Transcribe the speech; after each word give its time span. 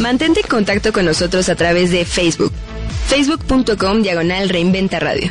Mantente 0.00 0.40
en 0.40 0.46
contacto 0.46 0.92
con 0.92 1.04
nosotros 1.04 1.48
a 1.48 1.56
través 1.56 1.90
de 1.90 2.04
Facebook. 2.04 2.52
Facebook.com 3.08 4.02
Diagonal 4.02 4.48
Reinventa 4.48 5.00
Radio. 5.00 5.30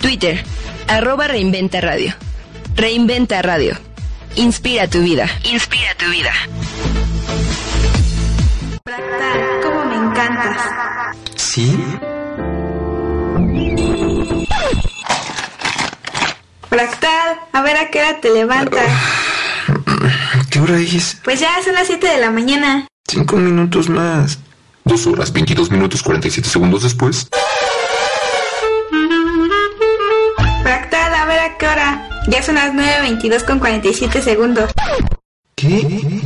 Twitter. 0.00 0.42
Arroba 0.88 1.28
Reinventa 1.28 1.80
Radio. 1.80 2.14
Reinventa 2.76 3.42
Radio. 3.42 3.76
Inspira 4.36 4.88
tu 4.88 5.02
vida. 5.02 5.28
Inspira 5.44 5.94
tu 5.98 6.10
vida. 6.10 6.32
Fractal, 8.84 9.60
cómo 9.62 9.84
me 9.84 9.94
encantas. 9.96 10.62
¿Sí? 11.36 11.76
Fractal, 16.70 17.36
a 17.52 17.62
ver 17.62 17.76
a 17.76 17.90
qué 17.90 17.98
hora 17.98 18.20
te 18.20 18.30
levantas. 18.30 18.90
¿Qué 20.50 20.60
hora 20.60 20.78
es? 20.78 21.18
Pues 21.22 21.40
ya 21.40 21.50
son 21.62 21.74
las 21.74 21.86
7 21.86 22.06
de 22.06 22.18
la 22.18 22.30
mañana. 22.30 22.86
Cinco 23.10 23.34
minutos 23.38 23.88
más. 23.88 24.38
Dos 24.84 25.04
horas, 25.08 25.32
22 25.32 25.72
minutos, 25.72 26.00
47 26.00 26.48
segundos 26.48 26.84
después. 26.84 27.26
Fractal, 30.62 31.14
a 31.14 31.24
ver 31.24 31.40
a 31.40 31.58
qué 31.58 31.66
hora. 31.66 32.08
Ya 32.28 32.40
son 32.40 32.54
las 32.54 32.72
9.22 32.72 33.44
con 33.44 33.58
47 33.58 34.22
segundos. 34.22 34.70
¿Qué? 35.56 36.22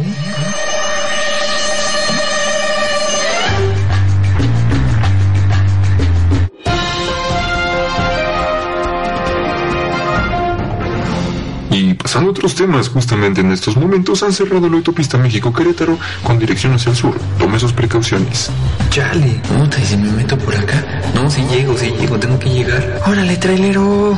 Pasando 12.14 12.30
a 12.30 12.30
otros 12.30 12.54
temas, 12.54 12.88
justamente 12.90 13.40
en 13.40 13.50
estos 13.50 13.76
momentos 13.76 14.22
han 14.22 14.32
cerrado 14.32 14.68
la 14.68 14.76
autopista 14.76 15.18
México-Querétaro 15.18 15.98
con 16.22 16.38
dirección 16.38 16.72
hacia 16.72 16.90
el 16.90 16.96
sur. 16.96 17.18
Tome 17.40 17.58
sus 17.58 17.72
precauciones. 17.72 18.50
Chale, 18.90 19.40
puta, 19.48 19.80
¿y 19.80 19.84
si 19.84 19.96
me 19.96 20.12
meto 20.12 20.38
por 20.38 20.54
acá? 20.54 21.02
No, 21.12 21.28
si 21.28 21.42
llego, 21.46 21.76
si 21.76 21.90
llego, 21.90 22.16
tengo 22.16 22.38
que 22.38 22.50
llegar. 22.50 23.00
¡Órale, 23.08 23.36
trailero! 23.36 24.16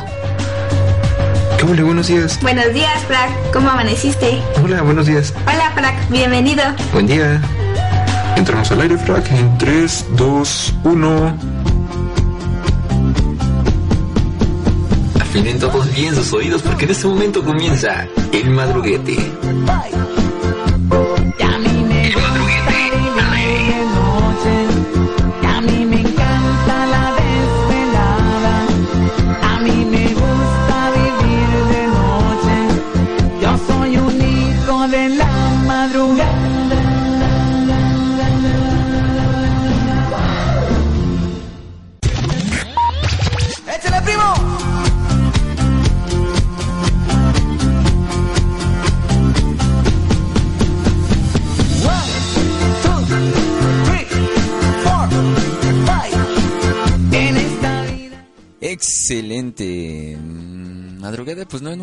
¿Qué 1.57 1.65
huele? 1.65 1.81
Buenos 1.81 2.05
días. 2.05 2.39
Buenos 2.43 2.71
días, 2.71 3.03
Frac. 3.07 3.31
¿Cómo 3.51 3.71
amaneciste? 3.71 4.43
Hola, 4.63 4.83
buenos 4.83 5.07
días. 5.07 5.33
Hola, 5.47 5.71
Frac. 5.73 6.07
Bienvenido. 6.11 6.63
Buen 6.93 7.07
día. 7.07 7.41
Entramos 8.35 8.71
al 8.71 8.81
aire, 8.81 8.95
frac, 8.99 9.31
en 9.31 9.57
3, 9.57 10.05
2, 10.15 10.75
1. 10.83 11.56
Afinen 15.37 15.59
todos 15.59 15.95
bien 15.95 16.15
sus 16.15 16.33
oídos 16.33 16.63
porque 16.63 16.85
en 16.85 16.91
este 16.91 17.05
momento 17.05 17.43
comienza. 17.43 18.07
El 18.31 18.49
madruguete 18.49 19.17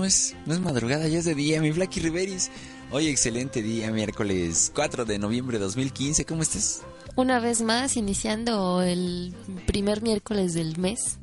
no, 0.05 0.09
es, 0.09 0.37
no 0.45 0.53
es 0.53 0.61
madrugada, 0.61 1.09
ya 1.09 1.19
es 1.19 1.25
de 1.25 1.35
día, 1.35 1.63
mi 1.63 1.73
Flaky 1.73 2.01
Riveris. 2.01 2.51
Hoy 2.91 3.09
excelente 3.09 3.63
día, 3.63 3.91
miércoles 3.91 4.71
4 4.75 5.07
de 5.07 5.19
noviembre 5.19 5.57
de 5.59 5.65
2015. 5.65 6.27
¿Cómo 6.27 6.43
estás? 6.43 6.83
Una 7.17 7.41
vez 7.41 7.63
más, 7.63 7.97
iniciando 7.97 8.83
el 8.83 9.35
primer 9.67 10.03
miércoles 10.03 10.53
del 10.53 10.77
mes. 10.77 11.17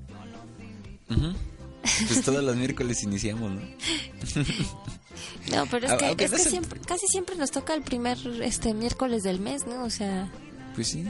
Ujú. 1.12 1.32
Pues 2.08 2.24
todos 2.24 2.44
los 2.44 2.56
miércoles 2.56 3.04
iniciamos, 3.04 3.52
¿no? 3.52 3.62
No, 5.56 5.68
pero 5.70 5.86
es 5.86 5.92
A- 5.92 5.98
que, 5.98 6.06
aunque 6.08 6.26
es 6.26 6.32
no 6.32 6.38
que 6.38 6.44
se- 6.44 6.50
siempre, 6.50 6.80
casi 6.80 7.06
siempre 7.08 7.36
nos 7.36 7.52
toca 7.52 7.76
el 7.76 7.84
primer 7.84 8.18
este 8.42 8.74
miércoles 8.74 9.22
del 9.22 9.40
mes, 9.40 9.68
¿no? 9.68 9.84
O 9.84 9.92
sea, 9.92 10.32
Pues 10.74 10.88
sí. 10.88 11.06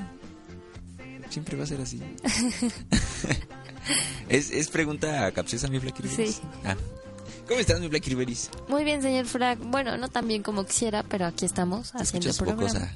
Siempre 1.29 1.55
va 1.55 1.63
a 1.63 1.67
ser 1.67 1.79
así. 1.79 2.01
¿Es, 4.27 4.51
¿Es 4.51 4.67
pregunta 4.67 5.31
capciosa, 5.31 5.69
mi 5.69 5.79
Riveris? 5.79 6.11
Sí. 6.35 6.41
Ah. 6.65 6.75
¿Cómo 7.47 7.59
estás, 7.59 7.79
mi 7.79 7.89
Flaky 7.89 8.09
Riveris? 8.11 8.49
muy 8.69 8.83
bien, 8.83 9.01
señor 9.01 9.25
Frank. 9.25 9.59
Bueno, 9.63 9.97
no 9.97 10.07
tan 10.09 10.27
bien 10.27 10.41
como 10.43 10.65
quisiera, 10.65 11.03
pero 11.03 11.25
aquí 11.25 11.45
estamos 11.45 11.93
haciendo 11.95 12.29
el 12.29 12.35
programa. 12.35 12.61
bocosa. 12.63 12.91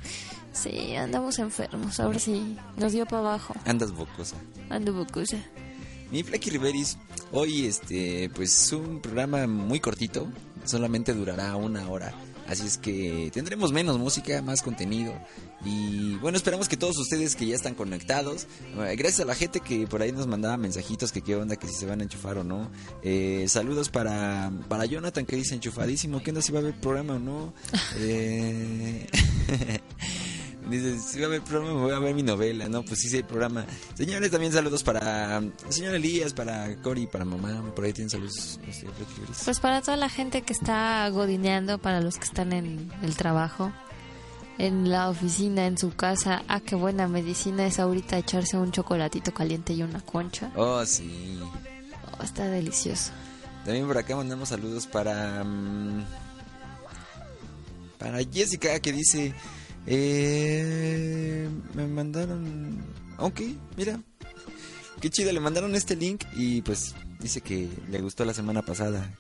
Sí, 0.53 0.95
andamos 0.95 1.37
enfermos. 1.39 1.99
Ahora 1.99 2.19
sí, 2.19 2.57
nos 2.77 2.93
dio 2.93 3.05
para 3.05 3.19
abajo. 3.19 3.53
Andas 3.65 3.91
bocosa. 3.91 4.37
Ando 4.69 4.93
bocosa. 4.93 5.37
Mi 6.11 6.23
Flaky 6.23 6.51
Riveris, 6.51 6.97
hoy 7.31 7.65
este, 7.65 8.29
pues 8.33 8.71
un 8.71 9.01
programa 9.01 9.47
muy 9.47 9.79
cortito, 9.81 10.27
solamente 10.63 11.13
durará 11.13 11.55
una 11.57 11.89
hora. 11.89 12.13
Así 12.47 12.65
es 12.65 12.77
que 12.77 13.31
tendremos 13.33 13.71
menos 13.71 13.97
música, 13.97 14.41
más 14.41 14.61
contenido. 14.61 15.13
Y 15.63 16.15
bueno, 16.17 16.37
esperamos 16.37 16.69
que 16.69 16.77
todos 16.77 16.97
ustedes 16.97 17.35
que 17.35 17.47
ya 17.47 17.55
están 17.55 17.73
conectados, 17.73 18.45
eh, 18.77 18.95
gracias 18.95 19.21
a 19.21 19.25
la 19.25 19.35
gente 19.35 19.61
que 19.61 19.87
por 19.87 20.01
ahí 20.01 20.11
nos 20.11 20.27
mandaba 20.27 20.57
mensajitos 20.57 21.11
que 21.11 21.21
qué 21.21 21.35
onda, 21.35 21.55
que 21.55 21.67
si 21.67 21.73
se 21.73 21.85
van 21.85 22.01
a 22.01 22.03
enchufar 22.03 22.37
o 22.37 22.43
no. 22.43 22.69
Eh, 23.01 23.45
saludos 23.47 23.89
para, 23.89 24.51
para 24.69 24.85
Jonathan 24.85 25.25
que 25.25 25.35
dice 25.35 25.55
enchufadísimo, 25.55 26.21
¿qué 26.21 26.31
onda 26.31 26.41
si 26.41 26.51
va 26.51 26.59
a 26.59 26.61
haber 26.61 26.79
programa 26.79 27.15
o 27.15 27.19
no? 27.19 27.53
Eh, 27.97 29.07
Dice, 30.69 30.97
si 30.99 31.19
va 31.19 31.25
a 31.25 31.27
haber 31.27 31.41
programa, 31.41 31.79
voy 31.79 31.91
a 31.91 31.99
ver 31.99 32.15
mi 32.15 32.23
novela. 32.23 32.67
No, 32.67 32.83
pues 32.83 32.99
sí, 32.99 33.09
sí 33.09 33.17
hay 33.17 33.23
programa. 33.23 33.65
Señores, 33.93 34.31
también 34.31 34.51
saludos 34.51 34.83
para 34.83 35.41
señor 35.69 35.93
Elías, 35.95 36.33
para 36.33 36.75
Cory, 36.81 37.05
para 37.05 37.23
mamá. 37.23 37.63
Por 37.75 37.85
ahí 37.85 37.93
tienen 37.93 38.09
saludos. 38.09 38.59
Pues 39.45 39.59
para 39.59 39.81
toda 39.81 39.97
la 39.97 40.09
gente 40.09 40.41
que 40.41 40.53
está 40.53 41.07
godineando, 41.09 41.77
para 41.77 42.01
los 42.01 42.17
que 42.17 42.25
están 42.25 42.51
en 42.51 42.91
el 43.03 43.15
trabajo, 43.15 43.71
en 44.57 44.89
la 44.89 45.09
oficina, 45.09 45.67
en 45.67 45.77
su 45.77 45.93
casa, 45.93 46.43
ah, 46.47 46.59
qué 46.61 46.75
buena 46.75 47.07
medicina 47.07 47.65
es 47.67 47.79
ahorita 47.79 48.17
echarse 48.17 48.57
un 48.57 48.71
chocolatito 48.71 49.33
caliente 49.33 49.73
y 49.73 49.83
una 49.83 50.01
concha. 50.01 50.51
Oh, 50.55 50.83
sí. 50.85 51.39
Oh, 52.19 52.23
está 52.23 52.47
delicioso. 52.47 53.11
También 53.65 53.85
por 53.85 53.97
acá 53.97 54.15
mandamos 54.15 54.49
saludos 54.49 54.87
para. 54.87 55.43
mm, 55.43 56.05
para 57.99 58.17
Jessica 58.23 58.79
que 58.79 58.91
dice. 58.91 59.33
Eh, 59.87 61.49
me 61.73 61.87
mandaron. 61.87 62.83
Ok, 63.17 63.41
mira. 63.77 63.99
Qué 65.01 65.09
chido, 65.09 65.31
le 65.31 65.39
mandaron 65.39 65.75
este 65.75 65.95
link 65.95 66.23
y 66.35 66.61
pues 66.61 66.95
dice 67.19 67.41
que 67.41 67.69
le 67.89 68.01
gustó 68.01 68.25
la 68.25 68.33
semana 68.33 68.61
pasada. 68.61 69.13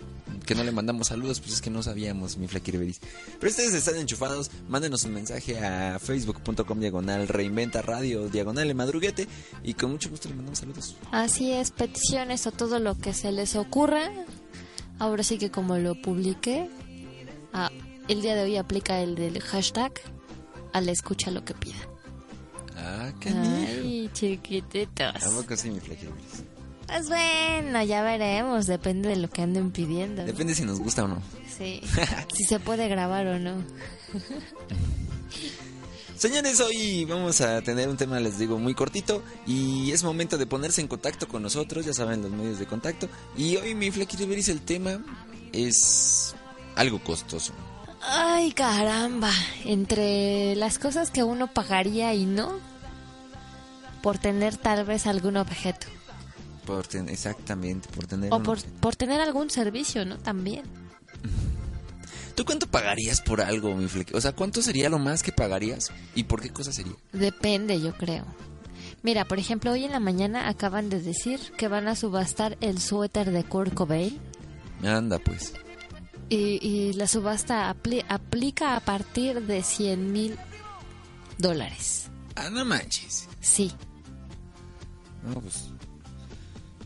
Que 0.45 0.55
no 0.55 0.63
le 0.63 0.71
mandamos 0.71 1.07
saludos, 1.07 1.39
pues 1.39 1.53
es 1.53 1.61
que 1.61 1.71
no 1.71 1.81
sabíamos, 1.81 2.37
mi 2.37 2.47
Flaky 2.47 2.71
Riveris. 2.71 2.99
Pero 3.39 3.49
ustedes 3.49 3.73
están 3.73 3.97
enchufados, 3.97 4.51
mándenos 4.69 5.03
un 5.03 5.13
mensaje 5.13 5.57
a 5.59 5.97
facebook.com 5.99 6.79
diagonal 6.79 7.27
reinventa 7.27 7.81
radio 7.81 8.29
diagonal 8.29 8.67
el 8.67 8.75
madruguete 8.75 9.27
y 9.63 9.73
con 9.73 9.91
mucho 9.91 10.09
gusto 10.09 10.29
le 10.29 10.35
mandamos 10.35 10.59
saludos. 10.59 10.95
Así 11.11 11.51
es, 11.51 11.71
peticiones 11.71 12.45
o 12.45 12.51
todo 12.51 12.79
lo 12.79 12.95
que 12.97 13.13
se 13.13 13.31
les 13.31 13.55
ocurra. 13.55 14.11
Ahora 14.99 15.23
sí 15.23 15.37
que 15.37 15.49
como 15.49 15.77
lo 15.77 15.99
publiqué, 15.99 16.69
ah, 17.53 17.71
el 18.07 18.21
día 18.21 18.35
de 18.35 18.43
hoy 18.43 18.57
aplica 18.57 19.01
el 19.01 19.15
del 19.15 19.41
hashtag 19.41 19.93
a 20.75 20.81
la 20.81 20.91
escucha 20.91 21.31
lo 21.31 21.45
que 21.45 21.53
pida. 21.53 21.77
Ah, 22.75 23.09
qué 23.21 23.29
Ay, 23.29 24.09
chiquititos. 24.11 25.25
¿A 25.25 25.29
poco 25.29 25.55
sí, 25.55 25.69
mi 25.69 25.79
Flaky 25.79 26.07
Riveris? 26.07 26.43
Pues 26.85 27.07
bueno, 27.07 27.81
ya 27.83 28.03
veremos, 28.03 28.67
depende 28.67 29.07
de 29.07 29.15
lo 29.15 29.29
que 29.29 29.41
anden 29.41 29.71
pidiendo. 29.71 30.25
Depende 30.25 30.53
si 30.53 30.65
nos 30.65 30.81
gusta 30.81 31.05
o 31.05 31.07
no. 31.07 31.21
Sí, 31.57 31.81
si 32.33 32.43
se 32.43 32.59
puede 32.59 32.89
grabar 32.89 33.25
o 33.25 33.39
no. 33.39 33.53
Señores, 36.17 36.59
hoy 36.59 37.05
vamos 37.05 37.39
a 37.39 37.61
tener 37.61 37.87
un 37.87 37.95
tema, 37.95 38.19
les 38.19 38.37
digo, 38.37 38.59
muy 38.59 38.73
cortito 38.73 39.23
y 39.47 39.91
es 39.93 40.03
momento 40.03 40.37
de 40.37 40.45
ponerse 40.45 40.81
en 40.81 40.89
contacto 40.89 41.29
con 41.29 41.41
nosotros, 41.41 41.85
ya 41.85 41.93
saben 41.93 42.21
los 42.21 42.31
medios 42.31 42.59
de 42.59 42.65
contacto. 42.65 43.07
Y 43.37 43.55
hoy 43.55 43.75
mi 43.75 43.91
Flexibilis 43.91 44.49
el 44.49 44.59
tema 44.59 45.01
es 45.53 46.35
algo 46.75 46.99
costoso. 46.99 47.53
Ay, 48.07 48.51
caramba, 48.51 49.31
entre 49.63 50.55
las 50.55 50.77
cosas 50.79 51.09
que 51.11 51.23
uno 51.23 51.47
pagaría 51.47 52.13
y 52.13 52.25
no, 52.25 52.59
por 54.01 54.17
tener 54.17 54.57
tal 54.57 54.85
vez 54.85 55.07
algún 55.07 55.37
objeto. 55.37 55.87
Por 56.65 56.87
ten- 56.87 57.09
exactamente, 57.09 57.87
por 57.89 58.07
tener... 58.07 58.33
O 58.33 58.41
por, 58.41 58.61
por 58.79 58.95
tener 58.95 59.21
algún 59.21 59.49
servicio, 59.49 60.05
¿no? 60.05 60.17
También. 60.17 60.63
¿Tú 62.35 62.43
cuánto 62.45 62.67
pagarías 62.67 63.21
por 63.21 63.41
algo, 63.41 63.73
mi 63.75 63.87
Flex? 63.87 64.13
O 64.13 64.21
sea, 64.21 64.33
¿cuánto 64.33 64.61
sería 64.61 64.89
lo 64.89 64.99
más 64.99 65.23
que 65.23 65.31
pagarías 65.31 65.91
y 66.15 66.23
por 66.23 66.41
qué 66.41 66.49
cosa 66.49 66.71
sería? 66.73 66.93
Depende, 67.13 67.79
yo 67.79 67.93
creo. 67.95 68.25
Mira, 69.03 69.25
por 69.25 69.39
ejemplo, 69.39 69.71
hoy 69.71 69.85
en 69.85 69.91
la 69.91 69.99
mañana 69.99 70.49
acaban 70.49 70.89
de 70.89 70.99
decir 71.01 71.39
que 71.57 71.67
van 71.67 71.87
a 71.87 71.95
subastar 71.95 72.57
el 72.61 72.79
suéter 72.81 73.31
de 73.31 73.43
Kurt 73.43 73.73
Cobain. 73.73 74.19
Anda, 74.83 75.19
pues. 75.19 75.53
Y, 76.29 76.59
y 76.67 76.93
la 76.93 77.07
subasta 77.07 77.71
apli- 77.73 78.03
aplica 78.09 78.75
a 78.75 78.79
partir 78.79 79.41
de 79.43 79.61
100 79.63 80.11
mil 80.11 80.37
dólares. 81.37 82.09
Ah, 82.35 82.49
no 82.49 82.65
manches. 82.65 83.27
Sí. 83.41 83.71
No, 85.23 85.39
pues... 85.41 85.69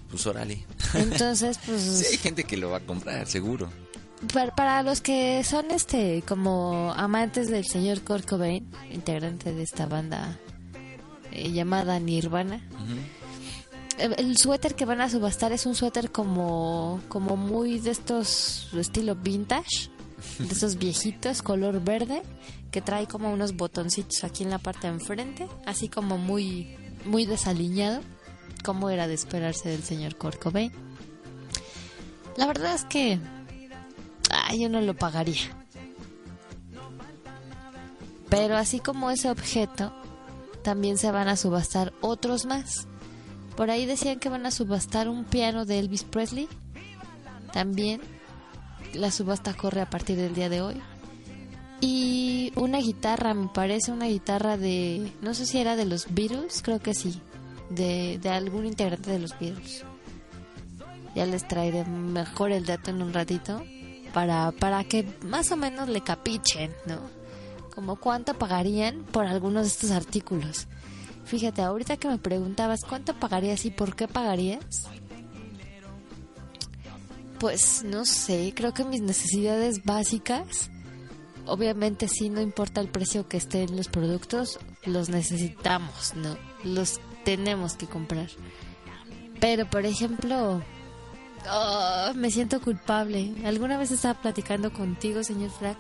Pues 0.10 0.26
órale. 0.28 0.66
Entonces, 0.96 1.60
pues... 1.66 1.82
Sí, 1.82 2.06
hay 2.12 2.18
gente 2.18 2.44
que 2.44 2.58
lo 2.58 2.70
va 2.70 2.78
a 2.78 2.82
comprar, 2.82 3.28
seguro. 3.28 3.70
Para, 4.34 4.54
para 4.54 4.84
los 4.84 5.00
que 5.00 5.44
son 5.46 5.72
este 5.72 6.24
como 6.28 6.92
amantes 6.98 7.50
del 7.50 7.66
señor 7.66 8.02
Kurt 8.02 8.28
Cobain, 8.28 8.70
integrante 8.92 9.54
de 9.54 9.64
esta 9.64 9.86
banda 9.86 10.38
eh, 11.32 11.52
llamada 11.54 12.00
Nirvana, 12.00 12.62
el 14.00 14.38
suéter 14.38 14.76
que 14.76 14.86
van 14.86 15.02
a 15.02 15.10
subastar 15.10 15.52
es 15.52 15.66
un 15.66 15.76
suéter 15.76 16.12
como 16.12 17.02
como 17.10 17.36
muy 17.38 17.80
de 17.80 17.92
estos 17.92 18.70
estilo 18.74 19.16
vintage, 19.16 19.90
de 20.40 20.48
esos 20.48 20.78
viejitos 20.78 21.42
color 21.42 21.84
verde 21.84 22.22
que 22.72 22.82
trae 22.82 23.08
como 23.08 23.32
unos 23.32 23.56
botoncitos 23.56 24.24
aquí 24.24 24.44
en 24.44 24.50
la 24.50 24.60
parte 24.60 24.88
de 24.88 24.94
enfrente, 24.94 25.48
así 25.66 25.90
como 25.90 26.18
muy 26.18 26.78
muy 27.06 27.26
desaliñado, 27.26 28.02
como 28.64 28.90
era 28.90 29.08
de 29.08 29.14
esperarse 29.14 29.70
del 29.70 29.84
señor 29.84 30.18
Cobain. 30.18 30.72
La 32.38 32.48
verdad 32.48 32.74
es 32.74 32.86
que 32.86 33.20
Ah, 34.30 34.56
yo 34.56 34.70
no 34.70 34.82
lo 34.82 34.96
pagaría. 34.96 35.50
Pero 38.30 38.58
así 38.58 38.80
como 38.80 39.10
ese 39.10 39.30
objeto, 39.30 39.92
también 40.64 40.98
se 40.98 41.12
van 41.12 41.28
a 41.28 41.36
subastar 41.36 41.94
otros 42.02 42.46
más. 42.46 42.88
Por 43.60 43.72
ahí 43.72 43.86
decían 43.86 44.20
que 44.20 44.30
van 44.30 44.46
a 44.46 44.52
subastar 44.52 45.10
un 45.10 45.26
piano 45.26 45.66
de 45.66 45.80
Elvis 45.80 46.06
Presley. 46.06 46.48
También 47.52 48.00
la 48.94 49.12
subasta 49.12 49.54
corre 49.54 49.82
a 49.82 49.90
partir 49.90 50.16
del 50.16 50.34
día 50.34 50.48
de 50.48 50.62
hoy. 50.62 50.82
Y 51.82 52.54
una 52.56 52.78
guitarra, 52.78 53.34
me 53.34 53.50
parece 53.50 53.92
una 53.92 54.06
guitarra 54.06 54.56
de, 54.56 55.12
no 55.22 55.34
sé 55.34 55.46
si 55.46 55.58
era 55.58 55.76
de 55.76 55.84
los 55.84 56.06
Beatles, 56.10 56.62
creo 56.62 56.80
que 56.80 56.94
sí, 56.94 57.22
de, 57.70 58.18
de 58.22 58.30
algún 58.30 58.66
integrante 58.66 59.12
de 59.12 59.20
los 59.20 59.38
Beatles. 59.38 59.84
Ya 61.14 61.26
les 61.26 61.46
traeré 61.46 61.84
mejor 61.84 62.54
el 62.54 62.66
dato 62.66 62.92
en 62.92 63.02
un 63.02 63.12
ratito 63.12 63.62
para, 64.14 64.54
para 64.54 64.86
que 64.86 65.06
más 65.26 65.52
o 65.52 65.58
menos 65.58 65.90
le 65.90 66.00
capichen, 66.00 66.72
¿no? 66.86 67.02
Como 67.76 67.98
cuánto 67.98 68.36
pagarían 68.36 69.04
por 69.12 69.26
algunos 69.26 69.64
de 69.64 69.68
estos 69.68 69.92
artículos. 69.92 70.66
Fíjate, 71.30 71.62
ahorita 71.62 71.98
que 71.98 72.08
me 72.08 72.18
preguntabas 72.18 72.82
cuánto 72.82 73.14
pagarías 73.14 73.64
y 73.66 73.70
por 73.70 73.96
qué 73.96 74.08
pagarías, 74.08 74.88
pues 77.40 77.84
no 77.84 78.04
sé, 78.04 78.52
creo 78.56 78.74
que 78.74 78.84
mis 78.84 79.02
necesidades 79.02 79.84
básicas, 79.86 80.72
obviamente 81.46 82.08
sí, 82.08 82.30
no 82.32 82.42
importa 82.42 82.82
el 82.82 82.90
precio 82.90 83.28
que 83.28 83.38
estén 83.38 83.78
los 83.78 83.90
productos, 83.90 84.58
los 84.86 85.10
necesitamos, 85.10 86.16
¿no? 86.16 86.36
Los 86.64 87.00
tenemos 87.24 87.76
que 87.76 87.86
comprar. 87.86 88.30
Pero, 89.40 89.70
por 89.70 89.86
ejemplo, 89.86 90.64
Oh, 91.48 92.12
me 92.16 92.32
siento 92.32 92.60
culpable. 92.60 93.34
Alguna 93.46 93.78
vez 93.78 93.92
estaba 93.92 94.20
platicando 94.20 94.74
contigo, 94.74 95.24
señor 95.24 95.52
Frack, 95.52 95.78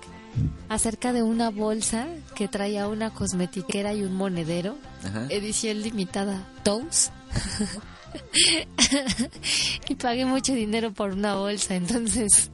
acerca 0.69 1.13
de 1.13 1.23
una 1.23 1.49
bolsa 1.49 2.07
que 2.35 2.47
traía 2.47 2.87
una 2.87 3.11
cosmetiquera 3.13 3.93
y 3.93 4.03
un 4.03 4.13
monedero, 4.15 4.77
Ajá. 5.03 5.25
edición 5.29 5.81
limitada, 5.81 6.47
Toes. 6.63 7.11
y 9.89 9.95
pagué 9.95 10.25
mucho 10.25 10.53
dinero 10.53 10.91
por 10.93 11.11
una 11.11 11.35
bolsa, 11.35 11.75
entonces 11.75 12.49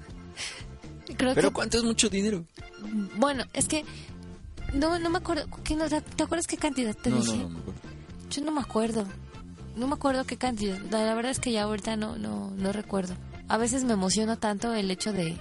creo 1.17 1.33
Pero 1.33 1.49
que 1.49 1.53
¿cuánto 1.53 1.77
es 1.77 1.83
mucho 1.83 2.09
dinero? 2.09 2.45
bueno, 3.17 3.43
es 3.53 3.67
que 3.67 3.83
no 4.73 4.99
no 4.99 5.09
me 5.09 5.17
acuerdo, 5.19 5.45
¿qué 5.63 5.75
no- 5.75 5.87
¿te 5.87 6.23
acuerdas 6.23 6.47
qué 6.47 6.57
cantidad 6.57 6.95
te 6.95 7.09
No, 7.09 7.17
dije? 7.21 7.37
no, 7.37 7.43
no, 7.43 7.49
me 7.49 7.59
acuerdo. 7.59 7.81
Yo 8.31 8.41
no 8.43 8.51
me 8.51 8.61
acuerdo. 8.61 9.05
No 9.77 9.87
me 9.87 9.93
acuerdo 9.93 10.23
qué 10.25 10.37
cantidad. 10.37 10.77
La, 10.89 11.05
la 11.05 11.13
verdad 11.15 11.31
es 11.31 11.39
que 11.39 11.51
ya 11.51 11.63
ahorita 11.63 11.95
no, 11.97 12.17
no, 12.17 12.49
no 12.51 12.71
recuerdo. 12.71 13.13
A 13.47 13.57
veces 13.57 13.83
me 13.83 13.93
emociono 13.93 14.37
tanto 14.37 14.73
el 14.73 14.89
hecho 14.89 15.13
de... 15.13 15.37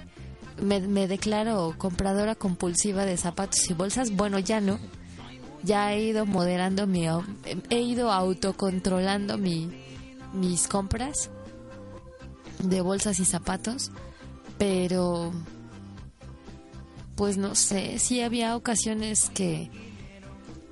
Me, 0.61 0.81
me 0.81 1.09
declaro 1.09 1.75
compradora 1.79 2.35
compulsiva 2.35 3.05
de 3.05 3.17
zapatos 3.17 3.69
y 3.71 3.75
bolsas. 3.75 4.11
Bueno, 4.12 4.39
ya 4.39 4.61
no. 4.61 4.79
Ya 5.62 5.93
he 5.93 6.03
ido 6.05 6.27
moderando 6.27 6.87
mi... 6.87 7.06
He 7.71 7.81
ido 7.81 8.12
autocontrolando 8.12 9.39
mi, 9.39 9.71
mis 10.33 10.69
compras 10.69 11.31
de 12.59 12.81
bolsas 12.81 13.19
y 13.21 13.25
zapatos. 13.25 13.91
Pero... 14.59 15.33
Pues 17.17 17.37
no 17.37 17.55
sé, 17.55 17.99
sí 18.01 18.23
había 18.23 18.56
ocasiones 18.56 19.31
que 19.33 19.71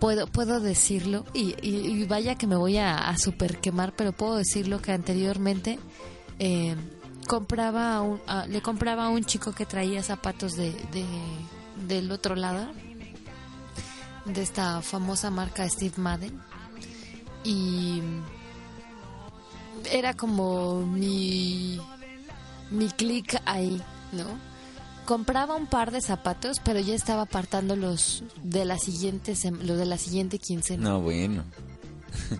puedo 0.01 0.27
puedo 0.27 0.59
decirlo 0.59 1.25
y, 1.33 1.55
y- 1.63 1.87
y 2.03 2.05
vaya 2.07 2.35
que 2.35 2.49
me 2.49 2.57
voy 2.57 2.79
a, 2.79 2.97
a 2.99 3.17
super 3.17 3.59
quemar 3.59 3.95
pero 3.95 4.11
puedo 4.11 4.35
decirlo 4.35 4.83
que 4.83 4.91
anteriormente 4.91 5.79
eh, 6.41 6.75
compraba 7.27 7.97
a 7.97 8.01
un, 8.03 8.21
le 8.49 8.61
compraba 8.63 9.07
a 9.07 9.09
un 9.09 9.25
chico 9.25 9.53
que 9.53 9.67
traía 9.67 10.03
zapatos 10.03 10.53
de, 10.57 10.73
de- 10.93 11.07
del 11.87 12.11
otro 12.13 12.35
lado 12.37 12.67
de 14.25 14.43
esta 14.43 14.83
famosa 14.83 15.31
marca 15.31 15.69
Steve 15.69 15.95
Madden 15.97 16.41
y 17.45 18.01
era 19.91 20.15
como 20.15 20.83
mi 20.87 21.81
mi 22.71 22.89
clic 22.91 23.41
ahí 23.47 23.83
no 24.13 24.25
compraba 25.05 25.57
un 25.57 25.67
par 25.67 25.91
de 25.91 26.01
zapatos, 26.01 26.59
pero 26.65 26.79
ya 26.79 26.95
estaba 26.95 27.23
apartando 27.23 27.75
los 27.75 28.23
de 28.45 28.65
la 28.65 28.79
siguiente 28.79 29.35
los 29.63 29.77
de 29.77 29.85
la 29.85 29.99
siguiente 29.99 30.39
quincena. 30.39 30.91
No, 30.91 31.01
bueno. 31.01 31.43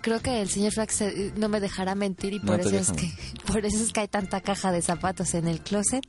Creo 0.01 0.21
que 0.21 0.41
el 0.41 0.49
señor 0.49 0.73
Frax 0.73 1.01
eh, 1.01 1.33
no 1.35 1.49
me 1.49 1.59
dejará 1.59 1.95
mentir 1.95 2.33
y 2.33 2.39
por 2.39 2.59
eso 2.59 2.75
es 2.75 2.91
que 2.91 3.11
por 3.47 3.65
eso 3.65 3.83
es 3.83 3.91
que 3.91 4.01
hay 4.01 4.07
tanta 4.07 4.41
caja 4.41 4.71
de 4.71 4.81
zapatos 4.81 5.33
en 5.33 5.47
el 5.47 5.61
closet. 5.61 6.05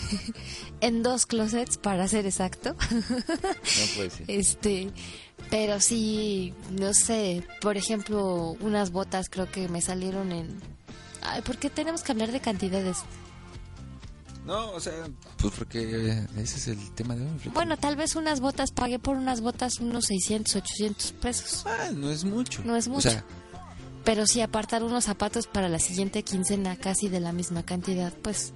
en 0.80 1.02
dos 1.02 1.26
closets 1.26 1.78
para 1.78 2.06
ser 2.08 2.26
exacto. 2.26 2.76
No 2.90 3.86
puede 3.96 4.10
ser. 4.10 4.24
Este, 4.28 4.90
pero 5.50 5.80
sí, 5.80 6.54
no 6.70 6.92
sé, 6.94 7.44
por 7.60 7.76
ejemplo, 7.76 8.56
unas 8.60 8.90
botas 8.90 9.28
creo 9.30 9.50
que 9.50 9.68
me 9.68 9.80
salieron 9.80 10.32
en 10.32 10.60
Ay, 11.22 11.42
¿por 11.42 11.58
qué 11.58 11.70
tenemos 11.70 12.02
que 12.02 12.12
hablar 12.12 12.32
de 12.32 12.40
cantidades? 12.40 12.98
No, 14.50 14.72
o 14.72 14.80
sea, 14.80 14.92
pues 15.36 15.54
porque 15.56 16.24
ese 16.36 16.56
es 16.56 16.66
el 16.66 16.90
tema 16.96 17.14
de 17.14 17.22
hoy. 17.22 17.30
Bueno, 17.54 17.76
tal 17.76 17.94
vez 17.94 18.16
unas 18.16 18.40
botas, 18.40 18.72
pagué 18.72 18.98
por 18.98 19.16
unas 19.16 19.40
botas 19.42 19.78
unos 19.78 20.06
600, 20.06 20.56
800 20.56 21.12
pesos. 21.12 21.64
Ah, 21.66 21.90
no 21.94 22.10
es 22.10 22.24
mucho. 22.24 22.60
No 22.64 22.74
es 22.74 22.88
O 22.88 22.90
mucho. 22.90 23.10
sea, 23.10 23.24
Pero 24.04 24.26
si 24.26 24.40
apartar 24.40 24.82
unos 24.82 25.04
zapatos 25.04 25.46
para 25.46 25.68
la 25.68 25.78
siguiente 25.78 26.24
quincena 26.24 26.74
casi 26.74 27.08
de 27.08 27.20
la 27.20 27.30
misma 27.32 27.62
cantidad, 27.62 28.12
pues... 28.22 28.52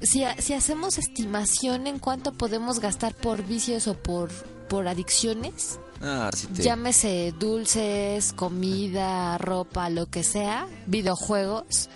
Si, 0.00 0.24
si 0.38 0.54
hacemos 0.54 0.96
estimación 0.96 1.86
en 1.86 1.98
cuánto 1.98 2.32
podemos 2.32 2.80
gastar 2.80 3.14
por 3.14 3.42
vicios 3.44 3.88
o 3.88 3.94
por, 3.94 4.30
por 4.70 4.88
adicciones, 4.88 5.80
ah, 6.00 6.30
sí 6.34 6.46
te... 6.46 6.62
llámese 6.62 7.34
dulces, 7.38 8.32
comida, 8.32 9.36
ropa, 9.36 9.90
lo 9.90 10.06
que 10.06 10.22
sea, 10.22 10.66
videojuegos, 10.86 11.90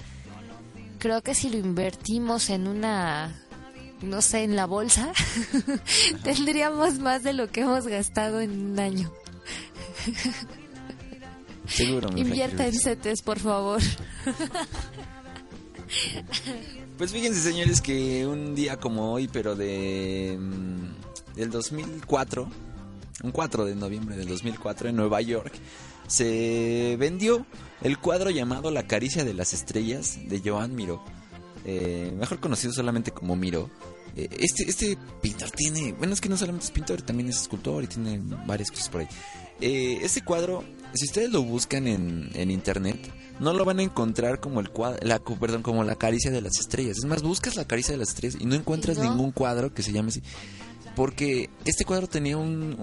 creo 1.02 1.20
que 1.20 1.34
si 1.34 1.50
lo 1.50 1.58
invertimos 1.58 2.48
en 2.48 2.68
una, 2.68 3.34
no 4.02 4.22
sé, 4.22 4.44
en 4.44 4.54
la 4.54 4.66
bolsa, 4.66 5.12
tendríamos 6.22 7.00
más 7.00 7.24
de 7.24 7.32
lo 7.32 7.50
que 7.50 7.62
hemos 7.62 7.88
gastado 7.88 8.40
en 8.40 8.70
un 8.70 8.78
año. 8.78 9.12
Seguro, 11.66 12.08
Invierta 12.16 12.68
en. 12.68 12.74
CETES, 12.74 13.22
por 13.22 13.40
favor. 13.40 13.82
Pues 16.96 17.10
fíjense, 17.10 17.40
señores, 17.40 17.80
que 17.80 18.24
un 18.24 18.54
día 18.54 18.76
como 18.76 19.12
hoy, 19.12 19.26
pero 19.26 19.56
de 19.56 20.38
mm, 20.38 21.34
del 21.34 21.50
2004, 21.50 22.48
un 23.24 23.30
4 23.32 23.64
de 23.64 23.74
noviembre 23.74 24.16
del 24.16 24.28
2004 24.28 24.90
en 24.90 24.96
Nueva 24.96 25.20
York, 25.20 25.52
se 26.06 26.96
vendió 26.98 27.46
el 27.82 27.98
cuadro 27.98 28.30
llamado 28.30 28.70
La 28.70 28.86
caricia 28.86 29.24
de 29.24 29.34
las 29.34 29.52
estrellas 29.52 30.18
de 30.26 30.40
Joan 30.44 30.74
Miró, 30.74 31.02
eh, 31.64 32.12
mejor 32.16 32.40
conocido 32.40 32.72
solamente 32.72 33.10
como 33.10 33.36
Miró. 33.36 33.70
Eh, 34.14 34.28
este, 34.40 34.68
este 34.68 34.98
pintor 35.22 35.50
tiene, 35.50 35.92
bueno, 35.92 36.12
es 36.12 36.20
que 36.20 36.28
no 36.28 36.36
solamente 36.36 36.66
es 36.66 36.70
pintor, 36.70 37.02
también 37.02 37.28
es 37.28 37.42
escultor 37.42 37.82
y 37.82 37.86
tiene 37.86 38.20
varias 38.46 38.70
cosas 38.70 38.88
por 38.88 39.00
ahí. 39.00 39.08
Eh, 39.60 40.00
este 40.02 40.22
cuadro, 40.22 40.64
si 40.92 41.06
ustedes 41.06 41.30
lo 41.30 41.42
buscan 41.42 41.86
en, 41.86 42.30
en 42.34 42.50
internet, 42.50 42.98
no 43.40 43.52
lo 43.52 43.64
van 43.64 43.78
a 43.78 43.82
encontrar 43.82 44.40
como 44.40 44.60
el 44.60 44.70
cuadro, 44.70 44.98
la, 45.06 45.18
perdón, 45.18 45.62
como 45.62 45.82
la 45.84 45.96
caricia 45.96 46.30
de 46.30 46.40
las 46.40 46.58
estrellas. 46.58 46.98
Es 46.98 47.04
más, 47.04 47.22
buscas 47.22 47.56
la 47.56 47.66
caricia 47.66 47.92
de 47.92 47.98
las 47.98 48.10
estrellas 48.10 48.40
y 48.40 48.44
no 48.44 48.54
encuentras 48.54 48.98
ningún 48.98 49.32
cuadro 49.32 49.72
que 49.72 49.82
se 49.82 49.92
llame 49.92 50.08
así. 50.08 50.22
Porque 50.94 51.48
este 51.64 51.84
cuadro 51.84 52.06
tenía 52.06 52.36
un, 52.36 52.76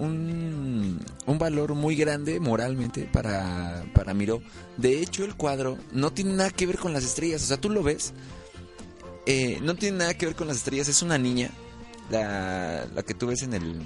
un, 1.26 1.38
valor 1.38 1.74
muy 1.74 1.94
grande 1.94 2.40
moralmente 2.40 3.08
para, 3.12 3.84
para 3.94 4.14
Miró. 4.14 4.42
De 4.76 5.00
hecho, 5.00 5.24
el 5.24 5.36
cuadro 5.36 5.78
no 5.92 6.12
tiene 6.12 6.32
nada 6.32 6.50
que 6.50 6.66
ver 6.66 6.78
con 6.78 6.92
las 6.92 7.04
estrellas. 7.04 7.42
O 7.44 7.46
sea, 7.46 7.60
tú 7.60 7.70
lo 7.70 7.82
ves, 7.84 8.12
eh, 9.26 9.58
no 9.62 9.76
tiene 9.76 9.98
nada 9.98 10.14
que 10.14 10.26
ver 10.26 10.34
con 10.34 10.48
las 10.48 10.56
estrellas. 10.56 10.88
Es 10.88 11.02
una 11.02 11.18
niña, 11.18 11.50
la, 12.10 12.86
la 12.92 13.02
que 13.04 13.14
tú 13.14 13.28
ves 13.28 13.42
en 13.42 13.54
el, 13.54 13.80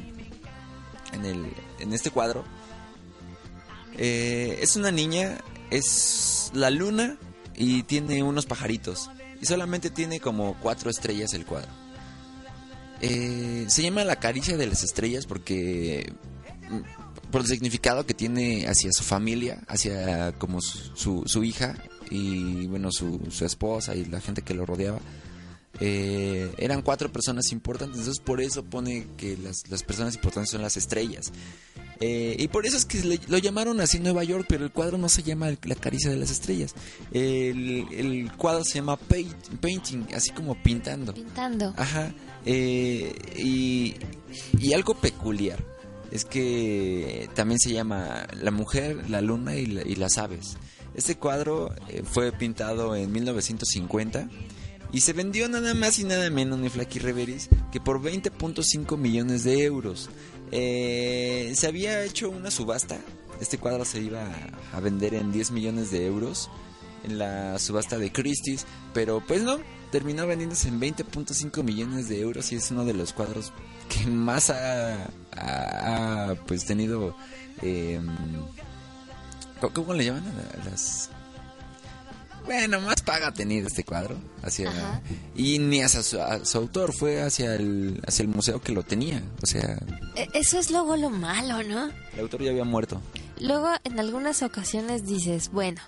en 1.12 1.24
el, 1.26 1.46
en 1.80 1.92
este 1.92 2.10
cuadro. 2.10 2.44
Eh, 3.98 4.58
es 4.62 4.76
una 4.76 4.90
niña, 4.90 5.38
es 5.70 6.50
la 6.54 6.70
luna 6.70 7.18
y 7.54 7.82
tiene 7.82 8.22
unos 8.22 8.46
pajaritos. 8.46 9.10
Y 9.40 9.46
solamente 9.46 9.90
tiene 9.90 10.20
como 10.20 10.56
cuatro 10.60 10.90
estrellas 10.90 11.34
el 11.34 11.44
cuadro. 11.44 11.83
Eh, 13.00 13.64
se 13.68 13.82
llama 13.82 14.04
La 14.04 14.16
caricia 14.16 14.56
de 14.56 14.66
las 14.66 14.82
estrellas 14.82 15.26
porque 15.26 16.12
mm, 16.70 17.30
por 17.30 17.42
el 17.42 17.46
significado 17.46 18.06
que 18.06 18.14
tiene 18.14 18.66
hacia 18.66 18.92
su 18.92 19.02
familia, 19.02 19.60
hacia 19.66 20.32
como 20.32 20.60
su, 20.60 20.78
su, 20.94 21.22
su 21.26 21.44
hija 21.44 21.74
y 22.10 22.66
bueno 22.66 22.92
su, 22.92 23.20
su 23.30 23.44
esposa 23.44 23.94
y 23.94 24.04
la 24.04 24.20
gente 24.20 24.42
que 24.42 24.54
lo 24.54 24.66
rodeaba. 24.66 25.00
Eh, 25.80 26.52
eran 26.58 26.82
cuatro 26.82 27.10
personas 27.10 27.50
importantes, 27.52 27.98
entonces 27.98 28.22
por 28.22 28.40
eso 28.40 28.64
pone 28.64 29.06
que 29.16 29.36
las, 29.36 29.68
las 29.68 29.82
personas 29.82 30.14
importantes 30.14 30.50
son 30.52 30.62
las 30.62 30.76
estrellas. 30.76 31.32
Eh, 32.00 32.36
y 32.38 32.48
por 32.48 32.66
eso 32.66 32.76
es 32.76 32.84
que 32.84 33.02
le- 33.02 33.20
lo 33.28 33.38
llamaron 33.38 33.80
así 33.80 33.98
Nueva 34.00 34.24
York, 34.24 34.46
pero 34.48 34.64
el 34.64 34.72
cuadro 34.72 34.98
no 34.98 35.08
se 35.08 35.22
llama 35.22 35.50
La 35.62 35.74
caricia 35.74 36.10
de 36.10 36.16
las 36.16 36.30
estrellas. 36.30 36.74
El, 37.12 37.86
el 37.92 38.32
cuadro 38.36 38.64
se 38.64 38.74
llama 38.74 38.98
paint- 38.98 39.58
painting, 39.60 40.06
así 40.14 40.30
como 40.30 40.54
pintando. 40.62 41.14
Pintando. 41.14 41.72
Ajá. 41.76 42.12
eh, 42.46 43.14
y, 43.36 43.94
y 44.58 44.72
algo 44.74 44.94
peculiar 44.94 45.64
es 46.10 46.24
que 46.24 47.28
también 47.34 47.58
se 47.58 47.72
llama 47.72 48.26
La 48.40 48.50
mujer, 48.50 49.08
la 49.10 49.20
luna 49.20 49.56
y, 49.56 49.66
la- 49.66 49.82
y 49.86 49.94
las 49.96 50.18
aves. 50.18 50.56
Este 50.94 51.16
cuadro 51.16 51.74
fue 52.04 52.30
pintado 52.32 52.94
en 52.94 53.10
1950 53.10 54.28
y 54.94 55.00
se 55.00 55.12
vendió 55.12 55.48
nada 55.48 55.74
más 55.74 55.98
y 55.98 56.04
nada 56.04 56.30
menos, 56.30 56.58
ni 56.60 56.68
Flaky 56.68 57.00
Reveris, 57.00 57.48
que 57.72 57.80
por 57.80 58.00
20.5 58.00 58.96
millones 58.96 59.42
de 59.42 59.64
euros. 59.64 60.08
Eh, 60.52 61.52
se 61.56 61.66
había 61.66 62.04
hecho 62.04 62.30
una 62.30 62.50
subasta. 62.52 62.98
Este 63.40 63.58
cuadro 63.58 63.84
se 63.84 64.00
iba 64.00 64.24
a, 64.72 64.78
vender 64.80 65.14
en 65.14 65.32
10 65.32 65.50
millones 65.50 65.90
de 65.90 66.06
euros 66.06 66.48
en 67.02 67.18
la 67.18 67.58
subasta 67.58 67.98
de 67.98 68.12
Christie's, 68.12 68.66
pero 68.92 69.20
pues 69.26 69.42
no, 69.42 69.58
terminó 69.90 70.26
vendiéndose 70.28 70.68
en 70.68 70.80
20.5 70.80 71.62
millones 71.64 72.08
de 72.08 72.20
euros 72.20 72.52
y 72.52 72.56
es 72.56 72.70
uno 72.70 72.84
de 72.84 72.94
los 72.94 73.12
cuadros 73.12 73.52
que 73.88 74.06
más 74.06 74.50
ha, 74.50 76.36
pues 76.46 76.64
tenido 76.66 77.16
eh, 77.62 78.00
¿cómo- 79.60 79.74
¿cómo 79.74 79.92
le 79.94 80.04
llaman 80.04 80.24
las 80.64 81.10
bueno, 82.44 82.80
más 82.80 83.02
paga 83.02 83.28
ha 83.28 83.32
tenido 83.34 83.66
este 83.68 83.84
cuadro 83.84 84.16
hacia 84.42 84.70
Ajá. 84.70 85.00
y 85.34 85.58
ni 85.58 85.80
hacia 85.82 86.02
su, 86.02 86.20
a 86.20 86.44
su 86.44 86.58
autor, 86.58 86.92
fue 86.92 87.22
hacia 87.22 87.54
el 87.54 88.02
hacia 88.06 88.22
el 88.24 88.28
museo 88.28 88.60
que 88.60 88.72
lo 88.72 88.82
tenía, 88.82 89.22
o 89.42 89.46
sea, 89.46 89.78
E- 90.16 90.28
Eso 90.34 90.58
es 90.58 90.70
luego 90.70 90.96
lo 90.96 91.10
malo, 91.10 91.62
¿no? 91.62 91.90
el 92.14 92.20
autor 92.20 92.42
ya 92.42 92.50
había 92.50 92.64
muerto. 92.64 93.00
Luego 93.40 93.68
en 93.84 93.98
algunas 93.98 94.42
ocasiones 94.42 95.04
dices, 95.06 95.50
bueno, 95.50 95.80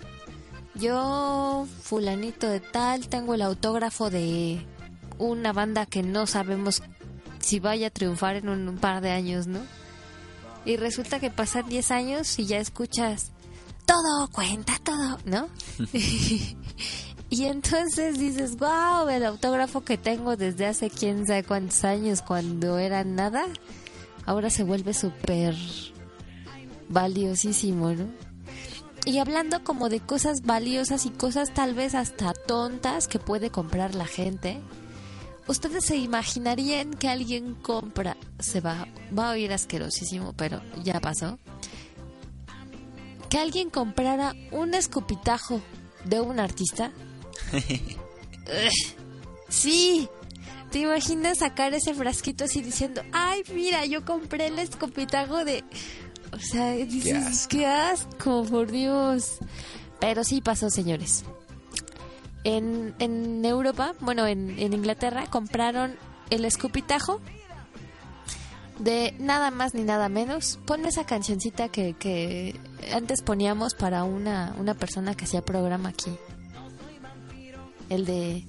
yo 0.75 1.67
fulanito 1.81 2.47
de 2.49 2.59
tal, 2.59 3.07
tengo 3.07 3.33
el 3.33 3.41
autógrafo 3.41 4.09
de 4.09 4.59
una 5.17 5.53
banda 5.53 5.85
que 5.85 6.03
no 6.03 6.27
sabemos 6.27 6.83
si 7.39 7.59
vaya 7.59 7.87
a 7.87 7.89
triunfar 7.91 8.35
en 8.35 8.49
un, 8.49 8.67
un 8.67 8.77
par 8.77 9.01
de 9.01 9.11
años, 9.11 9.47
¿no? 9.47 9.59
Y 10.65 10.75
resulta 10.75 11.19
que 11.19 11.29
pasan 11.31 11.69
10 11.69 11.91
años 11.91 12.37
y 12.39 12.45
ya 12.45 12.57
escuchas 12.59 13.31
todo, 13.87 14.27
cuenta 14.31 14.73
todo, 14.83 15.17
¿no? 15.25 15.49
y 17.29 17.45
entonces 17.45 18.19
dices, 18.19 18.57
wow, 18.57 19.09
el 19.09 19.25
autógrafo 19.25 19.83
que 19.83 19.97
tengo 19.97 20.35
desde 20.35 20.67
hace 20.67 20.91
quién 20.91 21.25
sabe 21.25 21.43
cuántos 21.43 21.83
años 21.83 22.21
cuando 22.21 22.77
era 22.77 23.03
nada, 23.03 23.45
ahora 24.25 24.51
se 24.51 24.63
vuelve 24.63 24.93
súper 24.93 25.55
valiosísimo, 26.89 27.93
¿no? 27.93 28.05
Y 29.05 29.19
hablando 29.19 29.63
como 29.63 29.87
de 29.87 30.01
cosas 30.01 30.41
valiosas 30.41 31.05
y 31.05 31.11
cosas 31.11 31.53
tal 31.53 31.73
vez 31.73 31.95
hasta 31.95 32.33
tontas 32.33 33.07
que 33.07 33.19
puede 33.19 33.49
comprar 33.49 33.95
la 33.95 34.05
gente, 34.05 34.59
¿ustedes 35.47 35.85
se 35.85 35.95
imaginarían 35.95 36.93
que 36.93 37.07
alguien 37.07 37.55
compra, 37.55 38.17
se 38.37 38.59
va, 38.59 38.85
va 39.17 39.29
a 39.29 39.31
oír 39.31 39.53
asquerosísimo, 39.53 40.33
pero 40.33 40.61
ya 40.83 40.99
pasó, 40.99 41.39
que 43.29 43.37
alguien 43.37 43.69
comprara 43.69 44.33
un 44.51 44.73
escupitajo 44.73 45.61
de 46.05 46.21
un 46.21 46.39
artista? 46.39 46.91
Sí, 49.49 50.09
¿te 50.71 50.79
imaginas 50.79 51.39
sacar 51.39 51.73
ese 51.73 51.93
frasquito 51.93 52.45
así 52.45 52.61
diciendo, 52.61 53.01
ay, 53.11 53.43
mira, 53.53 53.85
yo 53.85 54.05
compré 54.05 54.47
el 54.47 54.59
escupitajo 54.59 55.45
de... 55.45 55.63
O 56.33 56.39
sea, 56.39 56.71
dices, 56.71 57.25
asco. 57.25 57.49
qué 57.49 57.65
asco, 57.65 58.43
por 58.43 58.69
Dios. 58.69 59.37
Pero 59.99 60.23
sí 60.23 60.41
pasó, 60.41 60.69
señores. 60.69 61.23
En, 62.43 62.93
en 62.99 63.43
Europa, 63.45 63.95
bueno, 64.01 64.27
en, 64.27 64.59
en 64.59 64.73
Inglaterra, 64.73 65.25
compraron 65.29 65.95
el 66.29 66.45
escupitajo 66.45 67.21
de 68.79 69.15
nada 69.19 69.51
más 69.51 69.73
ni 69.73 69.83
nada 69.83 70.09
menos. 70.09 70.59
Pon 70.65 70.85
esa 70.85 71.05
cancioncita 71.05 71.69
que, 71.69 71.93
que 71.93 72.55
antes 72.93 73.21
poníamos 73.21 73.73
para 73.73 74.03
una, 74.03 74.53
una 74.57 74.73
persona 74.73 75.15
que 75.15 75.25
hacía 75.25 75.41
programa 75.43 75.89
aquí. 75.89 76.11
El 77.89 78.05
de... 78.05 78.45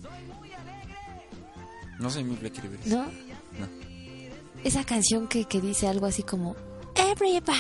No 1.99 2.11
sé, 2.11 2.23
mi 2.23 2.37
Reveris. 2.37 2.87
¿No? 2.87 3.05
No. 3.05 3.69
Esa 4.65 4.85
canción 4.85 5.29
que, 5.29 5.45
que 5.45 5.61
dice 5.61 5.89
algo 5.89 6.07
así 6.07 6.23
como... 6.23 6.57
Everybody. 6.95 7.57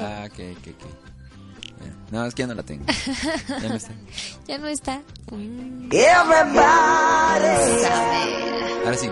Ah, 0.00 0.28
ok, 0.30 0.38
ok, 0.58 0.68
ok. 0.68 1.02
No, 2.12 2.26
es 2.26 2.34
que 2.34 2.42
ya 2.42 2.46
no 2.46 2.54
la 2.54 2.62
tengo. 2.62 2.84
Ya 3.60 3.68
no 3.68 3.74
está. 3.74 3.92
Ya 4.46 4.58
no 4.58 4.66
está. 4.68 5.00
Mm. 5.30 5.88
Ahora 8.84 8.96
sí. 8.98 9.08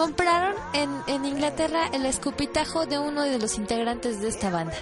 Compraron 0.00 0.54
en, 0.72 0.90
en 1.08 1.26
Inglaterra 1.26 1.88
el 1.92 2.06
escupitajo 2.06 2.86
de 2.86 2.98
uno 2.98 3.20
de 3.20 3.38
los 3.38 3.58
integrantes 3.58 4.18
de 4.22 4.30
esta 4.30 4.48
banda. 4.48 4.72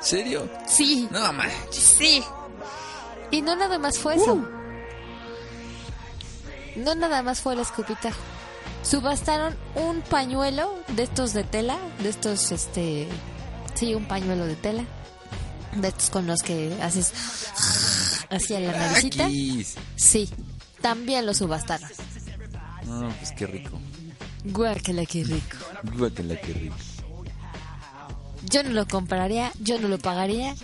¿Serio? 0.00 0.48
Sí, 0.66 1.06
No, 1.10 1.30
man. 1.34 1.50
sí. 1.70 2.24
Y 3.30 3.42
no 3.42 3.54
nada 3.56 3.78
más 3.78 3.98
fue 3.98 4.14
eso. 4.14 4.36
No 6.76 6.94
nada 6.94 7.22
más 7.22 7.42
fue 7.42 7.52
el 7.52 7.60
escupitajo. 7.60 8.18
Subastaron 8.82 9.54
un 9.74 10.00
pañuelo 10.00 10.76
de 10.88 11.02
estos 11.02 11.34
de 11.34 11.44
tela, 11.44 11.76
de 12.02 12.08
estos, 12.08 12.52
este, 12.52 13.08
sí, 13.74 13.94
un 13.94 14.06
pañuelo 14.06 14.46
de 14.46 14.56
tela, 14.56 14.84
de 15.76 15.88
estos 15.88 16.08
con 16.08 16.26
los 16.26 16.40
que 16.42 16.74
haces 16.80 17.12
hacia 18.30 18.60
la 18.60 18.72
naricita. 18.72 19.26
Aquí. 19.26 19.66
Sí, 19.96 20.30
también 20.80 21.26
lo 21.26 21.34
subastaron. 21.34 21.90
No, 22.86 23.10
pues 23.18 23.32
qué 23.32 23.46
rico. 23.46 23.78
Guácala, 24.44 25.06
qué 25.06 25.24
rico. 25.24 25.56
Guácala, 25.96 26.38
qué 26.40 26.52
rico. 26.52 26.76
Yo 28.50 28.62
no 28.64 28.70
lo 28.70 28.86
compraría, 28.86 29.52
yo 29.60 29.80
no 29.80 29.88
lo 29.88 29.98
pagaría 29.98 30.54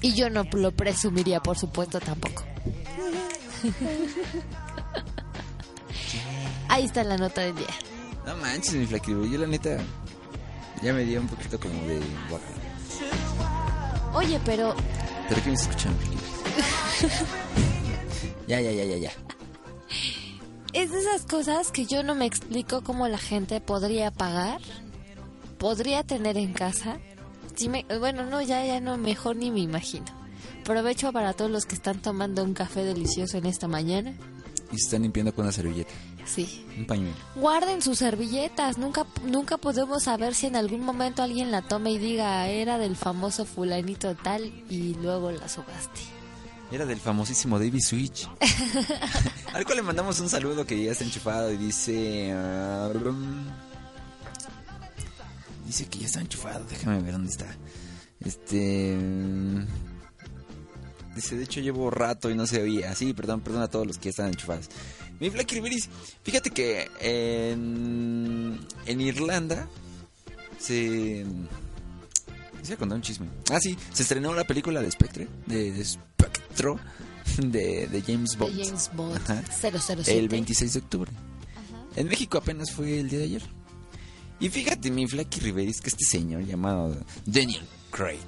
y 0.00 0.14
yo 0.14 0.30
no 0.30 0.44
lo 0.52 0.72
presumiría, 0.72 1.40
por 1.40 1.58
supuesto, 1.58 2.00
tampoco. 2.00 2.44
Ahí 6.68 6.84
está 6.84 7.02
la 7.04 7.16
nota 7.16 7.42
del 7.42 7.54
día. 7.56 7.66
No 8.26 8.36
manches, 8.36 8.74
mi 8.74 8.86
Reveris. 8.86 9.32
Yo 9.32 9.38
la 9.38 9.46
neta 9.46 9.78
ya 10.82 10.92
me 10.92 11.04
dio 11.04 11.20
un 11.20 11.28
poquito 11.28 11.58
como 11.58 11.74
de 11.86 12.00
guacala. 12.28 12.54
Oye, 14.14 14.40
pero 14.44 14.74
¿Pero 15.28 15.42
qué 15.42 15.48
me 15.48 15.54
estás 15.54 15.70
escuchando? 15.70 15.98
ya, 18.46 18.60
ya, 18.60 18.70
ya, 18.70 18.84
ya, 18.84 18.96
ya. 18.96 19.10
Es 20.74 20.90
de 20.90 21.00
esas 21.00 21.22
cosas 21.22 21.70
que 21.70 21.86
yo 21.86 22.02
no 22.02 22.14
me 22.14 22.26
explico 22.26 22.82
cómo 22.82 23.08
la 23.08 23.18
gente 23.18 23.60
podría 23.60 24.10
pagar, 24.10 24.60
podría 25.58 26.02
tener 26.02 26.36
en 26.36 26.52
casa. 26.52 26.98
Si 27.54 27.68
me- 27.68 27.86
bueno, 27.98 28.24
no, 28.26 28.42
ya, 28.42 28.64
ya 28.66 28.80
no, 28.80 28.96
mejor 28.98 29.36
ni 29.36 29.50
me 29.50 29.60
imagino. 29.60 30.06
Provecho 30.64 31.12
para 31.12 31.32
todos 31.34 31.50
los 31.50 31.66
que 31.66 31.74
están 31.74 32.00
tomando 32.00 32.42
un 32.42 32.54
café 32.54 32.84
delicioso 32.84 33.36
en 33.38 33.46
esta 33.46 33.68
mañana. 33.68 34.14
Y 34.72 34.78
se 34.78 34.84
están 34.84 35.02
limpiando 35.02 35.32
con 35.34 35.44
una 35.44 35.52
servilleta. 35.52 35.92
Sí. 36.24 36.64
Un 36.78 36.86
pañuelo. 36.86 37.14
Guarden 37.36 37.82
sus 37.82 37.98
servilletas. 37.98 38.78
Nunca, 38.78 39.06
nunca 39.24 39.58
podemos 39.58 40.04
saber 40.04 40.34
si 40.34 40.46
en 40.46 40.56
algún 40.56 40.80
momento 40.80 41.22
alguien 41.22 41.50
la 41.50 41.60
toma 41.62 41.90
y 41.90 41.98
diga 41.98 42.48
era 42.48 42.78
del 42.78 42.96
famoso 42.96 43.44
fulanito 43.44 44.14
tal 44.16 44.46
y 44.70 44.94
luego 44.94 45.30
la 45.30 45.48
subaste. 45.48 46.00
Era 46.70 46.86
del 46.86 46.98
famosísimo 46.98 47.58
David 47.58 47.80
Switch. 47.80 48.28
Al 49.52 49.64
cual 49.64 49.76
le 49.76 49.82
mandamos 49.82 50.18
un 50.20 50.28
saludo 50.28 50.66
que 50.66 50.82
ya 50.82 50.92
está 50.92 51.04
enchufado 51.04 51.52
y 51.52 51.56
dice... 51.56 52.34
dice 55.66 55.86
que 55.86 55.98
ya 55.98 56.06
está 56.06 56.20
enchufado. 56.20 56.64
Déjame 56.68 57.00
ver 57.00 57.12
dónde 57.12 57.30
está. 57.30 57.46
Este... 58.20 58.98
Dice, 61.14 61.36
de 61.36 61.44
hecho 61.44 61.60
llevo 61.60 61.90
rato 61.90 62.28
y 62.30 62.34
no 62.34 62.46
se 62.46 62.60
oía. 62.60 62.94
Sí, 62.94 63.12
perdón, 63.12 63.40
perdón 63.40 63.62
a 63.62 63.68
todos 63.68 63.86
los 63.86 63.98
que 63.98 64.08
están 64.08 64.28
enchufados. 64.28 64.68
Mi 65.20 65.30
Flaky 65.30 65.54
Riberis, 65.54 65.88
fíjate 66.24 66.50
que 66.50 66.90
en, 67.00 68.58
en 68.86 69.00
Irlanda 69.00 69.68
se... 70.58 71.24
Se 72.64 72.76
contar 72.76 72.96
un 72.96 73.02
chisme. 73.02 73.28
Ah, 73.50 73.60
sí, 73.60 73.76
se 73.92 74.02
estrenó 74.02 74.32
la 74.34 74.44
película 74.44 74.80
de 74.80 74.90
Spectre, 74.90 75.28
de, 75.46 75.70
de 75.72 75.84
Spectro, 75.84 76.80
de, 77.36 77.86
de 77.88 78.02
James 78.02 78.36
Bond. 78.36 78.54
De 78.56 78.64
James 78.64 78.90
Bond 78.94 79.16
Ajá. 79.16 79.42
007. 79.60 80.18
El 80.18 80.28
26 80.28 80.72
de 80.72 80.78
octubre. 80.78 81.12
En 81.96 82.08
México 82.08 82.38
apenas 82.38 82.70
fue 82.72 83.00
el 83.00 83.08
día 83.10 83.18
de 83.20 83.24
ayer. 83.26 83.42
Y 84.40 84.48
fíjate, 84.48 84.90
mi 84.90 85.06
Flaky 85.06 85.40
Riveris, 85.40 85.80
que 85.80 85.90
este 85.90 86.04
señor 86.04 86.44
llamado 86.44 86.96
Daniel 87.24 87.62
Craig 87.90 88.18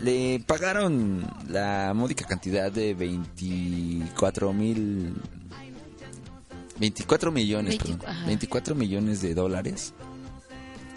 le 0.00 0.42
pagaron 0.44 1.24
la 1.48 1.92
módica 1.94 2.26
cantidad 2.26 2.72
de 2.72 2.94
24 2.94 4.52
mil. 4.52 5.14
24 6.80 7.30
millones, 7.30 7.78
20 7.78 7.84
perdón. 7.98 8.10
ajá. 8.16 8.26
24 8.26 8.74
millones 8.74 9.22
de 9.22 9.34
dólares. 9.34 9.92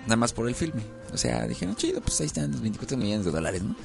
Nada 0.04 0.16
más 0.16 0.34
por 0.34 0.48
el 0.48 0.56
filme. 0.56 0.82
O 1.14 1.18
sea, 1.18 1.48
dijeron, 1.48 1.76
chido, 1.76 2.02
pues 2.02 2.20
ahí 2.22 2.28
están 2.28 2.52
los 2.52 2.62
24 2.62 2.98
millones 2.98 3.26
de 3.26 3.32
dólares, 3.32 3.62
¿no? 3.64 3.76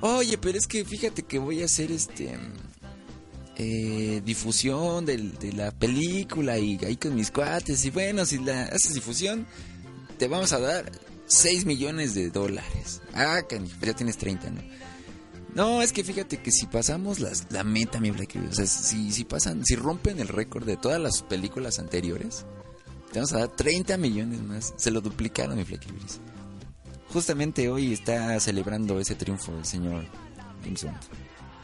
Oye, 0.00 0.36
pero 0.38 0.58
es 0.58 0.66
que 0.66 0.84
fíjate 0.84 1.22
que 1.22 1.38
voy 1.38 1.62
a 1.62 1.64
hacer 1.66 1.90
este. 1.90 2.38
eh, 3.56 4.20
difusión 4.24 5.06
de 5.06 5.52
la 5.56 5.70
película 5.70 6.58
y 6.58 6.78
ahí 6.84 6.96
con 6.96 7.14
mis 7.14 7.30
cuates. 7.30 7.84
Y 7.84 7.90
bueno, 7.90 8.26
si 8.26 8.38
la 8.38 8.64
haces 8.64 8.94
difusión, 8.94 9.46
te 10.18 10.28
vamos 10.28 10.52
a 10.52 10.58
dar 10.60 10.92
6 11.26 11.64
millones 11.64 12.14
de 12.14 12.30
dólares. 12.30 13.00
Ah, 13.14 13.40
canijo, 13.48 13.74
ya 13.80 13.94
tienes 13.94 14.18
30, 14.18 14.50
¿no? 14.50 14.60
No, 15.54 15.80
es 15.80 15.90
que 15.94 16.04
fíjate 16.04 16.36
que 16.42 16.52
si 16.52 16.66
pasamos 16.66 17.18
las, 17.18 17.50
la 17.50 17.64
meta, 17.64 17.98
mi 17.98 18.10
Black 18.10 18.36
o 18.50 18.54
sea, 18.54 18.66
si, 18.66 19.10
si 19.10 19.24
pasan, 19.24 19.64
si 19.64 19.74
rompen 19.74 20.20
el 20.20 20.28
récord 20.28 20.66
de 20.66 20.76
todas 20.76 21.00
las 21.00 21.22
películas 21.22 21.78
anteriores, 21.78 22.44
te 23.10 23.20
vamos 23.20 23.32
a 23.32 23.38
dar 23.38 23.48
30 23.48 23.96
millones 23.96 24.42
más. 24.42 24.74
Se 24.76 24.90
lo 24.90 25.00
duplicaron, 25.00 25.56
mi 25.56 25.64
Black. 25.64 25.86
Justamente 27.12 27.68
hoy 27.68 27.92
está 27.92 28.38
celebrando 28.40 28.98
ese 29.00 29.14
triunfo 29.14 29.52
el 29.56 29.64
señor 29.64 30.04
James 30.62 30.84
Bond. 30.84 30.96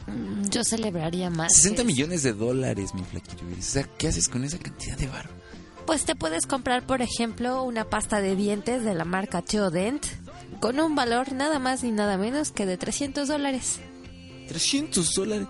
Mm, 0.07 0.49
Yo 0.49 0.63
celebraría 0.63 1.29
más. 1.29 1.53
60 1.53 1.81
que- 1.81 1.87
millones 1.87 2.23
de 2.23 2.33
dólares, 2.33 2.93
mi 2.93 3.01
River. 3.03 3.57
O 3.57 3.61
sea, 3.61 3.83
¿qué 3.97 4.07
haces 4.07 4.27
con 4.27 4.43
esa 4.43 4.57
cantidad 4.57 4.97
de 4.97 5.07
barro? 5.07 5.29
Pues 5.85 6.05
te 6.05 6.15
puedes 6.15 6.45
comprar, 6.45 6.85
por 6.85 7.01
ejemplo, 7.01 7.63
una 7.63 7.85
pasta 7.85 8.21
de 8.21 8.35
dientes 8.35 8.83
de 8.83 8.93
la 8.95 9.03
marca 9.05 9.41
Theodent 9.41 10.05
con 10.61 10.79
un 10.79 10.95
valor 10.95 11.33
nada 11.33 11.59
más 11.59 11.83
ni 11.83 11.91
nada 11.91 12.17
menos 12.17 12.51
que 12.51 12.65
de 12.65 12.77
300 12.77 13.27
dólares. 13.27 13.79
300 14.47 15.13
dólares. 15.13 15.47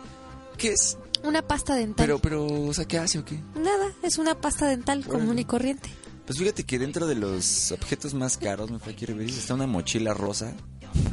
¿Qué 0.58 0.70
es? 0.74 0.98
Una 1.24 1.42
pasta 1.42 1.76
dental. 1.76 2.06
Pero, 2.06 2.20
pero, 2.20 2.46
o 2.46 2.74
sea, 2.74 2.86
¿qué 2.86 2.98
hace 2.98 3.20
o 3.20 3.26
qué? 3.26 3.40
Nada, 3.56 3.92
es 4.02 4.18
una 4.18 4.36
pasta 4.36 4.68
dental 4.68 5.00
Órale. 5.00 5.14
común 5.20 5.40
y 5.40 5.46
corriente. 5.46 5.90
Pues 6.26 6.40
fíjate 6.40 6.64
que 6.64 6.80
dentro 6.80 7.06
de 7.06 7.16
los 7.16 7.72
objetos 7.72 8.14
más 8.14 8.38
caros, 8.38 8.72
me 8.72 8.80
fue 8.80 8.94
ver, 8.94 9.22
está 9.28 9.54
una 9.54 9.68
mochila 9.68 10.14
rosa 10.14 10.54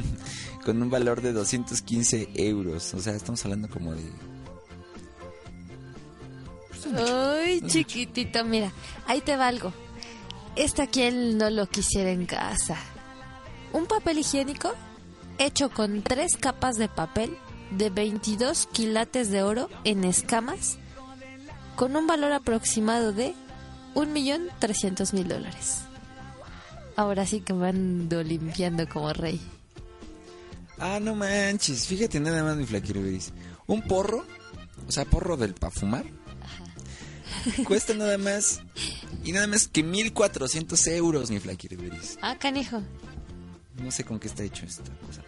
con 0.65 0.81
un 0.81 0.89
valor 0.89 1.21
de 1.21 1.33
215 1.33 2.29
euros. 2.35 2.93
O 2.93 2.99
sea, 2.99 3.13
estamos 3.13 3.43
hablando 3.43 3.69
como 3.69 3.93
de... 3.93 4.03
Ay, 6.97 7.61
chiquitito, 7.61 8.43
mira, 8.45 8.71
ahí 9.05 9.21
te 9.21 9.35
va 9.35 9.47
algo. 9.47 9.73
Esta 10.55 10.87
quien 10.87 11.37
no 11.37 11.49
lo 11.49 11.67
quisiera 11.67 12.11
en 12.11 12.25
casa. 12.25 12.77
Un 13.73 13.85
papel 13.85 14.19
higiénico 14.19 14.73
hecho 15.37 15.69
con 15.69 16.01
tres 16.03 16.37
capas 16.37 16.77
de 16.77 16.87
papel 16.87 17.37
de 17.71 17.89
22 17.89 18.67
quilates 18.71 19.31
de 19.31 19.43
oro 19.43 19.69
en 19.83 20.03
escamas 20.03 20.77
con 21.75 21.95
un 21.95 22.05
valor 22.05 22.33
aproximado 22.33 23.13
de 23.13 23.33
1.300.000 23.95 25.23
dólares. 25.25 25.81
Ahora 26.95 27.25
sí 27.25 27.41
que 27.41 27.53
me 27.53 27.69
ando 27.69 28.23
limpiando 28.23 28.87
como 28.87 29.13
rey. 29.13 29.39
Ah, 30.77 30.99
no 30.99 31.15
manches. 31.15 31.85
Fíjate 31.87 32.19
nada 32.19 32.43
más, 32.43 32.57
mi 32.57 32.65
flaquiruberis. 32.65 33.31
Un 33.67 33.81
porro, 33.83 34.25
o 34.87 34.91
sea, 34.91 35.05
porro 35.05 35.37
del 35.37 35.53
para 35.53 35.71
fumar, 35.71 36.05
cuesta 37.65 37.93
nada 37.95 38.17
más 38.17 38.61
y 39.23 39.31
nada 39.31 39.47
más 39.47 39.67
que 39.67 39.83
1400 39.83 40.87
euros, 40.87 41.31
mi 41.31 41.39
flaquiruberis. 41.39 42.17
Ah, 42.21 42.37
canijo. 42.37 42.81
No 43.81 43.91
sé 43.91 44.03
con 44.03 44.19
qué 44.19 44.27
está 44.27 44.43
hecho 44.43 44.65
esta 44.65 44.83
cosa. 45.05 45.21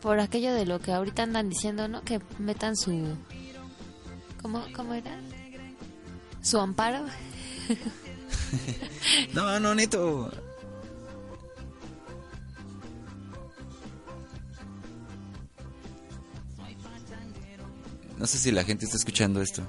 Por 0.00 0.20
aquello 0.20 0.54
de 0.54 0.64
lo 0.64 0.80
que 0.80 0.92
ahorita 0.92 1.24
andan 1.24 1.48
diciendo, 1.48 1.88
¿no? 1.88 2.02
Que 2.02 2.20
metan 2.38 2.76
su... 2.76 3.16
¿Cómo, 4.40 4.64
cómo 4.74 4.94
era? 4.94 5.18
Su 6.48 6.58
amparo. 6.58 7.04
No, 9.34 9.60
no, 9.60 9.74
neto. 9.74 10.32
No 18.16 18.26
sé 18.26 18.38
si 18.38 18.50
la 18.50 18.64
gente 18.64 18.86
está 18.86 18.96
escuchando 18.96 19.42
esto. 19.42 19.62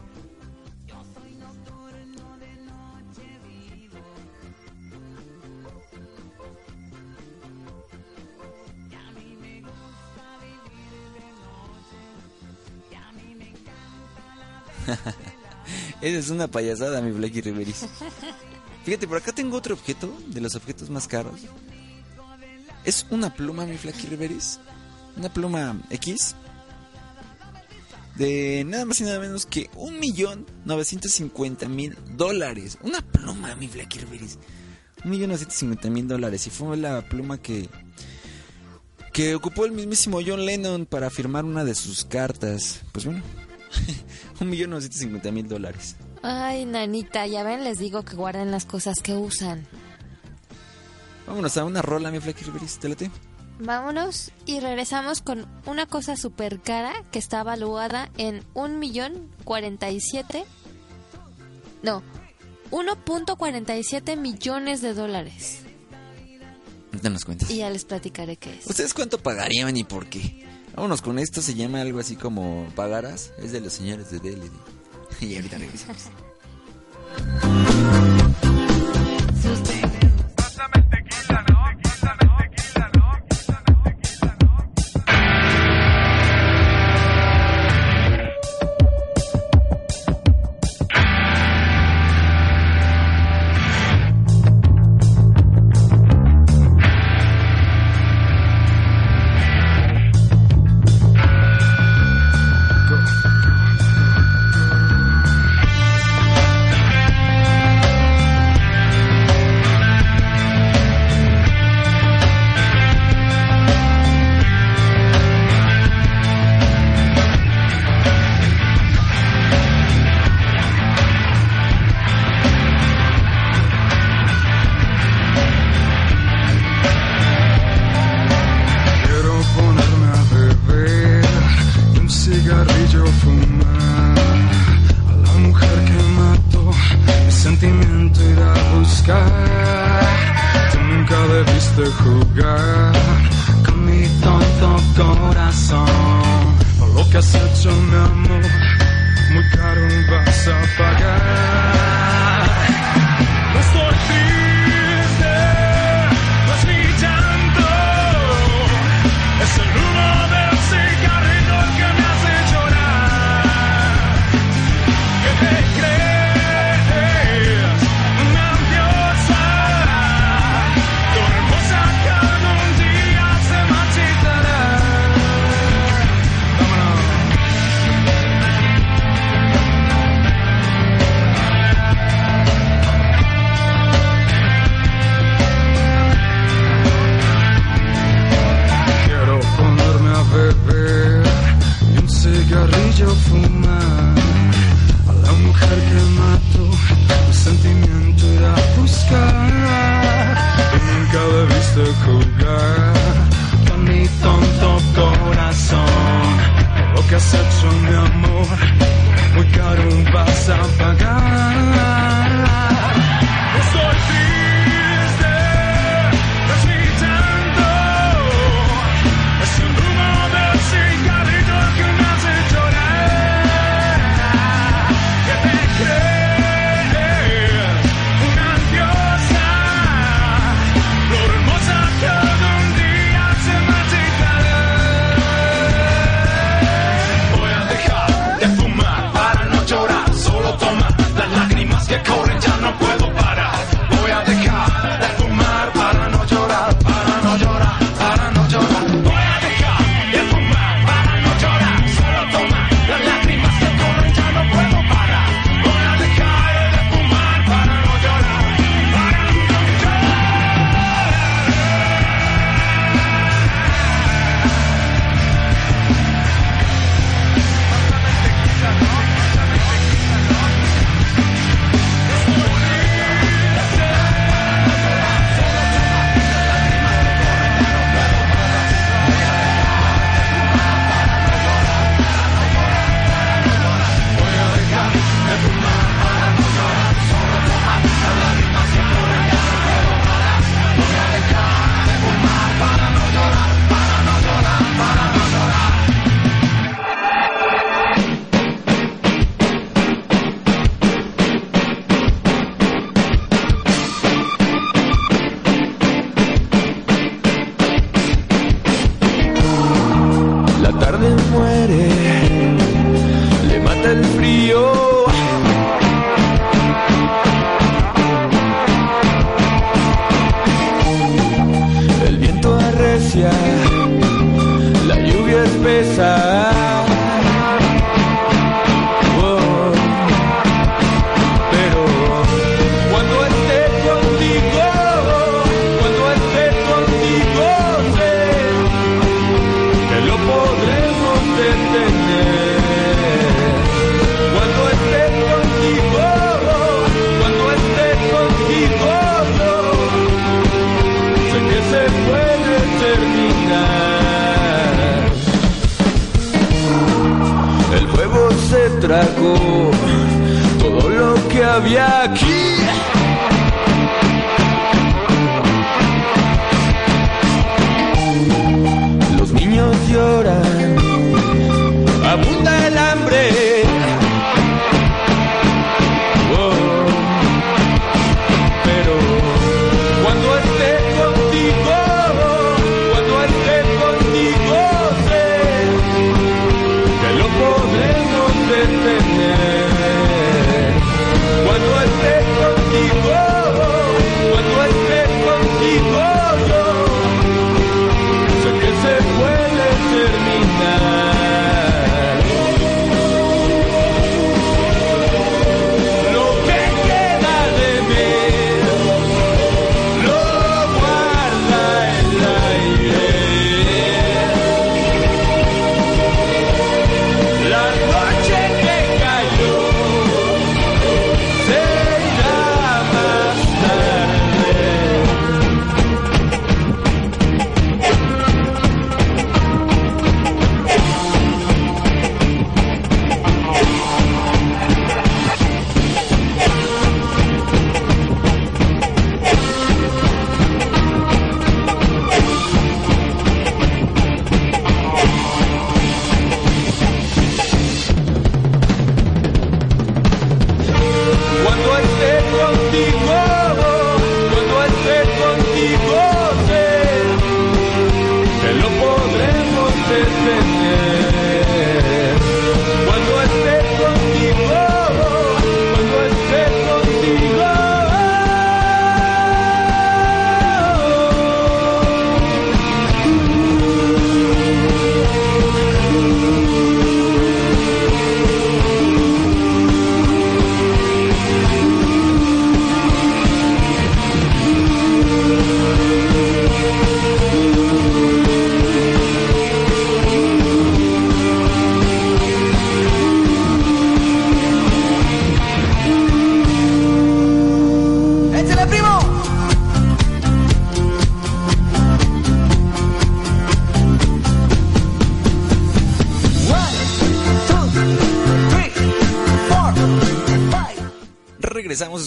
Esa 16.02 16.18
es 16.18 16.30
una 16.30 16.48
payasada, 16.48 17.02
mi 17.02 17.12
Blacky 17.12 17.42
Riveris. 17.42 17.86
Fíjate, 18.86 19.08
por 19.08 19.18
acá 19.18 19.32
tengo 19.34 19.58
otro 19.58 19.74
objeto, 19.76 20.12
de 20.28 20.42
los 20.42 20.56
objetos 20.56 20.90
más 20.90 21.08
caros. 21.08 21.42
Es 22.86 23.06
una 23.10 23.34
pluma, 23.34 23.66
mi 23.66 23.78
Flaky 23.78 24.08
Riveris. 24.08 24.60
Una 25.18 25.32
pluma 25.32 25.80
X. 25.90 26.36
De 28.16 28.64
nada 28.66 28.86
más 28.86 29.00
y 29.02 29.04
nada 29.04 29.20
menos 29.20 29.46
que 29.46 29.70
un 29.76 30.00
millón 30.00 30.46
novecientos 30.66 31.12
cincuenta 31.12 31.68
mil 31.68 31.98
dólares. 32.16 32.78
Una 32.82 33.02
pluma, 33.02 33.54
mi 33.56 33.68
Flaky 33.68 34.00
Riveris. 34.00 34.40
Un 35.04 35.12
millón 35.12 35.28
novecientos 35.28 35.58
cincuenta 35.58 35.90
mil 35.90 36.08
dólares. 36.08 36.48
Y 36.48 36.50
fue 36.50 36.78
la 36.78 37.02
pluma 37.08 37.38
que... 37.38 37.70
Que 39.12 39.36
ocupó 39.36 39.66
el 39.66 39.74
mismísimo 39.74 40.20
John 40.26 40.46
Lennon 40.46 40.86
para 40.86 41.10
firmar 41.10 41.44
una 41.44 41.66
de 41.66 41.76
sus 41.76 42.06
cartas. 42.06 42.82
Pues 42.94 43.06
bueno. 43.06 43.22
un 44.40 44.50
millón 44.50 44.72
novecientos 44.72 45.00
cincuenta 45.00 45.32
mil 45.32 45.48
dólares. 45.48 45.96
Ay, 46.22 46.66
nanita, 46.66 47.26
ya 47.28 47.44
ven, 47.44 47.64
les 47.64 47.78
digo 47.80 48.04
que 48.04 48.16
guarden 48.16 48.52
las 48.52 48.66
cosas 48.66 49.00
que 49.02 49.16
usan. 49.16 49.66
Vámonos 51.28 51.56
a 51.58 51.66
una 51.66 51.82
rola, 51.82 52.12
mi 52.12 52.20
Flaky 52.20 52.46
Riveris. 52.46 52.80
¿Te? 52.80 53.12
Vámonos 53.60 54.32
y 54.46 54.60
regresamos 54.62 55.22
con 55.22 55.46
una 55.66 55.86
cosa 55.86 56.16
súper 56.16 56.60
cara 56.60 56.94
que 57.12 57.20
está 57.20 57.44
valuada 57.44 58.10
en 58.18 58.44
un 58.54 58.80
millón 58.80 59.30
cuarenta 59.44 59.90
y 59.92 60.00
siete... 60.00 60.46
No, 61.82 62.04
1.47 62.72 64.18
millones 64.18 64.82
de 64.82 64.94
dólares. 64.94 65.62
Ahorita 66.92 67.10
nos 67.10 67.26
cuentas. 67.26 67.50
Y 67.50 67.58
ya 67.58 67.70
les 67.70 67.86
platicaré 67.86 68.38
qué 68.38 68.58
es. 68.58 68.68
¿Ustedes 68.68 68.94
cuánto 68.94 69.20
pagarían 69.20 69.76
y 69.78 69.84
por 69.84 70.08
qué? 70.08 70.46
Vámonos 70.80 71.02
con 71.02 71.20
esto, 71.20 71.42
se 71.42 71.56
llama 71.56 71.82
algo 71.82 72.00
así 72.00 72.16
como 72.16 72.66
Pagaras, 72.74 73.34
es 73.38 73.52
de 73.52 73.60
los 73.60 73.74
señores 73.74 74.12
de 74.12 74.20
DLD. 74.20 74.50
Y 75.20 75.36
ahorita 75.36 75.58
regresamos. 75.58 76.10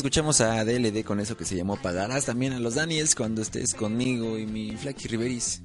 Escuchamos 0.02 0.40
a 0.40 0.64
DLD 0.64 1.04
con 1.04 1.20
eso 1.20 1.36
que 1.36 1.44
se 1.44 1.54
llamó 1.54 1.76
Pagarás 1.76 2.24
también 2.24 2.52
a 2.54 2.58
los 2.58 2.74
Daniels 2.74 3.14
cuando 3.14 3.40
estés 3.40 3.72
conmigo 3.72 4.36
y 4.36 4.46
mi 4.46 4.76
Flaky 4.76 5.06
Riveris. 5.06 5.62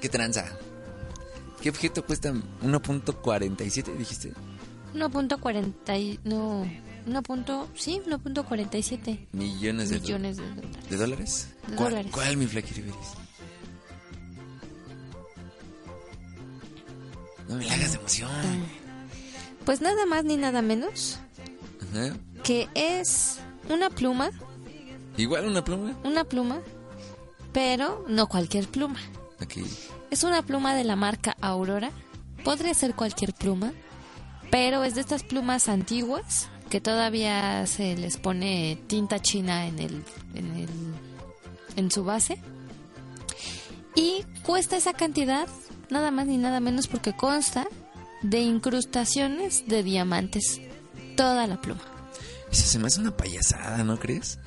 ¿Qué 0.00 0.08
tranza? 0.08 0.46
¿Qué 1.62 1.70
objeto 1.70 2.04
cuesta 2.04 2.32
1.47, 2.32 3.96
dijiste? 3.96 4.32
1.40 4.94 5.96
y- 6.00 6.18
no 6.24 6.66
1. 7.06 7.22
punto- 7.22 7.68
sí 7.76 8.02
1.47 8.04 9.28
Millones 9.30 9.90
de, 9.90 10.00
millones 10.00 10.36
de 10.38 10.42
dólares. 10.48 10.90
¿De 10.90 10.96
dólares? 10.96 11.48
De 11.68 11.76
¿Cuál, 11.76 11.90
dólares. 11.90 12.12
¿Cuál, 12.12 12.36
mi 12.36 12.46
Flaky 12.48 12.74
Riveris? 12.74 12.96
No 17.48 17.54
me 17.54 17.64
la 17.64 17.74
hagas 17.74 17.92
de 17.92 17.98
emoción. 17.98 18.30
Pues 19.64 19.80
nada 19.80 20.04
más 20.06 20.24
ni 20.24 20.36
nada 20.36 20.62
menos 20.62 21.20
Ajá. 21.92 22.16
Que 22.46 22.68
es 22.74 23.40
una 23.68 23.90
pluma, 23.90 24.30
Igual 25.16 25.46
una 25.46 25.64
pluma. 25.64 25.96
una 26.04 26.22
pluma, 26.22 26.60
pero 27.52 28.04
no 28.08 28.28
cualquier 28.28 28.68
pluma. 28.68 29.00
Aquí. 29.40 29.64
Es 30.12 30.22
una 30.22 30.42
pluma 30.42 30.76
de 30.76 30.84
la 30.84 30.94
marca 30.94 31.36
Aurora. 31.40 31.90
Podría 32.44 32.72
ser 32.72 32.94
cualquier 32.94 33.34
pluma, 33.34 33.72
pero 34.52 34.84
es 34.84 34.94
de 34.94 35.00
estas 35.00 35.24
plumas 35.24 35.68
antiguas 35.68 36.48
que 36.70 36.80
todavía 36.80 37.66
se 37.66 37.96
les 37.96 38.16
pone 38.16 38.78
tinta 38.86 39.18
china 39.18 39.66
en 39.66 39.80
el 39.80 40.04
en 40.34 40.56
el 40.56 40.68
en 41.74 41.90
su 41.90 42.04
base. 42.04 42.40
Y 43.96 44.24
cuesta 44.44 44.76
esa 44.76 44.92
cantidad 44.92 45.48
nada 45.90 46.12
más 46.12 46.28
ni 46.28 46.36
nada 46.36 46.60
menos 46.60 46.86
porque 46.86 47.12
consta 47.12 47.66
de 48.22 48.38
incrustaciones 48.40 49.66
de 49.66 49.82
diamantes 49.82 50.60
toda 51.16 51.48
la 51.48 51.60
pluma. 51.60 51.95
Eso 52.50 52.66
se 52.66 52.78
me 52.78 52.86
hace 52.86 53.00
una 53.00 53.16
payasada, 53.16 53.82
¿no 53.84 53.98
crees? 53.98 54.38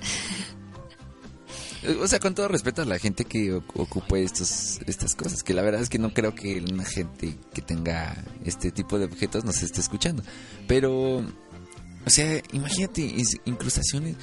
O 2.02 2.08
sea, 2.08 2.20
con 2.20 2.36
todo 2.36 2.50
respeto 2.50 2.82
a 2.82 2.86
la 2.86 3.00
gente 3.00 3.24
que 3.24 3.54
oc- 3.54 3.64
ocupa 3.76 4.18
estos, 4.20 4.80
estas 4.86 5.16
cosas, 5.16 5.44
que 5.44 5.54
la 5.54 5.62
verdad 5.62 5.82
es 5.82 5.88
que 5.88 5.98
no 5.98 6.14
creo 6.14 6.36
que 6.36 6.60
una 6.60 6.84
gente 6.84 7.38
que 7.54 7.62
tenga 7.62 8.22
este 8.44 8.72
tipo 8.72 9.00
de 9.00 9.06
objetos 9.06 9.46
nos 9.46 9.64
esté 9.64 9.80
escuchando. 9.80 10.22
Pero, 10.68 11.20
o 11.20 12.10
sea, 12.10 12.42
imagínate, 12.52 13.16
incrustaciones. 13.46 14.18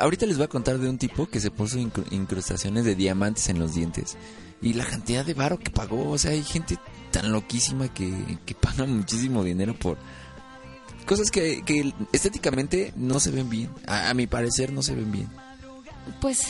Ahorita 0.00 0.24
les 0.24 0.38
voy 0.38 0.44
a 0.46 0.48
contar 0.48 0.78
de 0.78 0.88
un 0.88 0.96
tipo 0.96 1.28
que 1.28 1.40
se 1.40 1.50
puso 1.50 1.78
incru- 1.78 2.10
incrustaciones 2.10 2.86
de 2.86 2.94
diamantes 2.94 3.50
en 3.50 3.58
los 3.58 3.74
dientes. 3.74 4.16
Y 4.62 4.72
la 4.72 4.86
cantidad 4.86 5.26
de 5.26 5.34
varo 5.34 5.58
que 5.58 5.70
pagó, 5.70 6.10
o 6.10 6.16
sea, 6.18 6.30
hay 6.30 6.42
gente 6.42 6.78
tan 7.12 7.30
loquísima 7.32 7.92
que, 7.92 8.38
que 8.46 8.54
paga 8.54 8.86
muchísimo 8.86 9.44
dinero 9.44 9.78
por, 9.78 9.98
cosas 11.08 11.30
que, 11.30 11.62
que 11.62 11.92
estéticamente 12.12 12.92
no 12.94 13.18
se 13.18 13.30
ven 13.32 13.48
bien. 13.50 13.70
A, 13.86 14.10
a 14.10 14.14
mi 14.14 14.26
parecer 14.28 14.72
no 14.72 14.82
se 14.82 14.94
ven 14.94 15.10
bien. 15.10 15.28
Pues 16.20 16.46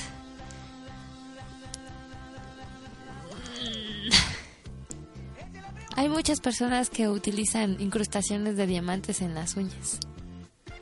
hay 5.96 6.08
muchas 6.08 6.40
personas 6.40 6.90
que 6.90 7.08
utilizan 7.08 7.80
incrustaciones 7.80 8.56
de 8.56 8.66
diamantes 8.66 9.22
en 9.22 9.34
las 9.34 9.56
uñas. 9.56 9.98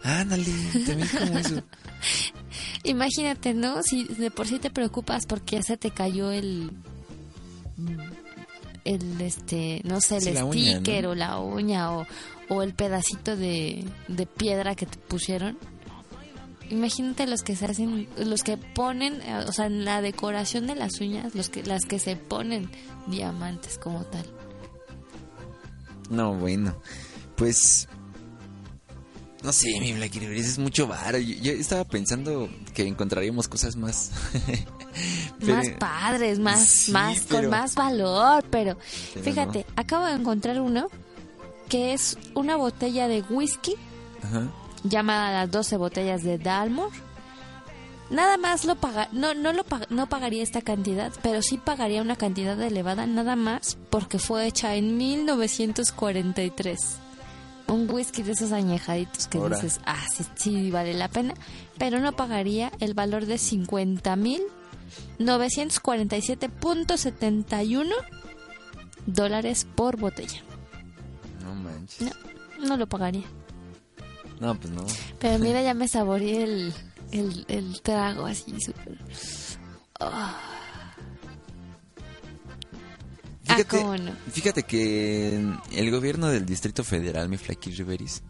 Ándale, 0.03 0.45
también 0.87 1.09
como 1.09 1.39
eso. 1.39 1.63
Imagínate, 2.85 3.55
¿no? 3.55 3.83
Si 3.83 4.05
de 4.05 4.31
por 4.31 4.47
sí 4.47 4.59
te 4.59 4.71
preocupas 4.71 5.27
porque 5.27 5.57
ya 5.57 5.63
se 5.63 5.77
te 5.77 5.91
cayó 5.91 6.31
el 6.31 6.71
el 8.87 9.21
este, 9.21 9.81
no 9.85 10.01
sé, 10.01 10.17
el 10.17 10.23
Sí, 10.23 10.33
la 10.33 10.45
uña, 10.45 10.73
sticker 10.77 11.05
¿no? 11.05 11.11
o 11.11 11.15
la 11.15 11.39
uña 11.39 11.93
o, 11.93 12.07
o 12.49 12.63
el 12.63 12.75
pedacito 12.75 13.37
de, 13.37 13.85
de 14.09 14.27
piedra 14.27 14.75
que 14.75 14.87
te 14.87 14.97
pusieron. 14.97 15.59
Imagínate 16.71 17.27
los 17.27 17.43
que 17.43 17.55
se 17.55 17.67
hacen, 17.67 18.09
los 18.19 18.43
que 18.43 18.57
ponen, 18.57 19.21
o 19.47 19.53
sea, 19.53 19.67
en 19.67 19.85
la 19.85 20.03
decoración 20.03 20.67
de 20.67 20.75
las 20.75 21.01
uñas, 21.01 21.35
los 21.35 21.49
que 21.49 21.63
las 21.63 21.85
que 21.85 21.99
se 21.99 22.17
ponen 22.17 22.71
diamantes 23.07 23.79
como 23.79 24.05
tal. 24.05 24.27
No, 26.11 26.35
bueno. 26.35 26.77
Pues. 27.37 27.89
No 29.43 29.53
sé, 29.53 29.69
mi 29.81 29.93
Black 29.93 30.17
es 30.17 30.59
mucho 30.59 30.89
varo. 30.89 31.19
Yo, 31.19 31.35
yo 31.37 31.53
estaba 31.53 31.85
pensando 31.85 32.49
que 32.75 32.83
encontraríamos 32.87 33.47
cosas 33.47 33.77
más. 33.77 34.11
Pero- 35.41 35.55
más 35.57 35.69
padres, 35.79 36.39
más, 36.39 36.61
Sí, 36.61 36.91
más, 36.93 37.21
pero- 37.29 37.43
con 37.43 37.51
más 37.51 37.75
valor, 37.75 38.45
pero, 38.51 38.77
Pero 39.15 39.25
fíjate, 39.25 39.67
acabo 39.77 40.07
de 40.07 40.13
encontrar 40.15 40.61
uno 40.61 40.89
que 41.69 41.93
es 41.93 42.17
una 42.35 42.57
botella 42.57 43.09
de 43.09 43.23
whisky 43.29 43.75
Ajá. 44.23 44.49
llamada 44.85 45.33
las 45.33 45.51
12 45.51 45.77
botellas 45.77 46.23
de 46.23 46.39
Dalmor. 46.39 46.91
Nada 48.09 48.37
más 48.39 48.65
lo 48.65 48.77
paga, 48.77 49.09
no, 49.11 49.35
no 49.35 49.53
lo 49.53 49.65
pag- 49.65 49.89
no 49.91 50.09
pagaría 50.09 50.45
esta 50.45 50.63
cantidad, 50.63 51.13
pero 51.23 51.43
sí 51.43 51.59
pagaría 51.59 52.03
una 52.03 52.15
cantidad 52.15 52.61
elevada 52.63 53.05
nada 53.05 53.35
más 53.35 53.77
porque 53.91 54.21
fue 54.21 54.47
hecha 54.47 54.77
en 54.77 54.97
1943. 54.97 56.79
Un 57.69 57.91
whisky 57.91 58.23
de 58.23 58.31
esos 58.33 58.53
añejaditos 58.53 59.27
que 59.27 59.39
Ahora. 59.39 59.57
dices, 59.57 59.81
ah, 59.87 60.05
sí, 60.15 60.25
sí 60.37 60.71
vale 60.71 60.95
la 60.95 61.09
pena, 61.09 61.35
pero 61.79 61.99
no 61.99 62.13
pagaría 62.13 62.71
el 62.79 62.95
valor 62.95 63.27
de 63.27 63.39
50 63.39 64.15
mil 64.15 64.41
947.71 65.19 67.87
dólares 69.07 69.67
por 69.75 69.97
botella. 69.99 70.43
No 71.43 71.55
manches. 71.55 72.11
No, 72.59 72.67
no 72.67 72.77
lo 72.77 72.87
pagaría. 72.89 73.25
No, 74.41 74.55
pues 74.59 74.73
no. 74.73 74.85
Pero 75.19 75.39
mira, 75.39 75.63
ya 75.63 75.75
me 75.75 75.89
saboreé 75.89 76.43
el, 76.45 76.75
el, 77.13 77.45
el 77.49 77.81
trago 77.83 78.27
así 78.27 78.59
súper. 78.61 78.99
Ah. 80.01 80.41
Ah, 83.49 83.55
Fíjate, 83.59 83.79
cómo 83.79 83.97
no. 83.97 84.11
fíjate 84.33 84.63
que 84.65 85.41
el 85.73 85.91
gobierno 85.93 86.27
del 86.29 86.45
Distrito 86.45 86.83
Federal, 86.83 87.29
mi 87.29 87.37
Flaky 87.37 87.71
Riveris, 87.71 88.25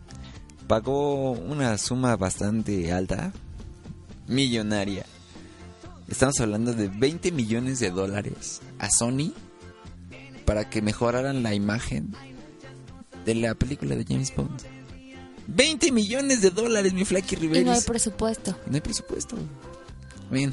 pagó 0.69 1.31
una 1.33 1.79
suma 1.79 2.17
bastante 2.17 2.93
alta, 2.93 3.33
millonaria. 4.27 5.07
Estamos 6.09 6.39
hablando 6.41 6.73
de 6.73 6.89
20 6.89 7.33
millones 7.33 7.81
de 7.81 7.91
dólares 7.91 8.61
a 8.79 8.91
Sony 8.91 9.33
para 10.45 10.71
que 10.71 10.81
mejoraran 10.83 11.43
la 11.43 11.55
imagen 11.55 12.15
de 13.25 13.35
la 13.35 13.55
película 13.55 13.97
de 13.97 14.05
James 14.05 14.33
Bond. 14.35 14.63
20 15.49 15.93
millones 15.93 16.43
de 16.43 16.51
dólares, 16.51 16.93
mi 16.93 17.05
Flaky 17.05 17.35
Y 17.35 17.39
Riveris. 17.39 17.67
no 17.67 17.73
hay 17.73 17.81
presupuesto. 17.81 18.57
No 18.67 18.75
hay 18.75 18.81
presupuesto. 18.81 19.37
Bien. 20.31 20.53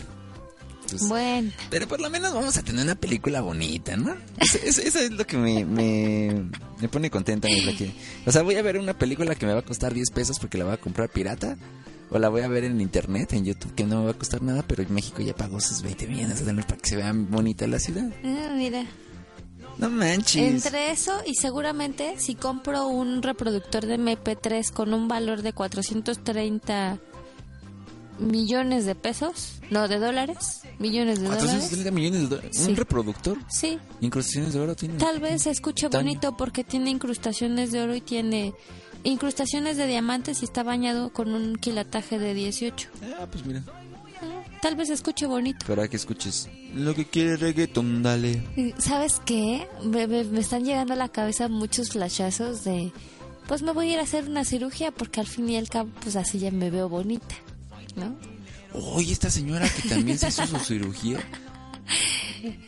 Bueno, 1.07 1.51
pero 1.71 1.87
por 1.87 1.99
lo 2.01 2.09
menos 2.09 2.33
vamos 2.33 2.55
a 2.57 2.61
tener 2.61 2.83
una 2.83 2.93
película 2.93 3.41
bonita, 3.41 3.95
¿no? 3.97 4.15
Eso, 4.37 4.59
eso- 4.63 4.81
eso 4.81 4.99
es 4.99 5.11
lo 5.11 5.25
que 5.25 5.37
me, 5.37 5.65
me, 5.65 6.43
me 6.79 6.89
pone 6.89 7.09
contenta. 7.09 7.47
mi 7.47 7.61
Blacky. 7.61 7.91
O 8.27 8.31
sea, 8.31 8.43
voy 8.43 8.55
a 8.55 8.61
ver 8.61 8.77
una 8.77 8.95
película 8.95 9.33
que 9.33 9.45
me 9.47 9.53
va 9.53 9.59
a 9.61 9.65
costar 9.65 9.93
10 9.93 10.11
pesos 10.11 10.37
porque 10.39 10.57
la 10.57 10.65
voy 10.65 10.73
a 10.73 10.77
comprar 10.77 11.09
pirata. 11.09 11.57
O 12.13 12.19
la 12.19 12.29
voy 12.29 12.41
a 12.41 12.47
ver 12.47 12.63
en 12.63 12.79
internet, 12.79 13.33
en 13.33 13.45
YouTube, 13.45 13.73
que 13.73 13.85
no 13.85 13.99
me 13.99 14.05
va 14.05 14.11
a 14.11 14.13
costar 14.13 14.43
nada, 14.43 14.63
pero 14.67 14.85
México 14.89 15.21
ya 15.23 15.33
pagó 15.35 15.59
sus 15.59 15.81
20 15.81 16.07
millones 16.07 16.39
de 16.39 16.45
dólares 16.45 16.65
para 16.65 16.79
que 16.79 16.89
se 16.89 16.95
vea 16.95 17.11
bonita 17.13 17.65
la 17.65 17.79
ciudad. 17.79 18.09
ah, 18.23 18.53
mira. 18.55 18.85
No 19.79 19.89
manches. 19.89 20.35
Entre 20.65 20.91
eso 20.91 21.11
y 21.25 21.33
seguramente 21.33 22.13
si 22.17 22.35
compro 22.35 22.87
un 22.87 23.23
reproductor 23.23 23.87
de 23.87 23.97
MP3 23.97 24.71
con 24.71 24.93
un 24.93 25.07
valor 25.07 25.41
de 25.41 25.53
430 25.53 26.99
millones 28.19 28.85
de 28.85 28.93
pesos, 28.93 29.59
no, 29.71 29.87
de 29.87 29.97
dólares, 29.97 30.61
millones 30.77 31.19
de 31.19 31.25
dólares. 31.25 31.45
430 31.45 31.91
millones 31.91 32.21
de 32.21 32.27
dólares. 32.27 32.51
Sí. 32.55 32.69
¿Un 32.69 32.75
reproductor? 32.75 33.37
Sí, 33.49 33.79
Incrustaciones 34.01 34.53
de 34.53 34.59
oro 34.59 34.75
tiene. 34.75 34.95
Tal 34.99 35.19
vez 35.19 35.41
se 35.43 35.49
escuche 35.49 35.87
bonito 35.87 36.37
porque 36.37 36.63
tiene 36.63 36.91
incrustaciones 36.91 37.71
de 37.71 37.81
oro 37.81 37.95
y 37.95 38.01
tiene 38.01 38.53
incrustaciones 39.03 39.77
de 39.77 39.87
diamantes 39.87 40.41
y 40.41 40.45
está 40.45 40.63
bañado 40.63 41.11
con 41.11 41.33
un 41.33 41.55
quilataje 41.57 42.19
de 42.19 42.33
18. 42.33 42.89
Ah, 43.19 43.27
pues 43.31 43.45
mira. 43.45 43.63
Tal 44.61 44.75
vez 44.77 44.89
escuche 44.89 45.25
bonito. 45.25 45.65
Para 45.65 45.87
que 45.89 45.97
escuches 45.97 46.49
lo 46.73 46.95
que 46.95 47.05
quiere 47.05 47.35
reggaeton, 47.35 48.01
dale. 48.01 48.41
¿Sabes 48.77 49.21
qué? 49.25 49.67
Me, 49.83 50.07
me- 50.07 50.23
me 50.23 50.39
están 50.39 50.63
llegando 50.63 50.93
a 50.93 50.95
la 50.95 51.09
cabeza 51.09 51.49
muchos 51.49 51.89
flashazos 51.89 52.63
de... 52.63 52.91
Pues 53.47 53.61
me 53.61 53.73
voy 53.73 53.89
a 53.89 53.93
ir 53.95 53.99
a 53.99 54.03
hacer 54.03 54.29
una 54.29 54.45
cirugía 54.45 54.91
porque 54.91 55.19
al 55.19 55.27
fin 55.27 55.49
y 55.49 55.57
al 55.57 55.67
cabo 55.67 55.89
pues 56.01 56.15
así 56.15 56.39
ya 56.39 56.49
me 56.51 56.69
veo 56.71 56.87
bonita, 56.87 57.35
¿no? 57.97 58.15
Oye, 58.95 59.11
esta 59.11 59.29
señora 59.29 59.67
que 59.69 59.89
también 59.89 60.17
se 60.17 60.29
hizo 60.29 60.47
su 60.47 60.57
cirugía. 60.63 61.19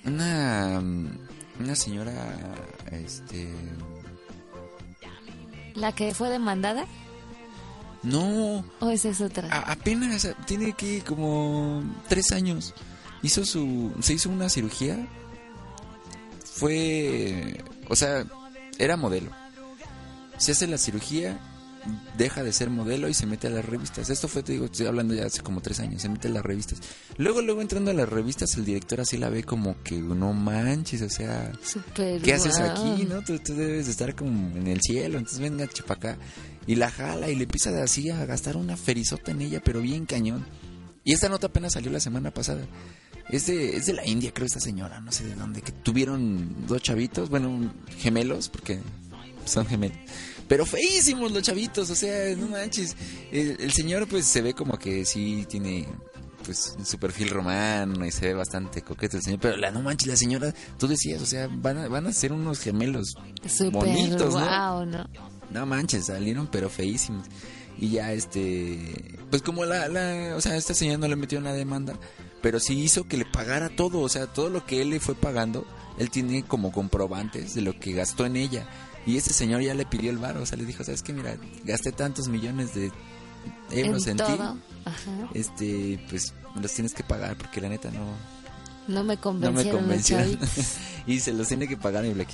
Una. 0.04 0.82
mm, 0.82 1.08
Una 1.62 1.76
señora. 1.76 2.38
Este. 2.91 3.48
La 5.75 5.91
que 5.91 6.13
fue 6.13 6.29
demandada 6.29 6.85
No, 8.03 8.63
o 8.79 8.89
esa 8.89 9.09
es 9.09 9.19
otra. 9.21 9.49
a- 9.51 9.71
apenas. 9.71 10.27
Tiene 10.45 10.73
que 10.73 11.01
como. 11.03 11.83
Tres 12.07 12.31
años. 12.31 12.73
Hizo 13.21 13.45
su. 13.45 13.91
Se 14.01 14.13
hizo 14.13 14.29
una 14.29 14.47
cirugía. 14.49 15.07
Fue. 16.43 17.63
O 17.89 17.95
sea, 17.95 18.25
era 18.77 18.95
modelo. 18.97 19.31
Se 20.38 20.51
hace 20.53 20.67
la 20.67 20.77
cirugía 20.77 21.39
deja 22.17 22.43
de 22.43 22.52
ser 22.52 22.69
modelo 22.69 23.08
y 23.08 23.13
se 23.13 23.26
mete 23.26 23.48
a 23.48 23.50
las 23.50 23.65
revistas. 23.65 24.10
Esto 24.10 24.28
fue, 24.28 24.43
te 24.43 24.54
digo, 24.54 24.65
estoy 24.65 24.88
hablando 24.88 25.13
ya 25.13 25.26
hace 25.26 25.41
como 25.41 25.62
tres 25.62 25.80
años, 25.80 26.02
se 26.02 26.10
mete 26.10 26.28
a 26.28 26.32
las 26.32 26.43
revistas. 26.43 26.80
Luego, 27.17 27.41
luego 27.41 27.62
entrando 27.62 27.91
a 27.91 27.93
las 27.93 28.10
revistas, 28.10 28.56
el 28.56 28.65
director 28.65 29.02
así 29.02 29.17
la 29.17 29.30
ve 29.30 29.43
como 29.43 29.82
que 29.84 29.95
no 29.95 30.34
manches, 30.34 31.02
o 31.02 31.10
sea, 31.10 31.52
¿qué 31.95 32.34
haces 32.34 32.60
aquí? 32.60 33.06
no 33.06 33.21
tú, 33.21 33.38
tú 33.39 33.54
debes 33.54 33.86
de 33.86 33.91
estar 33.91 34.15
como 34.15 34.56
en 34.58 34.67
el 34.67 34.82
cielo, 34.82 35.17
entonces 35.17 35.39
venga, 35.39 35.67
chapacá. 35.67 36.17
Y 36.67 36.76
la 36.76 36.89
jala 36.89 37.30
y 37.30 37.36
le 37.36 37.43
empieza 37.43 37.84
así 37.84 38.10
a 38.10 38.26
gastar 38.26 38.58
una 38.58 38.76
ferizota 38.76 39.32
en 39.32 39.41
ella, 39.41 39.62
pero 39.63 39.82
bien 39.82 40.06
cañón. 40.06 40.45
Y 41.04 41.13
esta 41.13 41.30
nota 41.30 41.48
apenas 41.48 41.74
salió 41.74 41.91
la 41.91 42.00
semana 42.00 42.32
pasada. 42.32 42.65
Es 43.30 43.48
de, 43.48 43.76
es 43.76 43.86
de 43.88 43.93
la 43.93 44.06
India, 44.06 44.32
creo, 44.34 44.45
esta 44.45 44.60
señora, 44.60 45.00
no 45.02 45.12
sé 45.12 45.24
de 45.24 45.36
dónde, 45.36 45.62
que 45.62 45.71
tuvieron 45.71 46.67
dos 46.67 46.82
chavitos, 46.82 47.30
bueno, 47.30 47.74
gemelos, 47.98 48.50
porque 48.50 48.80
son 49.45 49.65
gemelos. 49.65 49.97
Pero 50.47 50.65
feísimos 50.65 51.31
los 51.31 51.41
chavitos, 51.41 51.89
o 51.89 51.95
sea, 51.95 52.36
no 52.36 52.47
manches. 52.47 52.95
El, 53.31 53.58
el 53.60 53.71
señor, 53.71 54.08
pues, 54.08 54.25
se 54.25 54.41
ve 54.41 54.53
como 54.53 54.77
que 54.77 55.03
sí 55.05 55.45
tiene, 55.49 55.88
pues, 56.45 56.75
su 56.84 56.99
perfil 56.99 57.29
romano 57.29 58.05
y 58.05 58.12
se 58.12 58.27
ve 58.27 58.34
bastante 58.36 58.84
coqueto 58.84 59.17
el 59.17 59.23
señor. 59.23 59.39
Pero 59.39 59.58
la 59.58 59.71
no 59.71 59.81
manches, 59.81 60.08
la 60.08 60.15
señora, 60.15 60.53
tú 60.77 60.88
decías, 60.88 61.21
o 61.21 61.25
sea, 61.25 61.47
van 61.51 61.77
a, 61.79 61.88
van 61.88 62.05
a 62.05 62.13
ser 62.13 62.31
unos 62.31 62.60
gemelos 62.60 63.15
bonitos, 63.71 64.34
¿no? 64.36 64.86
¿no? 64.86 65.10
No 65.49 65.65
manches, 65.65 66.05
salieron 66.05 66.47
pero 66.47 66.69
feísimos. 66.69 67.25
Y 67.77 67.89
ya 67.89 68.13
este, 68.13 69.17
pues 69.29 69.41
como 69.41 69.65
la, 69.65 69.88
la, 69.89 70.36
o 70.36 70.41
sea, 70.41 70.55
esta 70.55 70.73
señora 70.73 70.97
no 70.97 71.08
le 71.08 71.15
metió 71.15 71.39
una 71.39 71.53
demanda, 71.53 71.99
pero 72.41 72.60
sí 72.60 72.79
hizo 72.79 73.08
que 73.08 73.17
le 73.17 73.25
pagara 73.25 73.69
todo, 73.69 73.99
o 73.99 74.10
sea, 74.10 74.27
todo 74.27 74.49
lo 74.49 74.65
que 74.65 74.81
él 74.81 74.91
le 74.91 74.99
fue 74.99 75.13
pagando, 75.15 75.65
él 75.97 76.10
tiene 76.10 76.43
como 76.43 76.71
comprobantes 76.71 77.53
de 77.53 77.62
lo 77.62 77.77
que 77.77 77.93
gastó 77.93 78.25
en 78.25 78.38
ella. 78.38 78.67
Y 79.06 79.18
este 79.18 79.34
señor 79.34 79.62
ya 79.62 79.74
le 79.74 79.86
pidió 79.86 80.10
el 80.10 80.18
bar, 80.18 80.38
o 80.38 80.46
sea, 80.46 80.58
le 80.58 80.65
dijo, 80.65 80.84
¿sabes 80.84 81.04
qué? 81.04 81.13
Mira, 81.13 81.38
gasté 81.63 81.91
tantos 81.91 82.28
millones 82.28 82.74
de 82.74 82.91
euros 83.72 84.08
en, 84.08 84.20
en 84.20 84.26
ti. 84.26 84.34
Ajá. 84.86 85.30
Este, 85.34 86.00
pues 86.10 86.34
me 86.56 86.62
los 86.62 86.72
tienes 86.74 86.94
que 86.94 87.04
pagar 87.04 87.38
porque 87.38 87.62
la 87.62 87.70
neta 87.70 87.91
no, 87.91 88.06
No 88.88 89.04
me 89.04 89.15
no 89.15 89.22
convencieron, 89.22 89.56
me 89.88 89.96
los 89.98 90.08
convencieron. 90.08 90.39
y 91.08 91.20
se 91.20 91.34
los 91.34 91.48
tiene 91.48 91.68
que 91.68 91.78
pagar 91.78 92.04
mi 92.04 92.13
Black. 92.13 92.30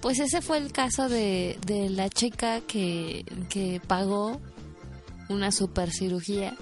Pues 0.00 0.20
ese 0.20 0.40
fue 0.40 0.58
el 0.58 0.72
caso 0.72 1.08
de, 1.08 1.58
de 1.66 1.90
la 1.90 2.08
chica 2.08 2.60
que, 2.60 3.24
que 3.48 3.80
pagó 3.86 4.40
una 5.28 5.50
super 5.50 5.90
cirugía 5.90 6.56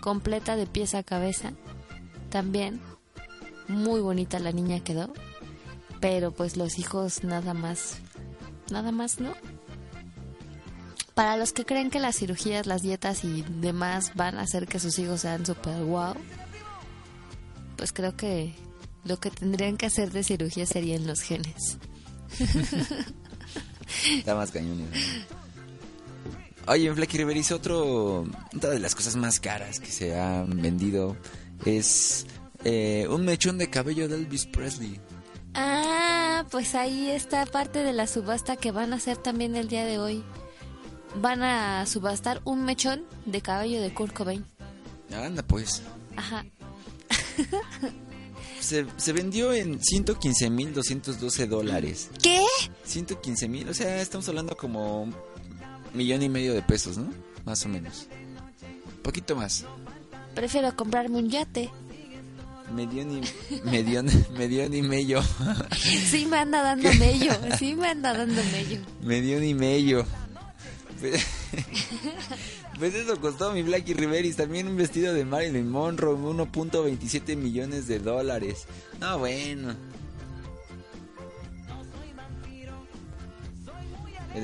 completa 0.00 0.56
de 0.56 0.66
pies 0.66 0.94
a 0.94 1.02
cabeza. 1.02 1.52
También 2.30 2.80
muy 3.68 4.00
bonita 4.00 4.38
la 4.38 4.52
niña 4.52 4.80
quedó. 4.80 5.12
Pero 6.00 6.30
pues 6.30 6.56
los 6.56 6.78
hijos 6.78 7.24
nada 7.24 7.54
más, 7.54 7.96
nada 8.70 8.92
más 8.92 9.20
no. 9.20 9.34
Para 11.14 11.36
los 11.36 11.52
que 11.52 11.64
creen 11.64 11.90
que 11.90 11.98
las 11.98 12.16
cirugías, 12.16 12.66
las 12.66 12.82
dietas 12.82 13.24
y 13.24 13.42
demás 13.42 14.12
van 14.14 14.36
a 14.36 14.42
hacer 14.42 14.66
que 14.66 14.78
sus 14.78 14.98
hijos 14.98 15.22
sean 15.22 15.46
super 15.46 15.82
wow, 15.82 16.14
pues 17.76 17.92
creo 17.92 18.16
que 18.16 18.54
lo 19.04 19.18
que 19.18 19.30
tendrían 19.30 19.76
que 19.76 19.86
hacer 19.86 20.12
de 20.12 20.22
cirugía 20.24 20.66
serían 20.66 21.06
los 21.06 21.22
genes. 21.22 21.78
Está 24.18 24.34
más 24.34 24.50
cañón. 24.50 24.80
¿no? 24.80 24.86
Oye, 26.68 26.88
en 26.88 26.96
Flaky 26.96 27.22
otro. 27.52 28.26
Otra 28.54 28.70
de 28.70 28.80
las 28.80 28.94
cosas 28.94 29.16
más 29.16 29.38
caras 29.38 29.78
que 29.78 29.90
se 29.90 30.18
han 30.18 30.60
vendido 30.60 31.16
es 31.64 32.26
eh, 32.64 33.06
un 33.08 33.24
mechón 33.24 33.56
de 33.58 33.70
cabello 33.70 34.08
de 34.08 34.16
Elvis 34.16 34.46
Presley. 34.46 35.00
Ah, 35.58 36.44
pues 36.50 36.74
ahí 36.74 37.10
está 37.10 37.46
parte 37.46 37.82
de 37.82 37.94
la 37.94 38.06
subasta 38.06 38.56
que 38.56 38.72
van 38.72 38.92
a 38.92 38.96
hacer 38.96 39.16
también 39.16 39.56
el 39.56 39.68
día 39.68 39.86
de 39.86 39.98
hoy. 39.98 40.22
Van 41.20 41.42
a 41.42 41.86
subastar 41.86 42.42
un 42.44 42.64
mechón 42.64 43.04
de 43.24 43.40
cabello 43.40 43.80
de 43.80 43.92
Kurt 43.94 44.12
Cobain. 44.12 44.44
Anda, 45.10 45.42
pues. 45.42 45.82
Ajá. 46.16 46.44
Se, 48.60 48.84
se 48.96 49.12
vendió 49.12 49.52
en 49.52 49.78
115.212 49.78 51.46
dólares. 51.46 52.08
¿Qué? 52.20 52.40
115.000, 52.84 53.68
o 53.68 53.74
sea, 53.74 54.00
estamos 54.00 54.28
hablando 54.28 54.56
como 54.56 55.02
un 55.02 55.14
millón 55.94 56.22
y 56.22 56.28
medio 56.28 56.52
de 56.52 56.62
pesos, 56.62 56.98
¿no? 56.98 57.08
Más 57.44 57.64
o 57.64 57.68
menos. 57.68 58.08
Poquito 59.02 59.36
más. 59.36 59.66
Prefiero 60.34 60.74
comprarme 60.74 61.18
un 61.18 61.30
yate. 61.30 61.70
Medión 62.74 63.10
y, 63.12 63.20
medión, 63.64 64.06
medión 64.36 64.74
y 64.74 64.82
medio. 64.82 65.22
Sí 66.10 66.26
me 66.26 66.38
anda 66.38 66.62
dando 66.62 66.92
mello, 66.94 67.32
sí 67.58 67.74
me 67.74 67.88
anda 67.88 68.12
dando 68.12 68.42
mello. 68.52 68.80
Medión 69.02 69.44
y 69.44 69.54
medio. 69.54 70.04
Pues, 71.00 71.24
pues 72.78 72.94
eso 72.94 73.20
costó 73.20 73.52
mi 73.52 73.62
Blackie 73.62 73.94
Riveris. 73.94 74.36
También 74.36 74.66
un 74.68 74.76
vestido 74.76 75.14
de 75.14 75.24
Marilyn 75.24 75.70
Monroe, 75.70 76.16
1.27 76.16 77.36
millones 77.36 77.86
de 77.86 77.98
dólares. 77.98 78.66
No, 79.00 79.18
bueno. 79.18 79.74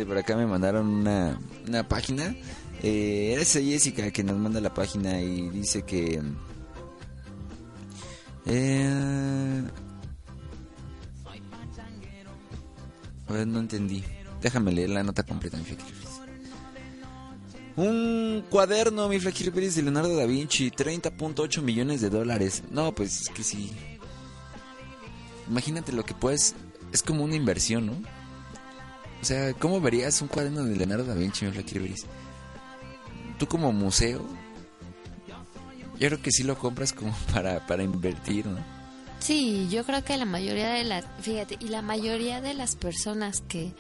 Por 0.06 0.16
acá 0.16 0.36
me 0.36 0.46
mandaron 0.46 0.86
una, 0.86 1.38
una 1.68 1.86
página. 1.86 2.34
Eh, 2.82 3.30
era 3.32 3.42
esa 3.42 3.60
Jessica 3.60 4.10
que 4.10 4.24
nos 4.24 4.36
manda 4.36 4.60
la 4.60 4.72
página 4.72 5.20
y 5.20 5.50
dice 5.50 5.82
que... 5.82 6.20
Eh, 8.47 9.62
a 13.28 13.32
ver, 13.32 13.47
no 13.47 13.61
entendí. 13.61 14.05
Déjame 14.40 14.72
leer 14.72 14.90
la 14.90 15.03
nota 15.03 15.22
completa, 15.22 15.57
mi 15.57 15.64
Riveris. 15.64 16.03
Un 17.76 18.45
cuaderno, 18.51 19.09
mi 19.09 19.18
Riveris, 19.18 19.76
de 19.76 19.82
Leonardo 19.82 20.16
da 20.16 20.26
Vinci, 20.26 20.70
30.8 20.70 21.62
millones 21.62 22.01
de 22.01 22.11
dólares. 22.11 22.62
No, 22.70 22.93
pues 22.93 23.22
es 23.22 23.28
que 23.28 23.43
sí. 23.43 23.72
Imagínate 25.49 25.93
lo 25.93 26.05
que 26.05 26.14
puedes. 26.14 26.55
Es 26.93 27.03
como 27.03 27.24
una 27.24 27.36
inversión, 27.36 27.86
¿no? 27.86 27.93
O 29.22 29.24
sea, 29.24 29.55
¿cómo 29.55 29.80
verías 29.80 30.20
un 30.20 30.28
cuaderno 30.28 30.64
de 30.64 30.76
Leonardo 30.76 31.05
da 31.05 31.14
Vinci, 31.14 31.47
mi 31.47 31.53
Flaky 31.53 31.74
Riveris? 31.74 32.07
Tú 33.38 33.47
como 33.47 33.72
museo. 33.72 34.26
Yo 36.03 36.09
creo 36.09 36.20
que 36.20 36.32
sí 36.32 36.42
lo 36.42 36.59
compras 36.59 36.92
como 36.92 37.14
para, 37.32 37.64
para 37.64 37.84
invertir, 37.84 38.46
¿no? 38.46 38.59
Sí, 39.20 39.68
yo 39.70 39.84
creo 39.84 40.03
que 40.03 40.16
la 40.16 40.24
mayoría 40.24 40.70
de 40.70 40.82
las, 40.82 41.05
fíjate, 41.20 41.57
y 41.61 41.68
la 41.68 41.80
mayoría 41.80 42.40
de 42.40 42.55
las 42.55 42.74
personas 42.74 43.40
que 43.46 43.72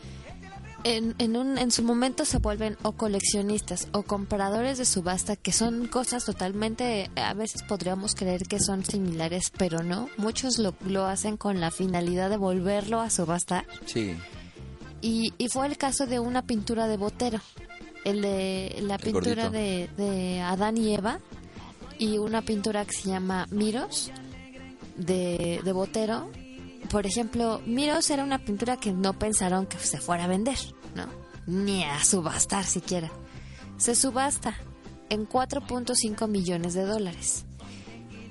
en, 0.84 1.16
en, 1.18 1.36
un, 1.36 1.58
en 1.58 1.72
su 1.72 1.82
momento 1.82 2.24
se 2.24 2.38
vuelven 2.38 2.76
o 2.82 2.92
coleccionistas 2.92 3.88
o 3.90 4.04
compradores 4.04 4.78
de 4.78 4.84
subasta, 4.84 5.34
que 5.34 5.50
son 5.50 5.88
cosas 5.88 6.24
totalmente, 6.24 7.10
a 7.16 7.34
veces 7.34 7.64
podríamos 7.64 8.14
creer 8.14 8.44
que 8.44 8.60
son 8.60 8.84
similares, 8.84 9.50
pero 9.58 9.82
no. 9.82 10.08
Muchos 10.16 10.58
lo, 10.58 10.74
lo 10.86 11.06
hacen 11.06 11.36
con 11.36 11.60
la 11.60 11.72
finalidad 11.72 12.30
de 12.30 12.36
volverlo 12.36 13.00
a 13.00 13.10
subastar. 13.10 13.66
Sí. 13.84 14.14
Y, 15.00 15.34
y 15.38 15.48
fue 15.48 15.66
el 15.66 15.76
caso 15.76 16.06
de 16.06 16.20
una 16.20 16.42
pintura 16.42 16.86
de 16.86 16.98
Botero, 16.98 17.40
el 18.04 18.22
de 18.22 18.78
la 18.82 18.94
El 18.94 19.02
pintura 19.02 19.50
de, 19.50 19.90
de 19.96 20.40
Adán 20.40 20.76
y 20.76 20.94
Eva, 20.94 21.18
y 22.02 22.18
una 22.18 22.42
pintura 22.42 22.84
que 22.84 22.94
se 22.94 23.10
llama 23.10 23.46
Miros, 23.52 24.10
de, 24.96 25.60
de 25.62 25.72
Botero. 25.72 26.32
Por 26.90 27.06
ejemplo, 27.06 27.62
Miros 27.64 28.10
era 28.10 28.24
una 28.24 28.38
pintura 28.38 28.76
que 28.76 28.90
no 28.90 29.12
pensaron 29.12 29.66
que 29.66 29.78
se 29.78 29.98
fuera 29.98 30.24
a 30.24 30.26
vender, 30.26 30.58
¿no? 30.96 31.06
Ni 31.46 31.84
a 31.84 32.02
subastar 32.02 32.64
siquiera. 32.64 33.08
Se 33.76 33.94
subasta 33.94 34.56
en 35.10 35.28
4.5 35.28 36.26
millones 36.26 36.74
de 36.74 36.84
dólares. 36.84 37.44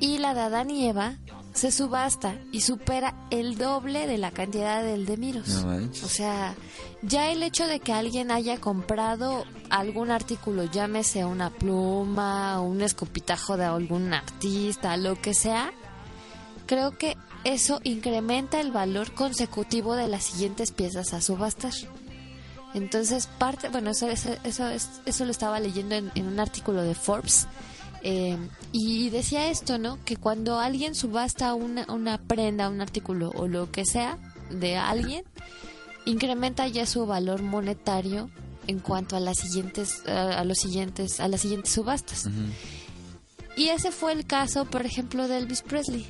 Y 0.02 0.18
la 0.18 0.34
de 0.34 0.42
Adán 0.42 0.70
y 0.70 0.90
Eva 0.90 1.18
se 1.54 1.72
subasta 1.72 2.36
y 2.52 2.62
supera 2.62 3.14
el 3.30 3.58
doble 3.58 4.08
de 4.08 4.18
la 4.18 4.32
cantidad 4.32 4.84
del 4.84 5.06
de 5.06 5.18
Miros. 5.18 5.48
No. 5.64 5.90
O 6.04 6.08
sea, 6.08 6.56
ya 7.02 7.30
el 7.32 7.44
hecho 7.44 7.68
de 7.68 7.80
que 7.80 7.94
alguien 7.94 8.32
haya 8.32 8.58
comprado 8.60 9.44
algún 9.70 10.12
artículo, 10.12 10.64
llámese 10.66 11.26
una 11.26 11.50
pluma, 11.50 12.62
un 12.62 12.82
escupitajo 12.82 13.58
de 13.58 13.66
algún 13.66 14.14
artista, 14.14 14.96
lo 14.98 15.20
que 15.22 15.34
sea, 15.34 15.72
creo 16.68 16.98
que 16.98 17.18
eso 17.44 17.80
incrementa 17.84 18.62
el 18.62 18.72
valor 18.72 19.14
consecutivo 19.14 19.96
de 19.96 20.08
las 20.08 20.24
siguientes 20.24 20.72
piezas 20.72 21.14
a 21.14 21.22
subastar. 21.22 21.74
Entonces, 22.74 23.28
parte, 23.28 23.68
bueno, 23.70 23.90
eso, 23.90 24.08
eso, 24.08 24.30
eso, 24.44 24.70
es- 24.70 25.02
eso 25.06 25.26
lo 25.26 25.32
estaba 25.32 25.60
leyendo 25.60 25.96
en, 25.96 26.12
en 26.16 26.28
un 26.28 26.40
artículo 26.40 26.82
de 26.84 26.96
Forbes. 26.96 27.48
Eh, 28.04 28.38
y 28.72 29.10
decía 29.10 29.50
esto, 29.50 29.78
¿no? 29.78 30.00
Que 30.06 30.16
cuando 30.16 30.60
alguien 30.60 30.96
subasta 30.96 31.54
una, 31.54 31.86
una 31.92 32.18
prenda, 32.18 32.70
un 32.70 32.82
artículo 32.82 33.32
o 33.36 33.48
lo 33.48 33.72
que 33.72 33.86
sea 33.86 34.18
de 34.50 34.78
alguien, 34.78 35.24
incrementa 36.06 36.68
ya 36.68 36.86
su 36.86 37.06
valor 37.06 37.42
monetario 37.42 38.30
en 38.68 38.80
cuanto 38.80 39.16
a 39.16 39.20
las 39.20 39.38
siguientes, 39.38 40.06
a, 40.08 40.44
los 40.44 40.58
siguientes, 40.58 41.20
a 41.20 41.28
las 41.28 41.42
siguientes 41.42 41.74
subastas. 41.74 42.30
Y 43.56 43.70
ese 43.70 43.92
fue 43.92 44.14
el 44.14 44.26
caso, 44.26 44.66
por 44.66 44.86
ejemplo, 44.86 45.28
de 45.28 45.38
Elvis 45.38 45.62
Presley. 45.62 46.08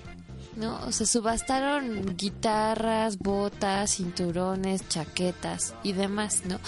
¿no? 0.56 0.80
O 0.86 0.92
sea, 0.92 1.08
subastaron 1.08 2.18
guitarras, 2.18 3.18
botas, 3.18 3.96
cinturones, 3.96 4.88
chaquetas 4.90 5.74
y 5.82 5.94
demás, 5.94 6.44
¿no? 6.46 6.60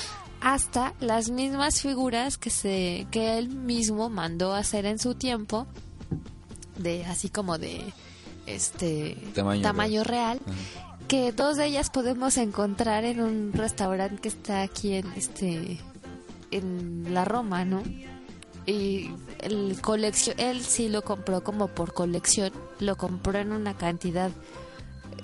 Hasta 0.44 0.94
las 1.00 1.30
mismas 1.30 1.82
figuras 1.82 2.38
que 2.38 2.50
se 2.50 3.08
que 3.12 3.38
él 3.38 3.48
mismo 3.48 4.10
mandó 4.10 4.54
hacer 4.54 4.86
en 4.86 5.00
su 5.00 5.16
tiempo 5.16 5.66
de 6.78 7.06
así 7.06 7.30
como 7.30 7.58
de 7.58 7.82
este 8.46 9.18
Tamaño 9.34 10.04
real, 10.04 10.42
que 11.08 11.32
dos 11.32 11.56
de 11.56 11.68
ellas 11.68 11.90
podemos 11.90 12.36
encontrar 12.36 13.06
en 13.06 13.22
un 13.22 13.54
restaurante 13.54 14.22
que 14.22 14.28
está 14.28 14.64
aquí 14.64 14.96
en 14.96 15.12
este 15.14 15.80
en 16.52 17.14
la 17.14 17.24
Roma, 17.24 17.64
¿no? 17.64 17.82
Y 18.66 19.12
el 19.40 19.80
colección 19.82 20.38
él 20.40 20.62
sí 20.62 20.90
lo 20.90 21.04
compró 21.04 21.42
como 21.42 21.70
por 21.70 21.94
colección, 21.94 22.52
lo 22.80 22.98
compró 22.98 23.40
en 23.40 23.54
una 23.54 23.78
cantidad 23.78 24.30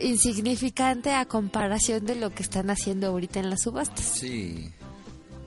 insignificante 0.02 1.14
a 1.14 1.26
comparación 1.26 2.06
de 2.06 2.16
lo 2.16 2.30
que 2.30 2.44
están 2.44 2.70
haciendo 2.70 3.08
ahorita 3.08 3.42
en 3.42 3.50
las 3.50 3.64
subastas. 3.64 4.06
Sí. 4.06 4.72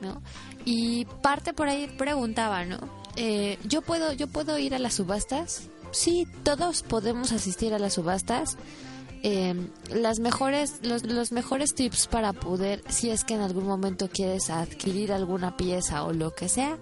¿No? 0.03 0.21
Y 0.65 1.07
parte 1.23 1.55
por 1.55 1.69
ahí 1.69 1.87
preguntaba, 1.97 2.65
¿no? 2.65 2.79
Eh, 3.17 3.59
yo 3.65 3.83
puedo, 3.83 4.13
yo 4.13 4.27
puedo 4.27 4.59
ir 4.59 4.75
a 4.75 4.79
las 4.79 4.95
subastas. 4.95 5.69
Sí, 5.91 6.27
todos 6.43 6.83
podemos 6.83 7.33
asistir 7.33 7.75
a 7.75 7.79
las 7.79 7.95
subastas. 7.95 8.57
Eh, 9.23 9.55
las 9.95 10.19
mejores, 10.19 10.81
los, 10.83 11.05
los 11.05 11.31
mejores 11.31 11.75
tips 11.75 12.09
para 12.09 12.33
poder, 12.33 12.83
si 12.89 13.11
es 13.11 13.25
que 13.25 13.35
en 13.35 13.41
algún 13.41 13.67
momento 13.67 14.09
quieres 14.09 14.51
adquirir 14.51 15.13
alguna 15.13 15.57
pieza 15.57 16.03
o 16.05 16.13
lo 16.13 16.35
que 16.35 16.49
sea, 16.49 16.77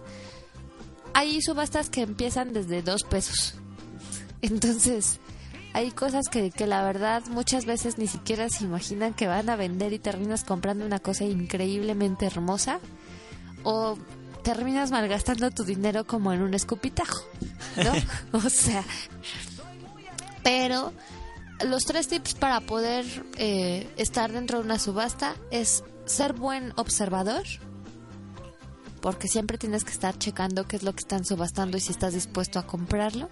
hay 1.12 1.42
subastas 1.42 1.90
que 1.90 2.00
empiezan 2.02 2.52
desde 2.52 2.82
dos 2.82 3.02
pesos. 3.02 3.56
Entonces, 4.42 5.18
hay 5.74 5.90
cosas 5.90 6.28
que, 6.30 6.50
que 6.50 6.66
la 6.66 6.82
verdad 6.82 7.22
muchas 7.30 7.66
veces 7.66 7.98
ni 7.98 8.06
siquiera 8.06 8.48
se 8.48 8.64
imaginan 8.64 9.12
que 9.12 9.26
van 9.26 9.50
a 9.50 9.56
vender 9.56 9.92
y 9.92 9.98
terminas 9.98 10.44
comprando 10.44 10.86
una 10.86 10.98
cosa 10.98 11.24
increíblemente 11.24 12.24
hermosa 12.24 12.80
o 13.62 13.96
terminas 14.42 14.90
malgastando 14.90 15.50
tu 15.50 15.64
dinero 15.64 16.06
como 16.06 16.32
en 16.32 16.42
un 16.42 16.54
escupitajo, 16.54 17.22
¿no? 17.76 18.38
o 18.38 18.48
sea, 18.48 18.84
pero 20.42 20.92
los 21.64 21.84
tres 21.84 22.08
tips 22.08 22.34
para 22.34 22.60
poder 22.60 23.04
eh, 23.36 23.92
estar 23.96 24.32
dentro 24.32 24.58
de 24.58 24.64
una 24.64 24.78
subasta 24.78 25.34
es 25.50 25.84
ser 26.06 26.32
buen 26.32 26.72
observador, 26.76 27.44
porque 29.00 29.28
siempre 29.28 29.58
tienes 29.58 29.84
que 29.84 29.92
estar 29.92 30.18
checando 30.18 30.66
qué 30.66 30.76
es 30.76 30.82
lo 30.82 30.92
que 30.92 31.00
están 31.00 31.24
subastando 31.24 31.76
y 31.76 31.80
si 31.80 31.92
estás 31.92 32.14
dispuesto 32.14 32.58
a 32.58 32.66
comprarlo. 32.66 33.28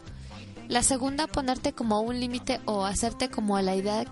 La 0.69 0.83
segunda, 0.83 1.27
ponerte 1.27 1.73
como 1.73 2.01
un 2.01 2.21
límite 2.21 2.61
o 2.67 2.85
hacerte 2.85 3.31
como 3.31 3.57
a 3.57 3.63
la 3.63 3.75
idea 3.75 4.05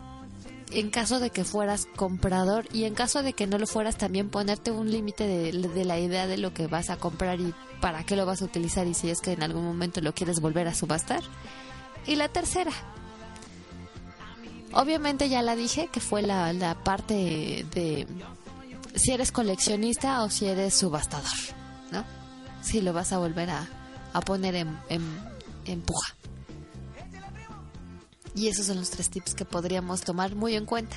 en 0.70 0.90
caso 0.90 1.20
de 1.20 1.30
que 1.30 1.44
fueras 1.44 1.86
comprador 1.96 2.66
y 2.72 2.84
en 2.84 2.94
caso 2.94 3.22
de 3.22 3.32
que 3.32 3.46
no 3.46 3.58
lo 3.58 3.66
fueras 3.66 3.96
también 3.96 4.28
ponerte 4.28 4.70
un 4.70 4.90
límite 4.90 5.26
de, 5.26 5.84
la 5.84 5.98
idea 5.98 6.26
de 6.26 6.38
lo 6.38 6.52
que 6.52 6.66
vas 6.66 6.90
a 6.90 6.96
comprar 6.96 7.40
y 7.40 7.54
para 7.80 8.04
qué 8.04 8.16
lo 8.16 8.26
vas 8.26 8.42
a 8.42 8.46
utilizar 8.46 8.86
y 8.86 8.94
si 8.94 9.10
es 9.10 9.20
que 9.20 9.32
en 9.32 9.42
algún 9.42 9.64
momento 9.64 10.00
lo 10.00 10.14
quieres 10.14 10.40
volver 10.40 10.66
a 10.66 10.74
subastar. 10.74 11.22
Y 12.06 12.16
la 12.16 12.28
tercera, 12.28 12.72
obviamente 14.72 15.28
ya 15.28 15.42
la 15.42 15.56
dije 15.56 15.88
que 15.92 16.00
fue 16.00 16.22
la, 16.22 16.76
parte 16.82 17.64
de 17.72 18.06
si 18.94 19.12
eres 19.12 19.30
coleccionista 19.30 20.22
o 20.22 20.30
si 20.30 20.46
eres 20.46 20.74
subastador, 20.74 21.26
¿no? 21.92 22.04
Si 22.62 22.80
lo 22.80 22.92
vas 22.92 23.12
a 23.12 23.18
volver 23.18 23.50
a, 23.50 23.68
a 24.12 24.20
poner 24.20 24.56
en, 24.56 24.76
en, 24.88 25.02
en 25.66 25.82
puja. 25.82 26.15
Y 28.36 28.48
esos 28.48 28.66
son 28.66 28.76
los 28.76 28.90
tres 28.90 29.08
tips 29.10 29.34
que 29.34 29.44
podríamos 29.44 30.02
tomar 30.02 30.34
muy 30.34 30.54
en 30.54 30.66
cuenta. 30.66 30.96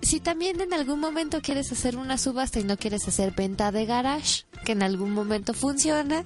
Si 0.00 0.18
también 0.18 0.60
en 0.60 0.72
algún 0.74 0.98
momento 0.98 1.40
quieres 1.40 1.70
hacer 1.70 1.96
una 1.96 2.18
subasta 2.18 2.58
y 2.58 2.64
no 2.64 2.76
quieres 2.76 3.06
hacer 3.06 3.32
venta 3.32 3.70
de 3.70 3.86
garage, 3.86 4.44
que 4.64 4.72
en 4.72 4.82
algún 4.82 5.12
momento 5.12 5.54
funciona, 5.54 6.24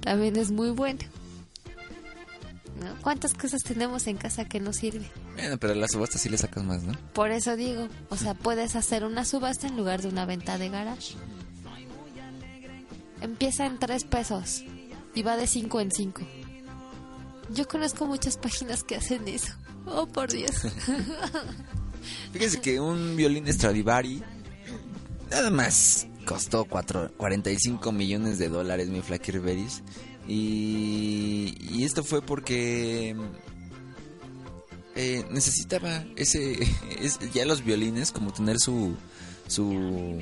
también 0.00 0.36
es 0.36 0.50
muy 0.50 0.70
bueno. 0.70 1.00
¿No? 2.80 3.02
¿Cuántas 3.02 3.34
cosas 3.34 3.62
tenemos 3.62 4.06
en 4.06 4.16
casa 4.16 4.44
que 4.44 4.60
no 4.60 4.72
sirven? 4.72 5.08
Bueno, 5.34 5.58
pero 5.58 5.72
a 5.72 5.76
la 5.76 5.88
subasta 5.88 6.18
sí 6.18 6.28
le 6.28 6.38
sacas 6.38 6.64
más, 6.64 6.82
¿no? 6.82 6.92
Por 7.12 7.30
eso 7.30 7.56
digo, 7.56 7.88
o 8.10 8.16
sea, 8.16 8.34
puedes 8.34 8.76
hacer 8.76 9.04
una 9.04 9.24
subasta 9.24 9.66
en 9.66 9.76
lugar 9.76 10.02
de 10.02 10.08
una 10.08 10.26
venta 10.26 10.58
de 10.58 10.68
garage. 10.70 11.14
Empieza 13.20 13.66
en 13.66 13.78
tres 13.78 14.04
pesos 14.04 14.64
y 15.14 15.22
va 15.22 15.36
de 15.36 15.46
cinco 15.46 15.80
en 15.80 15.90
cinco. 15.90 16.22
Yo 17.50 17.66
conozco 17.68 18.06
muchas 18.06 18.36
páginas 18.36 18.82
que 18.82 18.96
hacen 18.96 19.26
eso. 19.28 19.52
Oh, 19.86 20.06
por 20.06 20.32
Dios. 20.32 20.50
Fíjense 22.32 22.60
que 22.60 22.80
un 22.80 23.16
violín 23.16 23.46
Stradivari 23.52 24.22
nada 25.30 25.50
más 25.50 26.06
costó 26.24 26.64
cuatro, 26.64 27.10
45 27.16 27.92
millones 27.92 28.38
de 28.38 28.48
dólares, 28.48 28.88
mi 28.88 29.00
Flaky 29.00 29.32
Riveris. 29.32 29.82
Y, 30.26 31.54
y 31.70 31.84
esto 31.84 32.02
fue 32.02 32.22
porque 32.22 33.14
eh, 34.94 35.24
necesitaba 35.30 36.04
ese 36.16 36.56
es, 37.00 37.18
ya 37.32 37.44
los 37.44 37.64
violines 37.64 38.10
como 38.10 38.32
tener 38.32 38.58
su 38.58 38.96
su 39.48 40.18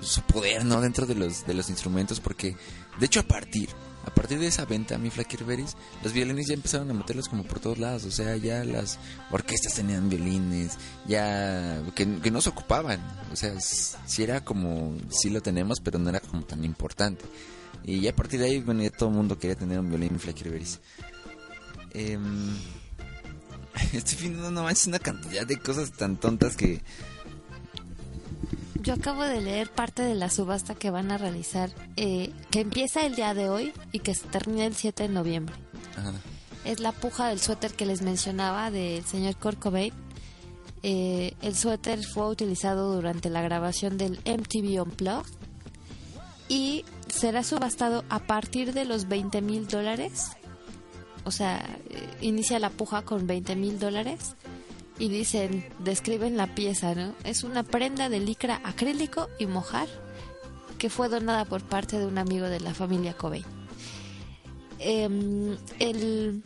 su 0.00 0.20
poder 0.22 0.64
no 0.64 0.80
dentro 0.80 1.06
de 1.06 1.14
los 1.14 1.46
de 1.46 1.54
los 1.54 1.70
instrumentos 1.70 2.18
porque 2.18 2.56
de 2.98 3.06
hecho 3.06 3.20
a 3.20 3.22
partir 3.22 3.68
a 4.06 4.14
partir 4.14 4.38
de 4.38 4.46
esa 4.46 4.64
venta 4.64 4.96
mi 4.98 5.10
Flaky 5.10 5.36
Riveris 5.36 5.76
los 6.02 6.12
violines 6.12 6.46
ya 6.46 6.54
empezaron 6.54 6.90
a 6.90 6.94
meterlos 6.94 7.28
como 7.28 7.42
por 7.42 7.60
todos 7.60 7.78
lados 7.78 8.04
o 8.04 8.10
sea 8.10 8.36
ya 8.36 8.64
las 8.64 8.98
orquestas 9.30 9.74
tenían 9.74 10.08
violines 10.08 10.78
ya 11.06 11.82
que, 11.94 12.06
no 12.06 12.40
se 12.40 12.48
ocupaban 12.48 13.00
o 13.32 13.36
sea 13.36 13.54
si 13.60 14.22
era 14.22 14.44
como 14.44 14.96
sí 15.10 15.30
lo 15.30 15.42
tenemos 15.42 15.80
pero 15.80 15.98
no 15.98 16.08
era 16.08 16.20
como 16.20 16.42
tan 16.44 16.64
importante. 16.64 17.24
Y 17.84 18.00
ya 18.00 18.10
a 18.10 18.16
partir 18.16 18.40
de 18.40 18.46
ahí 18.46 18.60
bueno 18.60 18.82
ya 18.82 18.90
todo 18.90 19.10
el 19.10 19.16
mundo 19.16 19.38
quería 19.38 19.56
tener 19.56 19.78
un 19.78 19.88
violín 19.88 20.18
Flaky 20.18 20.44
Riveris 20.44 20.80
eh, 21.92 22.18
Estoy 23.92 24.18
viendo 24.28 24.50
no 24.50 24.66
una 24.86 24.98
cantidad 24.98 25.46
de 25.46 25.58
cosas 25.58 25.92
tan 25.92 26.16
tontas 26.16 26.56
que 26.56 26.80
Yo 28.86 28.94
acabo 28.94 29.24
de 29.24 29.40
leer 29.40 29.68
parte 29.68 30.02
de 30.02 30.14
la 30.14 30.30
subasta 30.30 30.76
que 30.76 30.90
van 30.90 31.10
a 31.10 31.18
realizar, 31.18 31.70
eh, 31.96 32.32
que 32.52 32.60
empieza 32.60 33.04
el 33.04 33.16
día 33.16 33.34
de 33.34 33.48
hoy 33.48 33.72
y 33.90 33.98
que 33.98 34.14
se 34.14 34.28
termina 34.28 34.64
el 34.64 34.76
7 34.76 35.02
de 35.02 35.08
noviembre. 35.08 35.56
Ajá. 35.96 36.12
Es 36.64 36.78
la 36.78 36.92
puja 36.92 37.26
del 37.26 37.40
suéter 37.40 37.74
que 37.74 37.84
les 37.84 38.02
mencionaba 38.02 38.70
del 38.70 39.04
señor 39.04 39.34
Cobain. 39.58 39.92
Eh, 40.84 41.34
el 41.42 41.56
suéter 41.56 42.04
fue 42.04 42.28
utilizado 42.28 42.94
durante 42.94 43.28
la 43.28 43.42
grabación 43.42 43.98
del 43.98 44.20
MTV 44.24 44.80
Unplugged 44.80 45.32
y 46.48 46.84
será 47.08 47.42
subastado 47.42 48.04
a 48.08 48.20
partir 48.20 48.72
de 48.72 48.84
los 48.84 49.08
20 49.08 49.42
mil 49.42 49.66
dólares. 49.66 50.28
O 51.24 51.32
sea, 51.32 51.58
eh, 51.90 52.08
inicia 52.20 52.60
la 52.60 52.70
puja 52.70 53.02
con 53.02 53.26
20 53.26 53.56
mil 53.56 53.80
dólares 53.80 54.36
y 54.98 55.08
dicen, 55.08 55.64
describen 55.78 56.36
la 56.36 56.54
pieza, 56.54 56.94
¿no? 56.94 57.14
Es 57.24 57.44
una 57.44 57.62
prenda 57.62 58.08
de 58.08 58.20
licra 58.20 58.60
acrílico 58.64 59.28
y 59.38 59.46
mojar 59.46 59.88
que 60.78 60.90
fue 60.90 61.08
donada 61.08 61.44
por 61.44 61.62
parte 61.62 61.98
de 61.98 62.06
un 62.06 62.18
amigo 62.18 62.46
de 62.46 62.60
la 62.60 62.74
familia 62.74 63.14
Cobain. 63.14 63.44
Em, 64.78 65.56
el, 65.78 66.42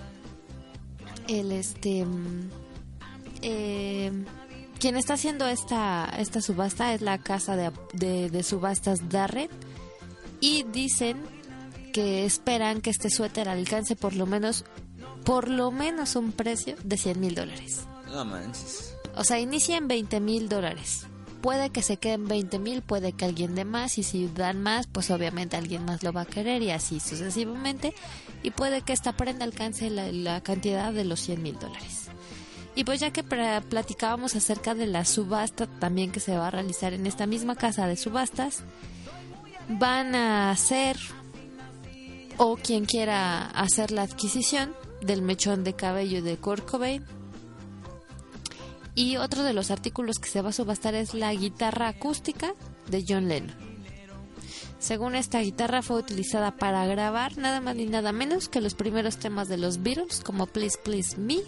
el 1.28 1.52
este, 1.52 2.04
em, 3.42 4.24
quien 4.78 4.96
está 4.96 5.14
haciendo 5.14 5.46
esta, 5.46 6.12
esta 6.18 6.40
subasta 6.40 6.94
es 6.94 7.00
la 7.02 7.18
casa 7.18 7.56
de, 7.56 7.70
de- 7.92 8.30
de 8.30 8.42
subastas 8.42 9.08
Darren 9.08 9.48
y 10.40 10.62
dicen 10.64 11.18
que 11.92 12.24
esperan 12.24 12.80
que 12.80 12.90
este 12.90 13.10
suéter 13.10 13.48
alcance 13.48 13.96
por 13.96 14.14
lo 14.14 14.26
menos 14.26 14.64
por 15.24 15.48
lo 15.48 15.70
menos 15.70 16.16
un 16.16 16.32
precio 16.32 16.76
de 16.82 16.96
100 16.96 17.20
mil 17.20 17.34
dólares. 17.34 17.80
O 19.16 19.24
sea, 19.24 19.38
inicia 19.38 19.76
en 19.76 19.88
20 19.88 20.20
mil 20.20 20.48
dólares. 20.48 21.06
Puede 21.40 21.70
que 21.70 21.80
se 21.80 21.96
queden 21.96 22.28
20 22.28 22.58
mil, 22.58 22.82
puede 22.82 23.12
que 23.12 23.24
alguien 23.24 23.54
dé 23.54 23.64
más 23.64 23.96
y 23.96 24.02
si 24.02 24.28
dan 24.28 24.62
más, 24.62 24.86
pues 24.86 25.10
obviamente 25.10 25.56
alguien 25.56 25.84
más 25.86 26.02
lo 26.02 26.12
va 26.12 26.22
a 26.22 26.26
querer 26.26 26.60
y 26.62 26.70
así 26.70 27.00
sucesivamente. 27.00 27.94
Y 28.42 28.50
puede 28.50 28.82
que 28.82 28.92
esta 28.92 29.12
prenda 29.12 29.44
alcance 29.44 29.88
la, 29.88 30.12
la 30.12 30.42
cantidad 30.42 30.92
de 30.92 31.04
los 31.04 31.20
100 31.20 31.42
mil 31.42 31.58
dólares. 31.58 32.08
Y 32.74 32.84
pues 32.84 33.00
ya 33.00 33.10
que 33.10 33.24
platicábamos 33.24 34.36
acerca 34.36 34.74
de 34.74 34.86
la 34.86 35.04
subasta 35.04 35.66
también 35.66 36.12
que 36.12 36.20
se 36.20 36.36
va 36.36 36.48
a 36.48 36.50
realizar 36.50 36.92
en 36.92 37.06
esta 37.06 37.26
misma 37.26 37.56
casa 37.56 37.86
de 37.86 37.96
subastas, 37.96 38.62
van 39.68 40.14
a 40.14 40.50
hacer 40.50 40.96
o 42.36 42.56
quien 42.56 42.86
quiera 42.86 43.46
hacer 43.50 43.90
la 43.90 44.02
adquisición 44.02 44.74
del 45.02 45.22
mechón 45.22 45.64
de 45.64 45.74
cabello 45.74 46.22
de 46.22 46.36
Kurt. 46.36 46.64
Y 48.94 49.16
otro 49.16 49.42
de 49.44 49.52
los 49.52 49.70
artículos 49.70 50.18
que 50.18 50.28
se 50.28 50.42
va 50.42 50.50
a 50.50 50.52
subastar 50.52 50.94
es 50.94 51.14
la 51.14 51.32
guitarra 51.32 51.88
acústica 51.88 52.54
de 52.88 53.04
John 53.06 53.28
Lennon. 53.28 53.54
Según 54.78 55.14
esta 55.14 55.40
guitarra 55.40 55.82
fue 55.82 55.98
utilizada 55.98 56.52
para 56.56 56.86
grabar 56.86 57.36
nada 57.36 57.60
más 57.60 57.76
ni 57.76 57.84
nada 57.86 58.12
menos 58.12 58.48
que 58.48 58.62
los 58.62 58.74
primeros 58.74 59.18
temas 59.18 59.48
de 59.48 59.58
los 59.58 59.82
Beatles 59.82 60.20
como 60.20 60.46
Please 60.46 60.78
Please 60.82 61.18
Me. 61.18 61.40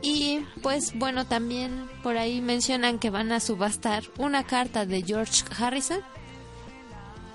Y 0.00 0.40
pues 0.62 0.92
bueno, 0.94 1.26
también 1.26 1.88
por 2.02 2.16
ahí 2.16 2.40
mencionan 2.40 2.98
que 2.98 3.10
van 3.10 3.30
a 3.30 3.40
subastar 3.40 4.04
una 4.16 4.44
carta 4.44 4.86
de 4.86 5.02
George 5.02 5.44
Harrison 5.58 6.00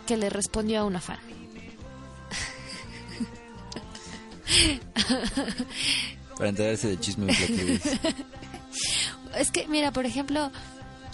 que 0.07 0.17
le 0.17 0.29
respondió 0.29 0.79
a 0.79 0.85
una 0.85 1.01
fan. 1.01 1.19
Para 6.35 6.49
enterarse 6.49 6.99
chisme 6.99 7.27
de 7.27 7.47
Beris. 7.47 7.81
Es 9.37 9.51
que, 9.51 9.67
mira, 9.67 9.91
por 9.91 10.05
ejemplo, 10.05 10.51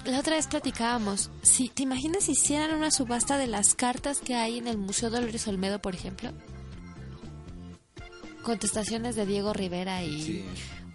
la 0.06 0.20
otra 0.20 0.36
vez 0.36 0.48
platicábamos, 0.48 1.30
si 1.42 1.70
te 1.70 1.84
imaginas 1.84 2.24
si 2.26 2.34
hicieran 2.34 2.74
una 2.76 2.92
subasta 2.92 3.38
de 3.38 3.48
las 3.48 3.76
cartas 3.76 4.20
que 4.20 4.36
hay 4.36 4.58
en 4.58 4.68
el 4.68 4.78
Museo 4.78 5.10
Dolores 5.10 5.48
Olmedo, 5.48 5.80
por 5.82 5.96
ejemplo, 5.96 6.32
contestaciones 8.44 9.16
de 9.16 9.26
Diego 9.26 9.54
Rivera 9.54 10.04
y 10.04 10.22
Sí. 10.24 10.46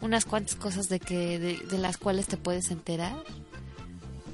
unas 0.01 0.25
cuantas 0.25 0.57
cosas 0.57 0.89
de 0.89 1.01
que 1.01 1.39
de, 1.39 1.57
de 1.59 1.79
las 1.79 1.97
cuales 1.99 2.27
te 2.27 2.37
puedes 2.37 2.71
enterar. 2.71 3.15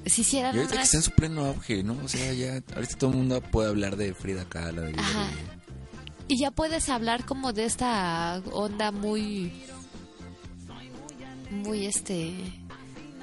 Si 0.06 0.22
hicieran 0.22 0.54
Y 0.56 0.58
ahorita 0.60 0.76
que 0.76 0.82
está 0.82 0.96
en 0.96 1.02
su 1.02 1.10
pleno 1.10 1.44
auge, 1.44 1.82
¿no? 1.82 1.96
O 2.04 2.08
sea, 2.08 2.32
ya 2.32 2.62
ahorita 2.74 2.96
todo 2.96 3.10
el 3.10 3.16
mundo 3.18 3.40
puede 3.42 3.68
hablar 3.68 3.96
de 3.96 4.14
Frida 4.14 4.46
Kahlo, 4.48 4.82
de 4.82 4.94
Ajá. 4.98 5.28
Y 6.26 6.38
ya 6.38 6.50
puedes 6.50 6.88
hablar 6.88 7.26
como 7.26 7.52
de 7.52 7.64
esta 7.66 8.40
onda 8.52 8.92
muy. 8.92 9.52
Muy 11.50 11.86
este. 11.86 12.32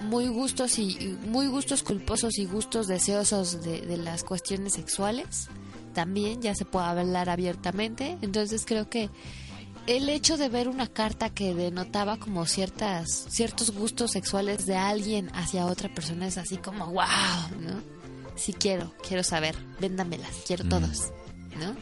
Muy 0.02 0.28
gustos 0.28 0.78
y. 0.80 1.18
Muy 1.26 1.48
gustos 1.48 1.84
culposos 1.84 2.38
y 2.38 2.46
gustos 2.46 2.88
deseosos 2.88 3.64
de, 3.64 3.82
de 3.82 3.98
las 3.98 4.24
cuestiones 4.24 4.74
sexuales. 4.74 5.48
También 5.94 6.42
ya 6.42 6.54
se 6.56 6.66
puede 6.66 6.86
hablar 6.86 7.30
abiertamente. 7.30 8.18
Entonces 8.22 8.64
creo 8.66 8.90
que 8.90 9.10
el 9.88 10.10
hecho 10.10 10.38
de 10.38 10.50
ver 10.50 10.68
una 10.68 10.86
carta 10.88 11.30
que 11.30 11.54
denotaba 11.56 12.18
como 12.18 12.46
ciertas 12.46 13.26
ciertos 13.30 13.72
gustos 13.72 14.12
sexuales 14.12 14.66
de 14.66 14.76
alguien 14.76 15.30
hacia 15.34 15.66
otra 15.66 15.88
persona 15.94 16.28
es 16.28 16.38
así 16.38 16.58
como 16.58 16.88
wow, 16.88 17.06
¿no? 17.62 17.82
Sí 18.36 18.54
quiero, 18.54 18.94
quiero 19.08 19.24
saber, 19.24 19.56
véndamelas, 19.80 20.30
quiero 20.46 20.66
Mm. 20.66 20.70
todos, 20.70 21.12
¿no? 21.60 21.76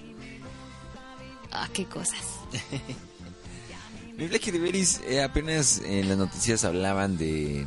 Ah, 1.51 1.67
qué 1.73 1.85
cosas. 1.85 2.21
Mi 4.17 4.27
Blacky 4.27 4.51
Riveris 4.51 5.01
eh, 5.07 5.21
apenas 5.21 5.81
en 5.83 6.07
las 6.07 6.17
noticias 6.17 6.63
hablaban 6.63 7.17
de, 7.17 7.65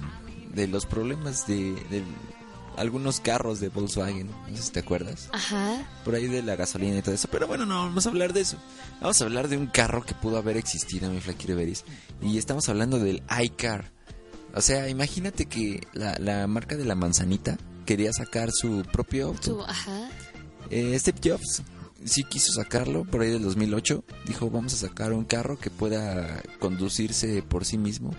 de 0.58 0.66
los 0.66 0.86
problemas 0.86 1.46
de, 1.46 1.74
de 1.88 2.02
algunos 2.76 3.20
carros 3.20 3.60
de 3.60 3.68
Volkswagen, 3.68 4.28
no 4.48 4.56
sé 4.56 4.62
si 4.64 4.70
te 4.72 4.80
acuerdas, 4.80 5.28
Ajá. 5.32 5.86
por 6.04 6.16
ahí 6.16 6.26
de 6.26 6.42
la 6.42 6.56
gasolina 6.56 6.98
y 6.98 7.02
todo 7.02 7.14
eso, 7.14 7.28
pero 7.30 7.46
bueno, 7.46 7.64
no 7.64 7.76
vamos 7.84 8.06
a 8.06 8.08
hablar 8.08 8.32
de 8.32 8.40
eso. 8.40 8.56
Vamos 9.00 9.20
a 9.20 9.24
hablar 9.24 9.48
de 9.48 9.56
un 9.56 9.68
carro 9.68 10.04
que 10.04 10.14
pudo 10.14 10.36
haber 10.36 10.56
existido, 10.56 11.10
mi 11.10 11.20
Flaky 11.20 11.46
Riveris, 11.46 11.84
y 12.20 12.38
estamos 12.38 12.68
hablando 12.68 12.98
del 12.98 13.22
iCar. 13.40 13.92
O 14.52 14.60
sea, 14.60 14.88
imagínate 14.88 15.46
que 15.46 15.86
la, 15.92 16.18
la 16.18 16.46
marca 16.48 16.76
de 16.76 16.84
la 16.84 16.96
manzanita 16.96 17.56
quería 17.86 18.12
sacar 18.12 18.50
su 18.50 18.82
propio 18.92 19.28
auto. 19.28 19.56
Tú, 19.56 19.62
ajá. 19.62 20.10
Eh, 20.70 20.98
Steve 20.98 21.18
Jobs 21.22 21.62
sí 22.04 22.24
quiso 22.24 22.52
sacarlo 22.52 23.04
por 23.04 23.22
ahí 23.22 23.30
del 23.30 23.42
2008. 23.42 24.04
Dijo, 24.26 24.50
vamos 24.50 24.74
a 24.74 24.88
sacar 24.88 25.12
un 25.12 25.24
carro 25.24 25.58
que 25.58 25.70
pueda 25.70 26.42
conducirse 26.58 27.42
por 27.42 27.64
sí 27.64 27.78
mismo. 27.78 28.14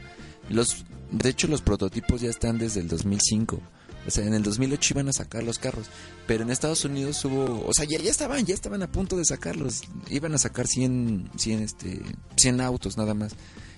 Los, 0.50 0.86
de 1.12 1.30
hecho, 1.30 1.48
los 1.48 1.62
prototipos 1.62 2.22
ya 2.22 2.30
están 2.30 2.58
desde 2.58 2.80
el 2.82 2.88
2005. 2.88 3.60
O 4.08 4.12
sea, 4.12 4.26
en 4.26 4.34
el 4.34 4.44
2008 4.44 4.94
iban 4.96 5.10
a 5.10 5.14
sacar 5.14 5.44
los 5.44 5.60
carros. 5.60 5.88
Pero 6.26 6.44
en 6.44 6.50
Estados 6.52 6.86
Unidos 6.86 7.24
hubo... 7.26 7.66
O 7.68 7.74
sea, 7.74 7.86
ya, 7.86 8.00
ya 8.00 8.10
estaban, 8.10 8.46
ya 8.46 8.54
estaban 8.54 8.82
a 8.82 8.92
punto 8.92 9.18
de 9.18 9.26
sacarlos. 9.26 9.82
Iban 10.10 10.34
a 10.34 10.38
sacar 10.38 10.68
100, 10.68 11.32
100, 11.36 11.62
este, 11.64 12.02
100 12.38 12.62
autos 12.62 12.98
nada 12.98 13.14
más. 13.14 13.34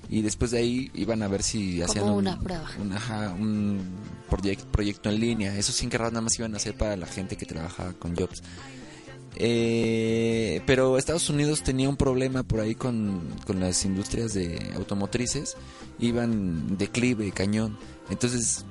Y 0.10 0.22
después 0.22 0.52
de 0.52 0.60
ahí 0.60 0.92
iban 0.94 1.24
a 1.24 1.28
ver 1.28 1.42
si 1.42 1.80
Como 1.80 1.86
hacían 1.92 2.06
un, 2.06 2.12
una 2.12 2.40
prueba. 2.40 2.70
un, 2.80 2.92
ajá, 2.94 3.34
un 3.34 3.82
proyec- 4.30 4.66
proyecto 4.66 5.10
en 5.10 5.20
línea. 5.20 5.58
Esos 5.58 5.76
100 5.76 5.90
carros 5.90 6.12
nada 6.12 6.22
más 6.22 6.38
iban 6.38 6.54
a 6.56 6.60
ser 6.60 6.76
para 6.78 6.96
la 6.98 7.08
gente 7.08 7.36
que 7.38 7.46
trabajaba 7.46 7.94
con 7.94 8.16
Jobs. 8.16 8.44
Eh, 9.38 10.62
pero 10.66 10.98
Estados 10.98 11.30
Unidos 11.30 11.64
tenía 11.64 11.90
un 11.90 11.98
problema 11.98 12.44
por 12.44 12.60
ahí 12.60 12.76
con, 12.76 13.22
con 13.46 13.60
las 13.60 13.86
industrias 13.86 14.34
de 14.34 14.72
automotrices. 14.76 15.56
Iban 16.00 16.78
declive, 16.78 17.32
cañón. 17.32 17.78
Entonces, 18.10 18.66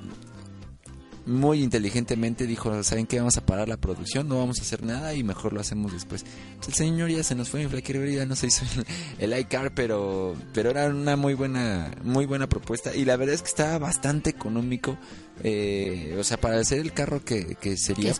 muy 1.26 1.62
inteligentemente 1.62 2.46
dijo, 2.46 2.82
¿saben 2.82 3.06
qué? 3.06 3.18
Vamos 3.18 3.36
a 3.36 3.46
parar 3.46 3.68
la 3.68 3.76
producción, 3.76 4.28
no 4.28 4.38
vamos 4.38 4.58
a 4.58 4.62
hacer 4.62 4.82
nada 4.82 5.14
y 5.14 5.22
mejor 5.22 5.52
lo 5.52 5.60
hacemos 5.60 5.92
después. 5.92 6.24
El 6.66 6.74
señor 6.74 7.10
ya 7.10 7.22
se 7.22 7.34
nos 7.34 7.48
fue, 7.48 7.68
Flaky 7.68 7.92
River 7.92 8.10
ya 8.12 8.26
no 8.26 8.36
se 8.36 8.48
hizo 8.48 8.64
el, 9.18 9.32
el 9.32 9.40
iCar, 9.40 9.72
pero, 9.74 10.34
pero 10.52 10.70
era 10.70 10.88
una 10.88 11.16
muy 11.16 11.34
buena, 11.34 11.90
muy 12.02 12.26
buena 12.26 12.48
propuesta 12.48 12.94
y 12.94 13.04
la 13.04 13.16
verdad 13.16 13.34
es 13.34 13.42
que 13.42 13.48
estaba 13.48 13.78
bastante 13.78 14.30
económico, 14.30 14.98
eh, 15.42 16.16
o 16.18 16.24
sea, 16.24 16.40
para 16.40 16.58
hacer 16.58 16.80
el 16.80 16.92
carro 16.92 17.24
que, 17.24 17.46
que 17.46 17.70
¿Qué 17.70 17.76
sería 17.76 18.14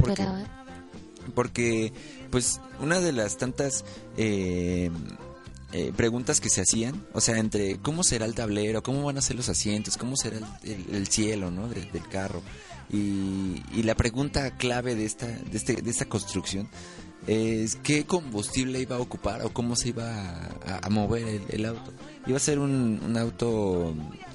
porque 1.31 1.93
pues 2.31 2.61
una 2.81 3.01
de 3.01 3.13
las 3.13 3.37
tantas 3.37 3.85
eh, 4.17 4.91
eh, 5.73 5.93
preguntas 5.97 6.41
que 6.41 6.49
se 6.49 6.63
hacían, 6.63 7.05
o 7.13 7.21
sea, 7.21 7.39
entre 7.39 7.79
cómo 7.79 8.03
será 8.05 8.27
el 8.27 8.35
tablero, 8.35 8.83
cómo 8.83 9.03
van 9.05 9.19
a 9.19 9.21
ser 9.23 9.37
los 9.37 9.49
asientos, 9.49 9.97
cómo 9.97 10.17
será 10.17 10.39
el, 10.65 10.71
el- 10.73 10.95
el 10.97 11.07
cielo, 11.09 11.51
¿no? 11.51 11.69
de- 11.69 11.85
del 11.87 12.09
carro. 12.09 12.43
Y, 12.93 13.63
y 13.73 13.83
la 13.85 13.95
pregunta 13.95 14.57
clave 14.57 14.97
de 14.97 15.05
esta, 15.05 15.27
de, 15.27 15.57
este, 15.57 15.75
de 15.81 15.91
esta 15.91 16.07
construcción 16.07 16.69
es 17.27 17.77
qué 17.77 18.05
combustible 18.05 18.81
iba 18.81 18.97
a 18.97 18.99
ocupar 19.01 19.43
o 19.45 19.53
cómo 19.53 19.77
se 19.77 19.91
iba 19.91 20.11
a, 20.67 20.81
a 20.83 20.91
mover 20.91 21.23
el, 21.29 21.43
el 21.51 21.65
auto. 21.67 21.93
Iba 22.27 22.37
a 22.39 22.41
ser 22.41 22.59
un, 22.59 23.01
un 23.05 23.17
auto 23.17 23.95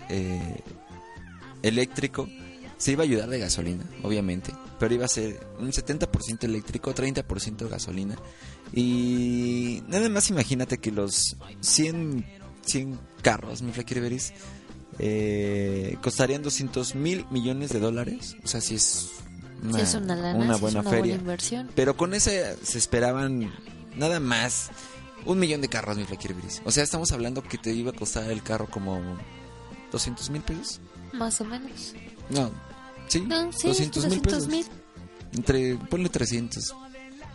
eh, 0.09 0.61
eléctrico, 1.63 2.29
se 2.77 2.91
iba 2.91 3.03
a 3.03 3.05
ayudar 3.05 3.29
de 3.29 3.39
gasolina, 3.39 3.83
obviamente, 4.03 4.51
pero 4.79 4.93
iba 4.93 5.05
a 5.05 5.09
ser 5.09 5.39
un 5.59 5.71
70% 5.71 6.43
eléctrico, 6.43 6.93
30% 6.93 7.69
gasolina. 7.69 8.15
Y 8.73 9.81
nada 9.87 10.09
más 10.09 10.29
imagínate 10.29 10.77
que 10.79 10.91
los 10.91 11.37
100, 11.61 12.25
100 12.65 12.99
carros, 13.21 13.61
mi 13.61 13.71
Flaky 13.71 13.93
Riveris, 13.95 14.33
eh, 14.99 15.97
costarían 16.01 16.41
200 16.43 16.95
mil 16.95 17.25
millones 17.31 17.71
de 17.71 17.79
dólares. 17.79 18.35
O 18.43 18.47
sea, 18.47 18.61
si 18.61 18.75
es 18.75 19.09
una, 19.63 19.79
Sí, 19.79 19.81
es 19.81 19.93
una 19.95 20.15
lana, 20.15 20.35
una 20.37 20.45
sí 20.47 20.51
es 20.55 20.61
buena 20.61 20.79
una 20.81 20.89
feria. 20.89 21.01
buena 21.13 21.21
inversión. 21.21 21.69
Pero 21.75 21.95
con 21.97 22.13
ese 22.13 22.55
se 22.63 22.77
esperaban 22.77 23.51
nada 23.95 24.19
más 24.19 24.69
un 25.25 25.39
millón 25.39 25.61
de 25.61 25.69
carros, 25.69 25.97
mi 25.97 26.03
Flaky 26.05 26.27
Riveris. 26.29 26.61
O 26.65 26.71
sea, 26.71 26.83
estamos 26.83 27.11
hablando 27.11 27.41
que 27.43 27.57
te 27.57 27.73
iba 27.73 27.91
a 27.91 27.95
costar 27.95 28.29
el 28.29 28.43
carro 28.43 28.67
como 28.69 29.01
200 29.91 30.29
mil 30.29 30.41
pesos. 30.41 30.81
Más 31.13 31.39
o 31.41 31.45
menos. 31.45 31.93
No, 32.29 32.51
sí, 33.07 33.21
No, 33.21 33.51
sí, 33.51 33.67
200 33.67 34.03
mil 34.05 34.21
200 34.21 34.33
pesos. 34.33 34.47
mil. 34.47 34.65
Entre, 35.33 35.75
ponle 35.75 36.09
300. 36.09 36.73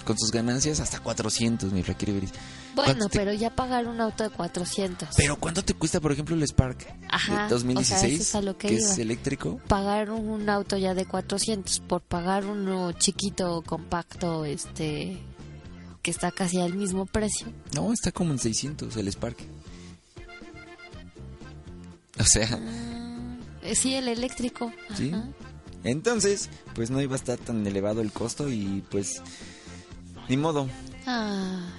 Con 0.04 0.18
sus 0.18 0.30
ganancias 0.32 0.80
hasta 0.80 0.98
400, 1.00 1.72
mi 1.72 1.82
Flaky 1.82 2.06
Riveris. 2.06 2.30
Bueno, 2.74 2.92
¿Cuánto 2.94 3.08
te- 3.10 3.18
pero 3.18 3.32
ya 3.34 3.54
pagar 3.54 3.86
un 3.86 4.00
auto 4.00 4.24
de 4.24 4.30
400. 4.30 5.10
Pero 5.14 5.36
¿cuánto 5.36 5.62
te 5.62 5.74
cuesta, 5.74 6.00
por 6.00 6.10
ejemplo, 6.12 6.34
el 6.34 6.42
Spark 6.48 6.86
Ajá, 7.10 7.44
de 7.44 7.48
2016? 7.50 8.20
o 8.20 8.24
sea, 8.24 8.40
es 8.40 8.46
lo 8.46 8.56
que 8.56 8.74
es 8.76 8.96
eléctrico. 8.96 9.60
pagar 9.68 10.10
un 10.10 10.48
auto 10.48 10.78
ya 10.78 10.94
de 10.94 11.04
400 11.04 11.80
por 11.80 12.00
pagar 12.00 12.46
uno 12.46 12.92
chiquito, 12.92 13.62
compacto, 13.66 14.46
este 14.46 15.20
que 16.00 16.10
está 16.10 16.30
casi 16.30 16.58
al 16.62 16.72
mismo 16.72 17.04
precio. 17.04 17.48
No, 17.74 17.92
está 17.92 18.10
como 18.10 18.32
en 18.32 18.38
600 18.38 18.96
el 18.96 19.06
Spark. 19.12 19.36
O 22.18 22.24
sea, 22.24 22.48
Eh, 22.58 22.99
sí, 23.74 23.94
el 23.94 24.08
eléctrico. 24.08 24.72
sí. 24.96 25.12
Entonces, 25.82 26.50
pues 26.74 26.90
no 26.90 27.00
iba 27.00 27.14
a 27.14 27.16
estar 27.16 27.38
tan 27.38 27.66
elevado 27.66 28.02
el 28.02 28.12
costo 28.12 28.50
y 28.50 28.84
pues 28.90 29.22
ni 30.28 30.36
modo. 30.36 30.68
Ah, 31.06 31.70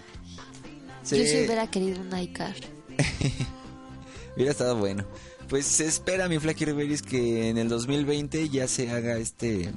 Se- 1.04 1.20
Yo 1.20 1.26
sí 1.26 1.46
hubiera 1.46 1.70
querido 1.70 2.02
un 2.02 2.18
iCar. 2.18 2.56
Hubiera 4.36 4.52
estado 4.52 4.76
bueno. 4.78 5.06
Pues 5.50 5.66
se 5.66 5.86
espera, 5.86 6.28
mi 6.30 6.40
Flaky 6.40 6.66
Riveris, 6.66 7.02
que 7.02 7.50
en 7.50 7.58
el 7.58 7.68
2020 7.70 8.50
ya 8.50 8.68
se 8.68 8.90
haga 8.90 9.18
este 9.18 9.72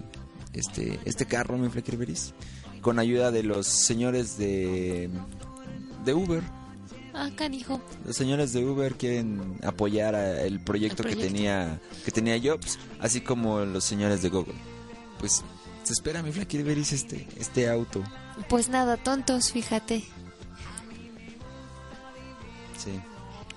este 0.53 1.01
este 1.05 1.27
carro, 1.27 1.59
mi 1.59 1.69
Flaky 1.69 1.91
Riveris, 1.93 2.33
con 2.81 2.99
ayuda 3.01 3.31
de 3.33 3.43
los 3.43 3.67
señores 3.67 4.39
de 4.39 5.11
de 6.05 6.15
Uber. 6.15 6.43
Ah, 7.15 7.31
canijo. 7.37 7.81
Los 8.05 8.17
señores 8.17 8.53
de 8.53 8.65
Uber 8.65 8.97
quieren 8.97 9.59
apoyar 9.63 10.15
a- 10.17 10.43
el 10.43 10.61
proyecto, 10.61 11.03
El 11.05 11.11
que 11.11 11.15
proyecto. 11.15 11.35
tenía 11.37 11.81
que 12.05 12.11
tenía 12.11 12.41
Jobs, 12.43 12.79
así 13.01 13.21
como 13.21 13.61
los 13.61 13.85
señores 13.85 14.21
de 14.23 14.29
Google. 14.31 14.55
Pues 15.21 15.45
se 15.85 15.93
espera, 15.93 16.23
mi 16.23 16.33
Flaky 16.33 16.59
Riveris, 16.59 16.93
este 16.93 17.27
este 17.39 17.69
auto. 17.69 18.03
Pues 18.49 18.69
nada, 18.69 18.97
tontos, 18.97 19.53
fíjate. 19.53 20.03
Sí. 22.77 23.01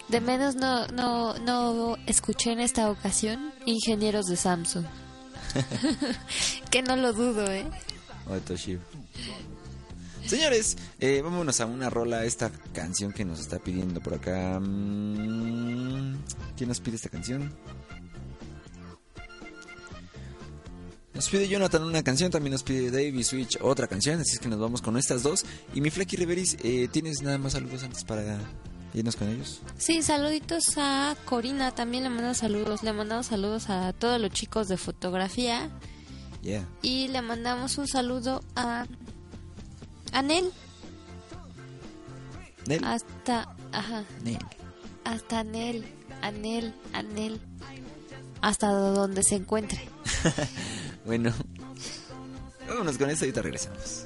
De 0.10 0.22
menos 0.22 0.56
no, 0.56 0.88
no, 0.88 1.38
no 1.40 1.98
escuché 2.06 2.52
en 2.52 2.60
esta 2.60 2.90
ocasión 2.90 3.52
ingenieros 3.66 4.26
de 4.28 4.38
Samsung. 4.38 4.86
que 6.72 6.82
no 6.84 6.96
lo 6.96 7.12
dudo, 7.14 7.52
¿eh? 7.52 7.66
O 8.30 8.34
de 8.34 8.42
Toshiba. 8.42 8.84
Señores, 10.28 10.78
eh, 11.00 11.22
vámonos 11.24 11.62
a 11.62 11.66
una 11.66 11.90
rola, 11.90 12.26
esta 12.26 12.52
canción 12.74 13.14
que 13.14 13.24
nos 13.24 13.40
está 13.40 13.60
pidiendo 13.60 14.02
por 14.02 14.16
acá. 14.16 14.60
Mm, 14.60 16.18
¿Quién 16.58 16.68
nos 16.68 16.82
pide 16.82 16.98
esta 16.98 17.08
canción? 17.08 17.54
Nos 21.14 21.30
pide 21.30 21.48
Jonathan 21.48 21.84
una 21.84 22.04
canción, 22.04 22.30
también 22.30 22.52
nos 22.52 22.62
pide 22.64 22.92
Davey 22.92 23.24
Switch 23.24 23.58
otra 23.62 23.88
canción, 23.88 24.20
así 24.20 24.34
es 24.34 24.40
que 24.40 24.50
nos 24.50 24.60
vamos 24.60 24.82
con 24.82 24.98
estas 24.98 25.24
dos. 25.24 25.46
Y 25.74 25.80
mi 25.80 25.90
Flecky 25.90 26.18
Riveris, 26.18 26.58
eh, 26.62 26.90
¿tienes 26.92 27.22
nada 27.22 27.38
más 27.38 27.54
saludos 27.54 27.84
antes 27.84 28.04
para 28.04 28.38
irnos 28.94 29.16
con 29.16 29.30
ellos? 29.30 29.62
Sí, 29.78 30.04
saluditos 30.04 30.74
a 30.78 31.16
Corina, 31.26 31.72
también 31.72 32.04
le 32.04 32.10
mandamos 32.10 32.38
saludos. 32.38 32.84
Le 32.84 32.92
mandamos 32.92 33.28
saludos 33.28 33.70
a 33.70 33.94
todos 33.94 34.20
los 34.20 34.30
chicos 34.32 34.68
de 34.68 34.78
fotografía. 34.78 35.72
Yeah. 36.44 36.68
Y 36.82 37.08
le 37.08 37.22
mandamos 37.22 37.78
un 37.78 37.88
saludo 37.88 38.44
a 38.56 38.86
Anel. 40.12 40.52
Nel. 42.66 42.84
Hasta, 42.84 43.56
ajá, 43.72 44.04
Nel. 44.24 44.40
hasta 45.06 45.40
Anel, 45.40 45.86
Anel, 46.22 46.74
Anel. 46.94 47.40
Hasta 48.42 48.70
donde 48.72 49.24
se 49.24 49.36
encuentre. 49.36 49.80
Bueno, 51.06 51.32
vámonos 52.68 52.98
con 52.98 53.10
esto 53.10 53.24
y 53.24 53.30
ahorita 53.30 53.42
regresamos. 53.44 54.06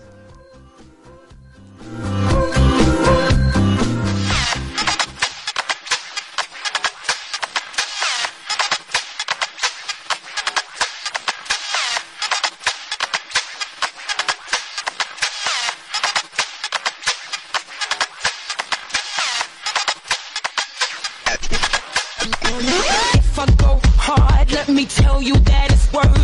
Me 24.74 24.86
tell 24.86 25.22
you 25.22 25.36
that 25.36 25.72
it's 25.72 25.92
worth 25.92 26.21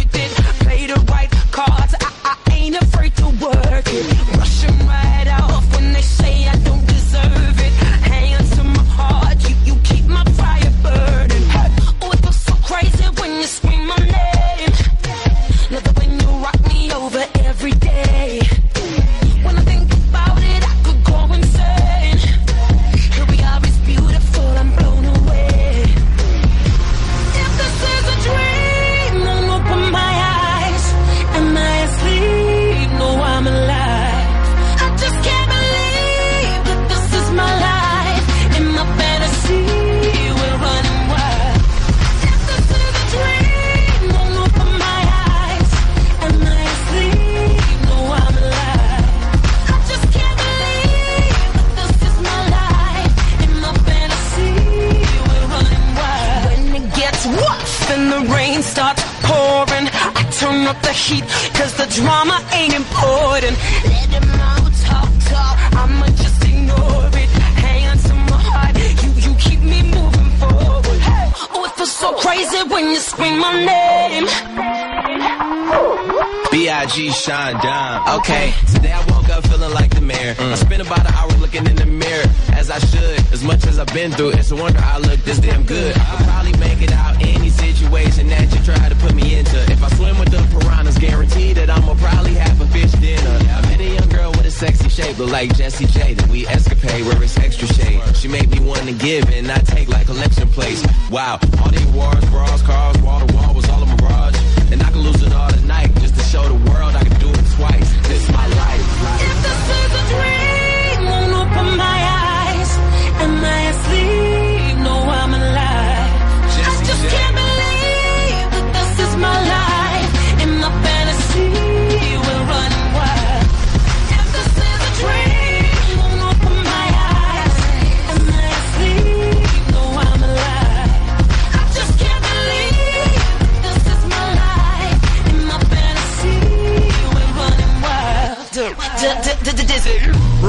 me 98.87 98.93
to 98.93 99.05
give 99.05 99.29
and 99.29 99.47
not 99.47 99.65
take 99.65 99.89
like 99.89 100.05
collection 100.05 100.47
plates. 100.49 100.83
Wow, 101.11 101.39
all 101.59 101.71
the 101.71 101.83
awards, 101.89 102.25
bras, 102.29 102.61
cars, 102.61 102.97
wall 103.01 103.25
to 103.25 103.33
wall 103.35 103.53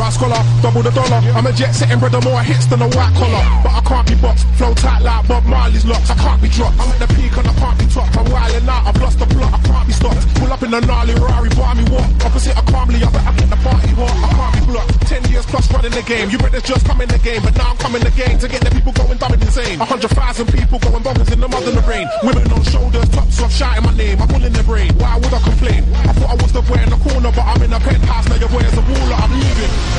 Double 0.09 0.83
the 0.83 0.91
dollar. 0.91 1.21
I'm 1.37 1.47
a 1.47 1.53
jet 1.53 1.73
setting 1.73 2.01
brother, 2.01 2.21
more 2.23 2.41
hits 2.41 2.67
than 2.67 2.81
a 2.81 2.89
white 2.89 3.13
collar. 3.15 3.45
But 3.63 3.77
I 3.77 3.81
can't 3.85 4.09
be 4.09 4.17
boxed, 4.17 4.47
flow 4.57 4.75
tight 4.75 5.01
like 5.05 5.29
Bob 5.29 5.45
Marley's 5.45 5.85
locks. 5.85 6.11
I 6.11 6.17
can't 6.17 6.41
be 6.43 6.49
dropped. 6.49 6.81
I'm 6.81 6.91
at 6.91 6.99
the 6.99 7.09
peak 7.15 7.37
and 7.37 7.47
I 7.47 7.55
can't 7.55 7.79
be 7.79 7.87
topped. 7.87 8.17
I'm 8.17 8.25
wilding 8.33 8.69
out, 8.69 8.89
I've 8.89 9.01
lost 9.01 9.19
the 9.21 9.27
plot, 9.27 9.53
I 9.53 9.61
can't 9.63 9.87
be 9.87 9.93
stopped. 9.93 10.25
Pull 10.35 10.51
up 10.51 10.63
in 10.65 10.75
a 10.75 10.81
gnarly 10.81 11.15
Rari, 11.15 11.51
buy 11.55 11.75
me 11.77 11.85
what? 11.93 12.09
Opposite 12.25 12.57
a 12.57 12.63
calmly, 12.73 13.05
I 13.05 13.09
better 13.13 13.35
get 13.37 13.49
the 13.53 13.61
party 13.63 13.93
hot. 13.95 14.17
I 14.17 14.29
can't 14.33 14.55
be 14.59 14.63
blocked. 14.73 14.93
Ten 15.07 15.23
years 15.31 15.47
plus 15.47 15.71
running 15.73 15.93
the 15.93 16.03
game. 16.03 16.31
You 16.31 16.39
better 16.39 16.61
just 16.61 16.85
come 16.85 17.01
in 17.01 17.09
the 17.09 17.21
game, 17.21 17.43
but 17.45 17.55
now 17.55 17.71
I'm 17.71 17.79
coming 17.79 18.05
again 18.05 18.39
to 18.41 18.49
get 18.49 18.65
the 18.65 18.71
people 18.73 18.93
going 18.93 19.19
dumb 19.19 19.33
and 19.33 19.43
insane. 19.45 19.81
A 19.81 19.85
hundred 19.85 20.11
thousand 20.11 20.49
people 20.51 20.81
going 20.81 21.05
bonkers 21.05 21.31
in 21.31 21.39
the 21.39 21.49
mud 21.49 21.63
and 21.69 21.77
the 21.77 21.85
rain. 21.85 22.09
Women 22.25 22.51
on 22.51 22.65
shoulders, 22.65 23.09
tops 23.13 23.41
off, 23.41 23.53
shouting 23.53 23.85
my 23.85 23.95
name. 23.95 24.19
I'm 24.21 24.33
all 24.33 24.43
in 24.43 24.53
the 24.53 24.65
brain. 24.65 24.91
Why 24.99 25.21
would 25.21 25.33
I 25.33 25.41
complain? 25.45 25.85
I 25.95 26.13
thought 26.17 26.31
I 26.33 26.37
was 26.41 26.51
the 26.51 26.63
boy 26.65 26.81
in 26.81 26.91
the 26.91 26.99
corner, 26.99 27.31
but 27.31 27.45
I'm 27.45 27.63
in 27.63 27.73
a 27.73 27.79
penthouse. 27.79 28.27
Now 28.27 28.37
your 28.37 28.49
boy 28.51 28.67
is 28.67 28.75
a 28.75 28.83
baller. 28.83 29.21
I'm 29.21 29.33
leaving. 29.37 29.98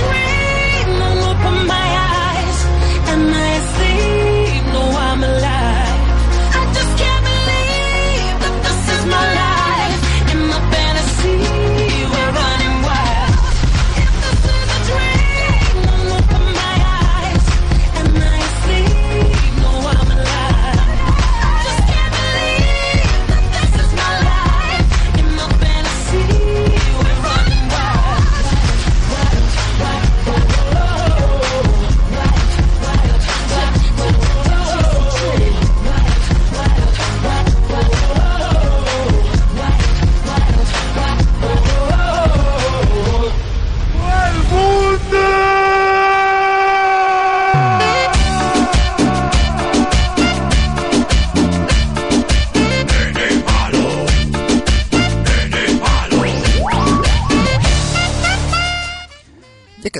Dream, 0.00 0.88
then 1.00 1.18
open 1.30 1.56
my 1.74 1.88
eyes. 2.20 2.58
Am 3.12 3.22
I 3.34 3.48
asleep? 3.62 4.64
No, 4.74 4.82
I'm 5.08 5.22
alive. 5.24 5.85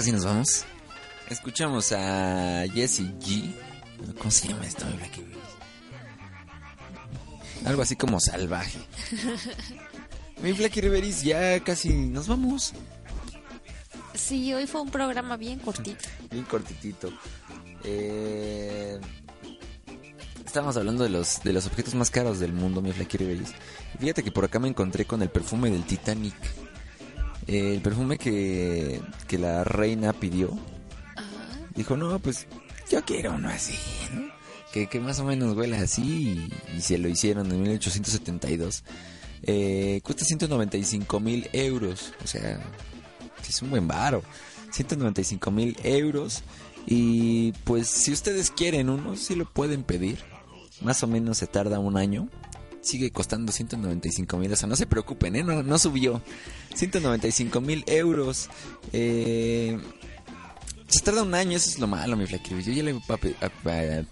Casi 0.07 0.13
nos 0.13 0.25
vamos. 0.25 0.65
Escuchamos 1.31 1.91
a 1.91 2.65
Jessie 2.73 3.13
G. 3.19 3.53
¿Cómo 4.17 4.31
se 4.31 4.47
llama 4.47 4.65
esto? 4.65 4.87
Algo 7.65 7.83
así 7.83 7.97
como 7.97 8.21
salvaje. 8.21 8.79
Mi 10.43 10.53
Flaky 10.53 10.81
Riveris, 10.81 11.25
ya 11.25 11.59
casi 11.65 11.93
nos 11.93 12.29
vamos. 12.29 12.73
Sí, 14.15 14.55
hoy 14.55 14.69
fue 14.69 14.81
un 14.81 14.91
programa 14.91 15.37
bien 15.37 15.59
cortito. 15.59 16.09
Bien 16.31 16.45
cortitito. 16.45 17.11
Eh, 17.83 19.01
estábamos 20.45 20.77
hablando 20.77 21.03
de 21.03 21.11
los, 21.11 21.43
de 21.43 21.53
los 21.53 21.67
objetos 21.67 21.97
más 21.97 22.11
caros 22.11 22.39
del 22.39 22.53
mundo, 22.53 22.81
mi 22.81 22.93
Flaky 22.93 23.19
Riveris. 23.19 23.55
Fíjate 23.99 24.23
que 24.23 24.31
por 24.31 24.45
acá 24.45 24.61
me 24.61 24.69
encontré 24.69 25.05
con 25.05 25.21
el 25.23 25.31
perfume 25.31 25.69
del 25.69 25.83
Titanic. 25.83 26.37
Eh, 27.47 27.75
el 27.75 27.81
perfume 27.81 28.19
que, 28.19 29.01
que 29.27 29.39
la 29.39 29.65
reina 29.65 30.13
pidió. 30.13 30.57
Dijo, 31.75 31.97
no, 31.97 32.19
pues 32.19 32.47
yo 32.91 33.05
quiero 33.05 33.35
uno 33.35 33.49
así, 33.49 33.75
¿no? 34.15 34.29
Que, 34.73 34.89
que 34.89 35.01
más 35.01 35.21
o 35.21 35.25
menos 35.25 35.57
huela 35.57 35.79
así 35.79 36.51
y, 36.73 36.77
y 36.77 36.81
se 36.81 36.99
lo 36.99 37.09
hicieron 37.09 37.51
en 37.51 37.63
1872. 37.63 38.83
Eh, 39.43 40.01
cuesta 40.03 40.25
195 40.25 41.21
mil 41.21 41.49
euros, 41.53 42.13
o 42.25 42.27
sea, 42.27 42.61
es 43.49 43.63
un 43.63 43.71
buen 43.71 43.87
varo. 43.87 44.23
195 44.71 45.51
mil 45.51 45.77
euros. 45.83 46.43
Y 46.87 47.53
pues 47.65 47.89
si 47.89 48.13
ustedes 48.13 48.51
quieren 48.51 48.91
uno, 48.91 49.17
sí 49.17 49.35
lo 49.35 49.45
pueden 49.45 49.83
pedir. 49.83 50.19
Más 50.83 51.03
o 51.03 51.07
menos 51.07 51.39
se 51.39 51.47
tarda 51.47 51.79
un 51.79 51.97
año. 51.97 52.29
Sigue 52.87 53.11
costando 53.11 53.51
195 53.51 54.37
mil. 54.39 54.53
O 54.53 54.57
sea, 54.57 54.69
no 54.69 54.77
se 54.77 54.87
preocupen, 54.87 55.35
¿eh? 55.35 55.43
no, 55.43 55.63
no 55.65 55.77
subió. 55.79 56.23
195 56.75 57.61
mil 57.61 57.83
euros. 57.89 58.49
Eh, 58.93 59.77
se 60.87 61.01
tarda 61.01 61.25
un 61.25 61.35
año, 61.35 61.57
eso 61.57 61.69
es 61.69 61.81
lo 61.81 61.89
malo, 61.89 62.17
mi 62.17 62.27
flaquillo. 62.27 62.61
Yo 62.61 62.73
ya 62.73 62.83
le, 62.85 62.93
voy 62.93 63.03
a 63.09 63.17
pedir, 63.17 63.37
a- 63.41 63.47
a- 63.47 64.03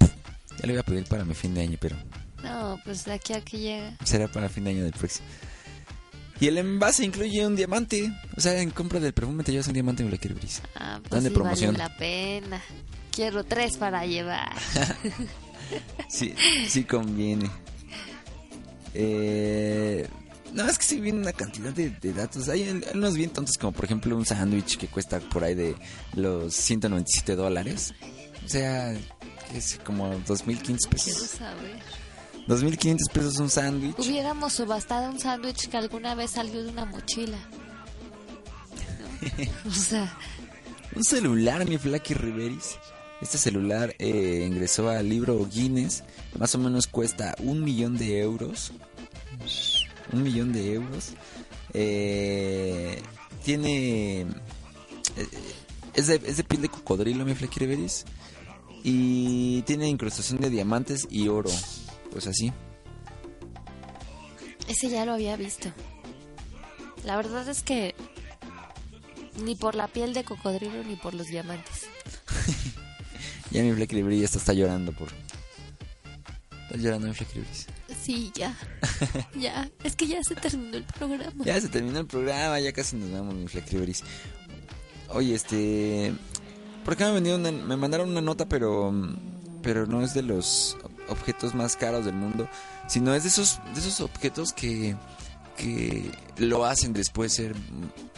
ya 0.58 0.66
le 0.66 0.72
voy 0.72 0.78
a 0.78 0.82
pedir 0.82 1.04
para 1.04 1.24
mi 1.24 1.34
fin 1.34 1.54
de 1.54 1.60
año, 1.62 1.78
pero 1.80 1.96
No, 2.42 2.76
pues 2.84 3.04
de 3.04 3.12
aquí 3.12 3.32
a 3.32 3.40
que 3.42 3.58
llega. 3.58 3.96
será 4.04 4.26
para 4.26 4.48
fin 4.48 4.64
de 4.64 4.70
año 4.70 4.82
del 4.82 4.92
próximo. 4.92 5.26
Y 6.40 6.48
el 6.48 6.58
envase 6.58 7.04
incluye 7.04 7.46
un 7.46 7.54
diamante. 7.54 8.12
O 8.36 8.40
sea, 8.40 8.60
en 8.60 8.70
compra 8.70 8.98
del 8.98 9.12
perfume 9.14 9.44
te 9.44 9.52
llevas 9.52 9.68
un 9.68 9.74
diamante, 9.74 10.02
mi 10.02 10.08
flaquillo. 10.08 10.34
Ah, 10.74 10.98
pues 11.00 11.10
Dan 11.12 11.22
de 11.22 11.28
sí 11.28 11.34
promoción. 11.34 11.74
valió 11.74 11.88
la 11.88 11.96
pena. 11.96 12.60
Quiero 13.12 13.44
tres 13.44 13.76
para 13.76 14.04
llevar. 14.04 14.52
Sí, 16.08 16.34
sí 16.68 16.84
conviene. 16.84 17.48
Eh, 18.95 20.09
no, 20.53 20.64
es 20.68 20.78
que 20.78 20.84
sí 20.84 21.01
viene 21.01 21.18
una 21.20 21.32
cantidad 21.32 21.72
de, 21.72 21.90
de 21.90 22.12
datos. 22.12 22.49
Hay 22.49 22.68
un- 22.68 22.84
unos 22.95 23.14
bien 23.14 23.30
tontos, 23.30 23.57
como 23.59 23.72
por 23.72 23.84
ejemplo 23.86 24.16
un 24.16 24.24
sándwich 24.24 24.76
que 24.78 24.86
cuesta 24.88 25.18
por 25.20 25.42
ahí 25.45 25.55
de 25.55 25.74
los 26.14 26.55
197 26.55 27.34
dólares. 27.36 27.92
O 28.45 28.49
sea, 28.49 28.92
es 29.55 29.78
como 29.84 30.12
2.500 30.20 30.62
Quiero 30.62 30.90
pesos. 30.90 31.30
saber. 31.30 31.82
2.500 32.47 33.11
pesos 33.12 33.38
un 33.38 33.51
sándwich. 33.51 33.99
Hubiéramos 33.99 34.53
subastado 34.53 35.11
un 35.11 35.18
sándwich 35.18 35.68
que 35.68 35.76
alguna 35.78 36.14
vez 36.14 36.32
salió 36.32 36.62
de 36.62 36.68
una 36.70 36.84
mochila. 36.84 37.38
O 39.66 39.70
sea, 39.70 40.14
Un 40.95 41.03
celular, 41.03 41.66
mi 41.66 41.78
Flaky 41.78 42.14
Riveris. 42.14 42.76
Este 43.24 43.38
celular 43.38 43.96
eh, 43.98 44.44
ingresó 44.46 44.90
al 44.90 45.08
libro 45.08 45.48
Guinness. 45.50 46.04
Más 46.38 46.54
o 46.54 46.58
menos 46.58 46.86
cuesta 46.86 47.34
un 47.38 47.64
millón 47.64 47.96
de 47.96 48.20
euros. 48.20 48.70
Un 50.12 50.22
millón 50.22 50.52
de 50.52 50.74
euros. 50.74 51.14
Eh, 51.72 53.00
tiene. 53.42 54.20
eh, 54.20 54.26
es, 55.94 56.06
de, 56.08 56.20
es 56.26 56.36
de 56.36 56.44
piel 56.44 56.60
de 56.60 56.68
cocodrilo, 56.68 57.24
mi 57.24 57.34
Flaky 57.34 57.60
Riveris. 57.60 58.04
Y 58.82 59.62
tiene 59.62 59.88
incrustación 59.88 60.42
de 60.42 60.50
diamantes 60.50 61.06
y 61.10 61.28
oro. 61.28 61.50
Pues 62.12 62.26
así. 62.26 62.52
ese 64.68 64.90
ya 64.90 65.06
lo 65.06 65.14
había 65.14 65.36
visto. 65.36 65.70
La 67.04 67.16
verdad 67.16 67.48
es 67.48 67.62
que 67.62 67.94
ni 69.42 69.56
por 69.56 69.74
la 69.76 69.88
piel 69.88 70.12
de 70.12 70.24
cocodrilo 70.24 70.84
ni 70.84 70.96
por 70.96 71.14
los 71.14 71.28
diamantes. 71.28 71.86
Ya 73.55 73.62
mi 73.62 73.72
Flaky 73.72 73.94
Riveris 73.96 74.32
ya 74.32 74.38
está, 74.38 74.52
llorando 74.52 74.92
por. 74.92 75.09
Está 76.64 76.76
llorando 76.76 77.07
mi 77.09 77.12
Riveris. 77.14 77.66
Sí, 78.02 78.32
ya. 78.34 78.55
ya. 79.38 79.70
Es 79.84 79.94
que 79.96 80.07
ya 80.07 80.22
se 80.24 80.34
terminó 80.34 80.76
el 80.76 80.84
programa. 80.84 81.44
Ya 81.44 81.61
se 81.61 81.68
terminó 81.68 82.00
el 82.00 82.07
programa, 82.07 82.59
ya 82.61 82.72
casi 82.72 82.96
nos 82.96 83.11
vamos, 83.12 83.34
mi 83.34 83.46
Riveris. 83.46 84.02
Oye, 85.11 85.34
este. 85.34 86.12
Por 86.84 86.94
acá 86.94 87.12
me, 87.12 87.34
una- 87.34 87.52
me 87.52 87.76
mandaron 87.76 88.11
una 88.11 88.20
nota, 88.20 88.46
pero. 88.48 88.92
Pero 89.62 89.86
no 89.86 90.02
es 90.02 90.12
de 90.12 90.22
los 90.22 90.76
objetos 91.09 91.55
más 91.55 91.76
caros 91.76 92.05
del 92.05 92.14
mundo, 92.14 92.48
sino 92.88 93.14
es 93.14 93.22
de 93.22 93.28
esos, 93.30 93.61
de 93.72 93.80
esos 93.80 94.00
objetos 94.00 94.52
que. 94.52 94.96
que 95.57 96.11
lo 96.38 96.66
hacen 96.66 96.92
después 96.92 97.32
ser 97.32 97.55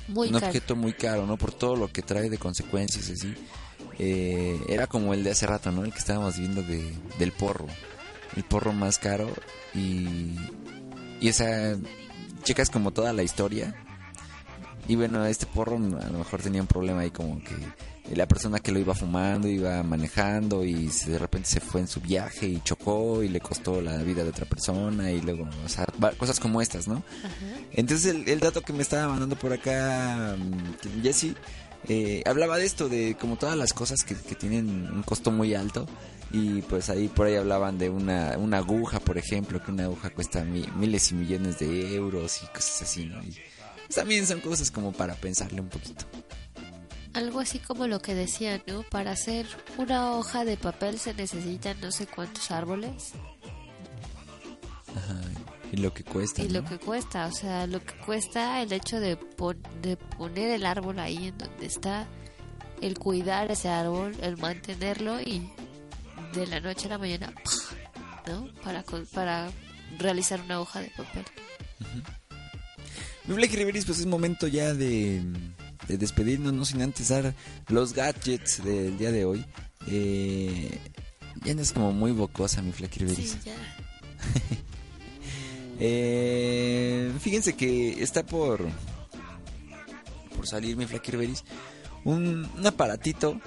Muy 0.08 0.28
un 0.28 0.34
caro. 0.34 0.46
objeto 0.46 0.74
muy 0.76 0.92
caro, 0.94 1.26
¿no? 1.26 1.36
Por 1.36 1.52
todo 1.52 1.76
lo 1.76 1.88
que 1.92 2.00
trae 2.02 2.30
de 2.30 2.38
consecuencias, 2.38 3.10
así. 3.10 3.34
Eh, 3.98 4.60
era 4.68 4.86
como 4.86 5.14
el 5.14 5.24
de 5.24 5.30
hace 5.30 5.46
rato, 5.46 5.72
¿no? 5.72 5.84
El 5.84 5.92
que 5.92 5.98
estábamos 5.98 6.38
viendo 6.38 6.62
de, 6.62 6.92
del 7.18 7.32
porro. 7.32 7.66
El 8.36 8.44
porro 8.44 8.72
más 8.72 8.98
caro 8.98 9.28
y. 9.74 10.36
Y 11.20 11.28
esa. 11.28 11.76
Checas 12.44 12.70
como 12.70 12.92
toda 12.92 13.12
la 13.12 13.22
historia. 13.22 13.74
Y 14.88 14.94
bueno, 14.94 15.24
este 15.26 15.46
porro 15.46 15.76
a 15.76 16.10
lo 16.10 16.18
mejor 16.18 16.40
tenía 16.42 16.60
un 16.60 16.68
problema 16.68 17.00
ahí 17.00 17.10
como 17.10 17.42
que 17.42 17.56
la 18.14 18.28
persona 18.28 18.60
que 18.60 18.70
lo 18.70 18.78
iba 18.78 18.94
fumando 18.94 19.48
iba 19.48 19.82
manejando 19.82 20.64
y 20.64 20.86
de 21.08 21.18
repente 21.18 21.48
se 21.48 21.58
fue 21.58 21.80
en 21.80 21.88
su 21.88 22.00
viaje 22.00 22.46
y 22.46 22.60
chocó 22.60 23.20
y 23.24 23.28
le 23.28 23.40
costó 23.40 23.80
la 23.80 23.96
vida 24.04 24.22
de 24.22 24.28
otra 24.30 24.44
persona 24.46 25.10
y 25.10 25.20
luego, 25.22 25.48
o 25.64 25.68
sea, 25.68 25.86
va- 26.02 26.12
cosas 26.12 26.38
como 26.38 26.60
estas, 26.62 26.86
¿no? 26.86 27.02
Entonces 27.72 28.14
el, 28.14 28.28
el 28.28 28.38
dato 28.38 28.60
que 28.62 28.72
me 28.72 28.82
estaba 28.82 29.08
mandando 29.08 29.34
por 29.34 29.52
acá 29.52 30.36
mm, 30.38 31.02
Jesse 31.02 31.34
eh, 31.88 32.22
hablaba 32.26 32.58
de 32.58 32.66
esto, 32.66 32.88
de 32.88 33.16
como 33.20 33.36
todas 33.36 33.56
las 33.56 33.72
cosas 33.72 34.02
que, 34.04 34.14
tienen 34.14 34.90
un 34.92 35.02
costo 35.02 35.30
muy 35.30 35.54
alto 35.54 35.86
y 36.32 36.62
pues 36.62 36.90
ahí 36.90 37.08
por 37.08 37.26
ahí 37.26 37.36
hablaban 37.36 37.78
de 37.78 37.88
una, 37.90 38.36
una 38.38 38.58
aguja, 38.58 39.00
por 39.00 39.16
ejemplo, 39.18 39.62
que 39.62 39.70
una 39.70 39.84
aguja 39.84 40.10
cuesta 40.10 40.44
mi- 40.44 40.66
miles 40.76 41.12
y 41.12 41.14
millones 41.14 41.58
de 41.58 41.94
euros 41.94 42.42
y 42.42 42.46
cosas 42.48 42.82
así, 42.82 43.06
¿no? 43.06 43.20
También 43.94 44.26
son 44.26 44.40
cosas 44.40 44.70
como 44.70 44.92
para 44.92 45.14
pensarle 45.14 45.60
un 45.60 45.68
poquito. 45.68 46.04
Algo 47.14 47.40
así 47.40 47.60
como 47.60 47.86
lo 47.86 48.00
que 48.02 48.14
decían, 48.14 48.62
¿no? 48.66 48.82
Para 48.82 49.12
hacer 49.12 49.46
una 49.78 50.12
hoja 50.12 50.44
de 50.44 50.56
papel 50.56 50.98
se 50.98 51.14
necesitan 51.14 51.80
no 51.80 51.90
sé 51.90 52.06
cuántos 52.06 52.50
árboles. 52.50 53.12
Y 55.72 55.76
lo 55.78 55.92
que 55.92 56.04
cuesta. 56.04 56.42
Y 56.42 56.48
¿no? 56.48 56.60
lo 56.60 56.64
que 56.64 56.78
cuesta, 56.78 57.26
o 57.26 57.32
sea, 57.32 57.66
lo 57.66 57.82
que 57.82 57.94
cuesta 57.98 58.62
el 58.62 58.72
hecho 58.72 59.00
de, 59.00 59.16
pon- 59.16 59.62
de 59.82 59.96
poner 59.96 60.50
el 60.50 60.64
árbol 60.66 60.98
ahí 60.98 61.26
en 61.28 61.38
donde 61.38 61.66
está, 61.66 62.06
el 62.80 62.98
cuidar 62.98 63.50
ese 63.50 63.68
árbol, 63.68 64.14
el 64.22 64.36
mantenerlo 64.36 65.20
y 65.20 65.50
de 66.34 66.46
la 66.46 66.60
noche 66.60 66.86
a 66.86 66.90
la 66.90 66.98
mañana, 66.98 67.32
¿no? 68.26 68.48
Para, 68.62 68.84
para 69.12 69.50
realizar 69.98 70.40
una 70.40 70.60
hoja 70.60 70.80
de 70.80 70.90
papel. 70.96 71.24
Mi 73.26 73.34
Riveris, 73.46 73.84
pues 73.86 73.98
es 73.98 74.06
momento 74.06 74.46
ya 74.46 74.72
de, 74.72 75.20
de 75.88 75.98
despedirnos, 75.98 76.52
no 76.52 76.64
sin 76.64 76.80
antes 76.82 77.08
dar 77.08 77.34
los 77.68 77.92
gadgets 77.92 78.62
del 78.62 78.96
día 78.98 79.10
de 79.10 79.24
hoy. 79.24 79.44
Eh, 79.88 80.78
ya 81.44 81.54
no 81.54 81.62
es 81.62 81.72
como 81.72 81.92
muy 81.92 82.12
bocosa 82.12 82.62
mi 82.62 82.70
Black 82.70 82.96
Riveris. 82.96 83.32
Sí, 83.32 83.38
ya. 83.44 83.54
Eh, 85.78 87.12
fíjense 87.20 87.54
que 87.54 88.02
está 88.02 88.24
por 88.24 88.66
por 90.34 90.46
salir 90.46 90.76
mi 90.76 90.86
Flaky 90.86 91.12
Riveris 91.12 91.44
un, 92.04 92.48
un 92.56 92.66
aparatito 92.66 93.40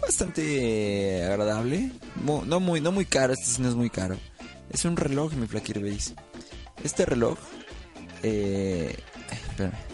bastante 0.00 1.24
agradable, 1.24 1.90
no 2.24 2.60
muy 2.60 2.80
no 2.80 2.92
muy 2.92 3.04
caro, 3.04 3.32
este 3.32 3.46
sí 3.46 3.62
no 3.62 3.68
es 3.68 3.74
muy 3.74 3.90
caro. 3.90 4.16
Es 4.70 4.84
un 4.84 4.96
reloj 4.96 5.34
mi 5.34 5.46
Flaky 5.46 5.74
Riveris. 5.74 6.14
Este 6.82 7.04
reloj 7.04 7.38
eh, 8.22 8.96
espérame. 9.30 9.92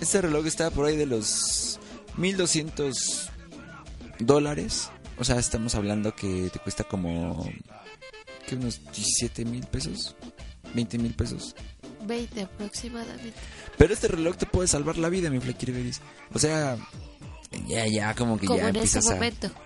Este 0.00 0.22
reloj 0.22 0.46
está 0.46 0.70
por 0.70 0.86
ahí 0.86 0.96
de 0.96 1.06
los 1.06 1.80
1200 2.16 3.30
dólares. 4.20 4.90
O 5.18 5.24
sea, 5.24 5.36
estamos 5.36 5.74
hablando 5.74 6.14
que 6.14 6.50
te 6.52 6.58
cuesta 6.58 6.84
como. 6.84 7.44
que 8.46 8.54
unos 8.54 8.80
17 8.84 9.44
mil 9.44 9.66
pesos? 9.66 10.14
20 10.74 10.98
mil 10.98 11.14
pesos. 11.14 11.54
20 12.06 12.42
aproximadamente. 12.42 13.32
Pero 13.76 13.92
este 13.92 14.08
reloj 14.08 14.36
te 14.36 14.46
puede 14.46 14.68
salvar 14.68 14.98
la 14.98 15.08
vida, 15.08 15.30
mi 15.30 15.40
Flaky 15.40 15.66
Riveris. 15.66 16.00
O 16.32 16.38
sea, 16.38 16.76
ya, 17.66 17.86
ya, 17.86 18.14
como 18.14 18.38
que 18.38 18.46
Como 18.46 18.58
ya 18.58 18.68
empiezas 18.68 19.08
a, 19.08 19.18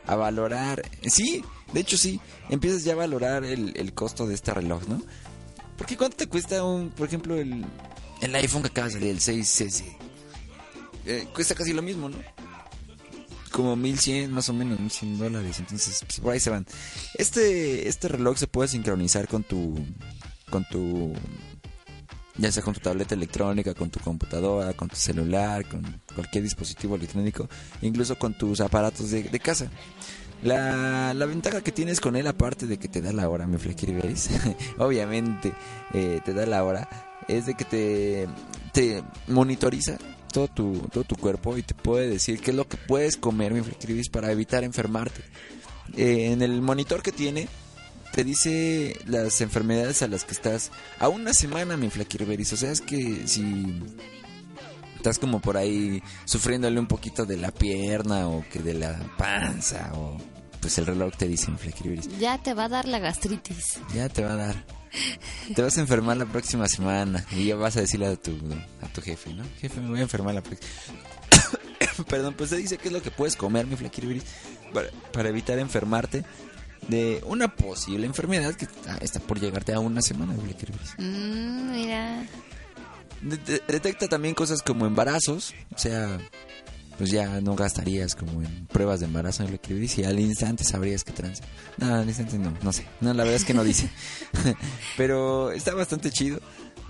a 0.06 0.16
valorar. 0.16 0.82
Sí, 1.06 1.44
de 1.72 1.80
hecho 1.80 1.96
sí. 1.96 2.20
Empiezas 2.48 2.84
ya 2.84 2.92
a 2.92 2.96
valorar 2.96 3.44
el, 3.44 3.76
el 3.76 3.92
costo 3.92 4.26
de 4.26 4.34
este 4.34 4.54
reloj, 4.54 4.82
¿no? 4.88 5.02
Porque 5.76 5.96
¿cuánto 5.96 6.16
te 6.16 6.28
cuesta 6.28 6.64
un, 6.64 6.90
por 6.90 7.08
ejemplo, 7.08 7.36
el, 7.36 7.64
el 8.20 8.34
iPhone 8.36 8.62
que 8.62 8.68
acaba 8.68 8.86
de 8.86 8.94
salir, 8.94 9.10
el 9.10 9.20
6S? 9.20 9.84
Eh, 11.06 11.26
cuesta 11.34 11.54
casi 11.54 11.72
lo 11.72 11.82
mismo, 11.82 12.08
¿no? 12.08 12.18
Como 13.52 13.76
1100 13.76 14.32
más 14.32 14.48
o 14.48 14.52
menos, 14.52 14.80
1100 14.80 15.18
dólares. 15.18 15.60
Entonces, 15.60 16.02
pues, 16.04 16.20
por 16.20 16.32
ahí 16.32 16.40
se 16.40 16.50
van. 16.50 16.66
Este, 17.14 17.88
este 17.88 18.08
reloj 18.08 18.36
se 18.38 18.48
puede 18.48 18.68
sincronizar 18.68 19.28
con 19.28 19.44
tu, 19.44 19.78
con 20.50 20.64
tu, 20.68 21.12
ya 22.36 22.50
sea 22.50 22.62
con 22.62 22.74
tu 22.74 22.80
tableta 22.80 23.14
electrónica, 23.14 23.74
con 23.74 23.90
tu 23.90 24.00
computadora, 24.00 24.72
con 24.72 24.88
tu 24.88 24.96
celular, 24.96 25.68
con 25.68 26.00
cualquier 26.14 26.42
dispositivo 26.42 26.96
electrónico, 26.96 27.48
incluso 27.82 28.18
con 28.18 28.36
tus 28.36 28.60
aparatos 28.60 29.10
de, 29.10 29.40
casa. 29.40 29.70
La, 30.42 31.14
la 31.14 31.26
ventaja 31.26 31.60
que 31.60 31.70
tienes 31.70 32.00
con 32.00 32.16
él, 32.16 32.26
aparte 32.26 32.66
de 32.66 32.76
que 32.78 32.88
te 32.88 33.00
da 33.00 33.12
la 33.12 33.28
hora, 33.28 33.46
mi 33.46 33.58
Flequiriberis, 33.58 34.30
obviamente 34.78 35.52
eh, 35.94 36.20
te 36.24 36.34
da 36.34 36.46
la 36.46 36.64
hora, 36.64 36.88
es 37.28 37.46
de 37.46 37.54
que 37.54 37.64
te, 37.64 38.28
te 38.72 39.04
monitoriza 39.28 39.98
todo 40.32 40.48
tu, 40.48 40.78
todo 40.92 41.04
tu 41.04 41.16
cuerpo 41.16 41.56
y 41.56 41.62
te 41.62 41.74
puede 41.74 42.08
decir 42.08 42.40
qué 42.40 42.50
es 42.50 42.56
lo 42.56 42.66
que 42.66 42.76
puedes 42.76 43.16
comer, 43.16 43.52
mi 43.52 43.60
Flequiriberis, 43.60 44.08
para 44.08 44.32
evitar 44.32 44.64
enfermarte. 44.64 45.22
Eh, 45.96 46.32
en 46.32 46.42
el 46.42 46.60
monitor 46.62 47.02
que 47.02 47.12
tiene, 47.12 47.48
te 48.12 48.24
dice 48.24 48.96
las 49.06 49.40
enfermedades 49.40 50.02
a 50.02 50.08
las 50.08 50.24
que 50.24 50.32
estás 50.32 50.70
a 50.98 51.08
una 51.08 51.32
semana, 51.34 51.76
mi 51.76 51.90
Flequiriberis. 51.90 52.52
O 52.52 52.56
sea, 52.56 52.72
es 52.72 52.80
que 52.80 53.26
si 53.26 53.80
estás 54.96 55.18
como 55.18 55.40
por 55.40 55.56
ahí 55.56 56.02
sufriéndole 56.24 56.78
un 56.78 56.86
poquito 56.86 57.24
de 57.24 57.36
la 57.36 57.50
pierna 57.50 58.28
o 58.28 58.44
que 58.50 58.60
de 58.60 58.74
la 58.74 58.98
panza 59.16 59.92
o 59.94 60.16
pues 60.60 60.78
el 60.78 60.86
reloj 60.86 61.12
te 61.16 61.26
dice 61.26 61.50
Flequiriberis. 61.50 62.18
Ya 62.18 62.38
te 62.38 62.54
va 62.54 62.64
a 62.64 62.68
dar 62.68 62.86
la 62.86 63.00
gastritis. 63.00 63.80
Ya 63.94 64.08
te 64.08 64.24
va 64.24 64.34
a 64.34 64.36
dar. 64.36 64.81
Te 65.54 65.62
vas 65.62 65.76
a 65.78 65.80
enfermar 65.80 66.16
la 66.16 66.26
próxima 66.26 66.68
semana 66.68 67.24
y 67.32 67.46
ya 67.46 67.56
vas 67.56 67.76
a 67.76 67.80
decirle 67.80 68.06
a 68.06 68.16
tu, 68.16 68.32
a 68.82 68.88
tu 68.88 69.00
jefe, 69.02 69.32
¿no? 69.34 69.44
Jefe, 69.60 69.80
me 69.80 69.88
voy 69.90 69.98
a 70.00 70.02
enfermar 70.02 70.34
la 70.34 70.42
próxima. 70.42 70.70
Perdón, 72.08 72.34
pues 72.36 72.50
te 72.50 72.56
dice 72.56 72.78
qué 72.78 72.88
es 72.88 72.92
lo 72.94 73.02
que 73.02 73.10
puedes 73.10 73.36
comer, 73.36 73.66
mi 73.66 73.76
Flequiriberis, 73.76 74.24
para, 74.72 74.88
para 75.12 75.28
evitar 75.28 75.58
enfermarte 75.58 76.24
de 76.88 77.22
una 77.26 77.54
posible 77.54 78.06
enfermedad 78.06 78.54
que 78.54 78.66
ah, 78.88 78.98
está 79.00 79.20
por 79.20 79.40
llegarte 79.40 79.72
a 79.72 79.78
una 79.78 80.02
semana, 80.02 80.32
mi 80.32 80.42
Flequiriberis. 80.42 80.94
Mm, 80.98 81.72
mira. 81.72 82.26
De- 83.20 83.36
de- 83.36 83.62
detecta 83.68 84.08
también 84.08 84.34
cosas 84.34 84.62
como 84.62 84.84
embarazos, 84.86 85.54
o 85.74 85.78
sea, 85.78 86.18
pues 86.98 87.10
ya 87.10 87.40
no 87.40 87.54
gastarías 87.56 88.14
como 88.14 88.42
en 88.42 88.66
pruebas 88.66 89.00
de 89.00 89.06
embarazo 89.06 89.42
en 89.44 89.52
lo 89.52 89.60
que 89.60 89.74
dice 89.74 90.02
y 90.02 90.04
al 90.04 90.20
instante 90.20 90.62
sabrías 90.64 91.04
que 91.04 91.12
trans. 91.12 91.40
No, 91.78 91.94
al 91.94 92.06
instante 92.08 92.38
no, 92.38 92.52
no 92.62 92.72
sé. 92.72 92.86
No, 93.00 93.12
la 93.14 93.24
verdad 93.24 93.36
es 93.36 93.44
que 93.44 93.54
no 93.54 93.64
dice. 93.64 93.88
Pero 94.96 95.50
está 95.52 95.74
bastante 95.74 96.10
chido. 96.10 96.40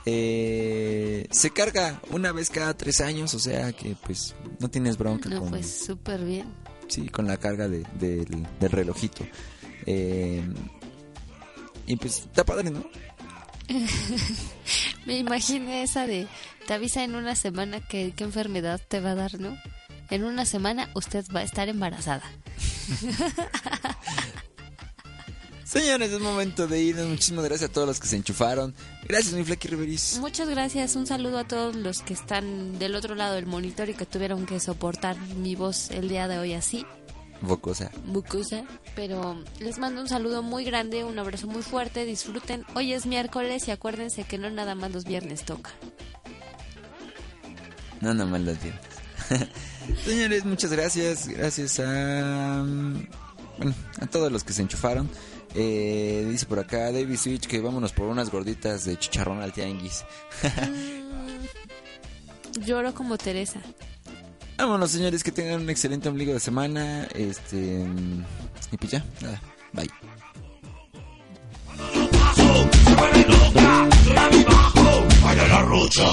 Eh, 0.05 1.27
se 1.31 1.51
carga 1.51 2.01
una 2.11 2.33
vez 2.33 2.51
cada 2.51 2.75
tres 2.77 3.01
años, 3.01 3.35
o 3.35 3.39
sea 3.39 3.73
que 3.73 3.95
pues 4.05 4.35
no 4.59 4.69
tienes 4.69 4.99
bronca 4.99 5.29
No, 5.29 5.41
con, 5.41 5.51
pues 5.51 5.85
súper 5.87 6.25
bien. 6.25 6.47
sí, 6.89 7.09
con 7.09 7.27
la 7.29 7.37
carga 7.37 7.69
de- 7.69 7.87
del, 8.01 8.47
del 8.59 8.71
relojito. 8.71 9.25
Eh, 9.87 10.43
y 11.87 11.97
pues 11.97 12.19
está 12.19 12.45
padre, 12.45 12.71
¿no? 12.71 12.85
Me 15.07 15.19
imaginé 15.19 15.83
esa 15.83 16.07
de, 16.07 16.27
te 16.67 16.75
avisa 16.75 17.03
en 17.05 17.15
una 17.15 17.35
semana 17.35 17.81
que, 17.81 18.13
qué 18.15 18.25
enfermedad 18.25 18.81
te 18.87 19.01
va 19.01 19.13
a 19.13 19.15
dar, 19.15 19.41
¿no? 19.41 19.57
En 20.13 20.25
una 20.25 20.45
semana 20.45 20.91
usted 20.93 21.25
va 21.35 21.41
a 21.41 21.43
estar 21.43 21.71
embarazada. 21.71 22.23
Señores, 25.65 26.13
es 26.13 26.21
momento 26.21 26.67
de 26.67 26.83
irnos. 26.83 27.07
Muchísimas 27.09 27.47
gracias 27.47 27.71
a 27.71 27.73
todos 27.73 27.89
los 27.89 27.99
que 27.99 28.09
se 28.09 28.17
enchufaron. 28.17 28.75
Gracias, 29.09 29.33
mi 29.33 29.43
Flecky 29.43 29.69
Riveris. 29.69 30.19
Muchas 30.21 30.51
gracias, 30.51 30.97
un 30.97 31.07
saludo 31.07 31.39
a 31.39 31.45
todos 31.45 31.77
los 31.77 32.03
que 32.03 32.13
están 32.13 32.79
del 32.79 32.95
otro 32.95 33.15
lado 33.15 33.37
del 33.37 33.47
monitor 33.47 33.89
y 33.89 33.95
que 33.95 34.05
tuvieron 34.05 34.45
que 34.45 34.61
soportar 34.61 35.17
mi 35.37 35.55
voz 35.55 35.91
el 35.91 36.11
día 36.11 36.29
de 36.29 36.39
hoy 36.39 36.53
así, 36.53 36.85
Bocosa. 37.41 37.91
mucosa. 38.05 38.65
Pero 38.95 39.43
les 39.61 39.79
mando 39.79 40.03
un 40.03 40.11
saludo 40.11 40.43
muy 40.43 40.65
grande, 40.65 41.05
un 41.05 41.19
abrazo 41.19 41.47
muy 41.47 41.63
fuerte, 41.63 42.05
disfruten. 42.05 42.67
Hoy 42.75 42.93
es 42.93 43.07
miércoles 43.07 43.67
y 43.67 43.71
acuérdense 43.71 44.25
que 44.25 44.37
no 44.37 44.51
nada 44.51 44.75
más 44.75 44.93
los 44.93 45.05
viernes 45.05 45.47
toca. 45.47 45.71
No, 48.03 48.13
no 48.13 48.27
mal 48.27 48.45
los 48.45 48.61
viernes. 48.61 48.83
Señores, 50.05 50.45
muchas 50.45 50.73
gracias. 50.73 51.29
Gracias 51.29 51.81
a. 51.81 52.63
mm, 52.65 53.07
Bueno, 53.59 53.75
a 54.01 54.07
todos 54.07 54.31
los 54.33 54.45
que 54.45 54.53
se 54.53 54.63
enchufaron. 54.63 55.09
Eh, 55.55 56.27
dice 56.31 56.47
por 56.47 56.59
acá 56.59 56.91
David 56.91 57.17
Switch 57.19 57.47
que 57.47 57.61
vámonos 57.61 57.93
por 57.93 58.07
unas 58.09 58.31
gorditas 58.31 58.87
de 58.87 58.99
chicharrón 58.99 59.43
al 59.43 59.53
tianguis. 59.53 60.05
Lloro 62.65 62.95
como 62.95 63.19
Teresa. 63.19 63.61
Vámonos, 64.57 64.91
señores, 64.91 65.23
que 65.25 65.33
tengan 65.33 65.63
un 65.63 65.71
excelente 65.71 66.09
ombligo 66.09 66.33
de 66.33 66.41
semana. 66.41 67.07
Este. 67.15 67.85
mm, 67.85 68.25
Y 68.73 68.77
pues 68.77 68.93
ya, 68.93 69.05
nada. 69.21 69.41
Bye. 69.73 69.91
Vaya 75.23 75.49
la 75.49 75.63
rocha. 75.63 76.05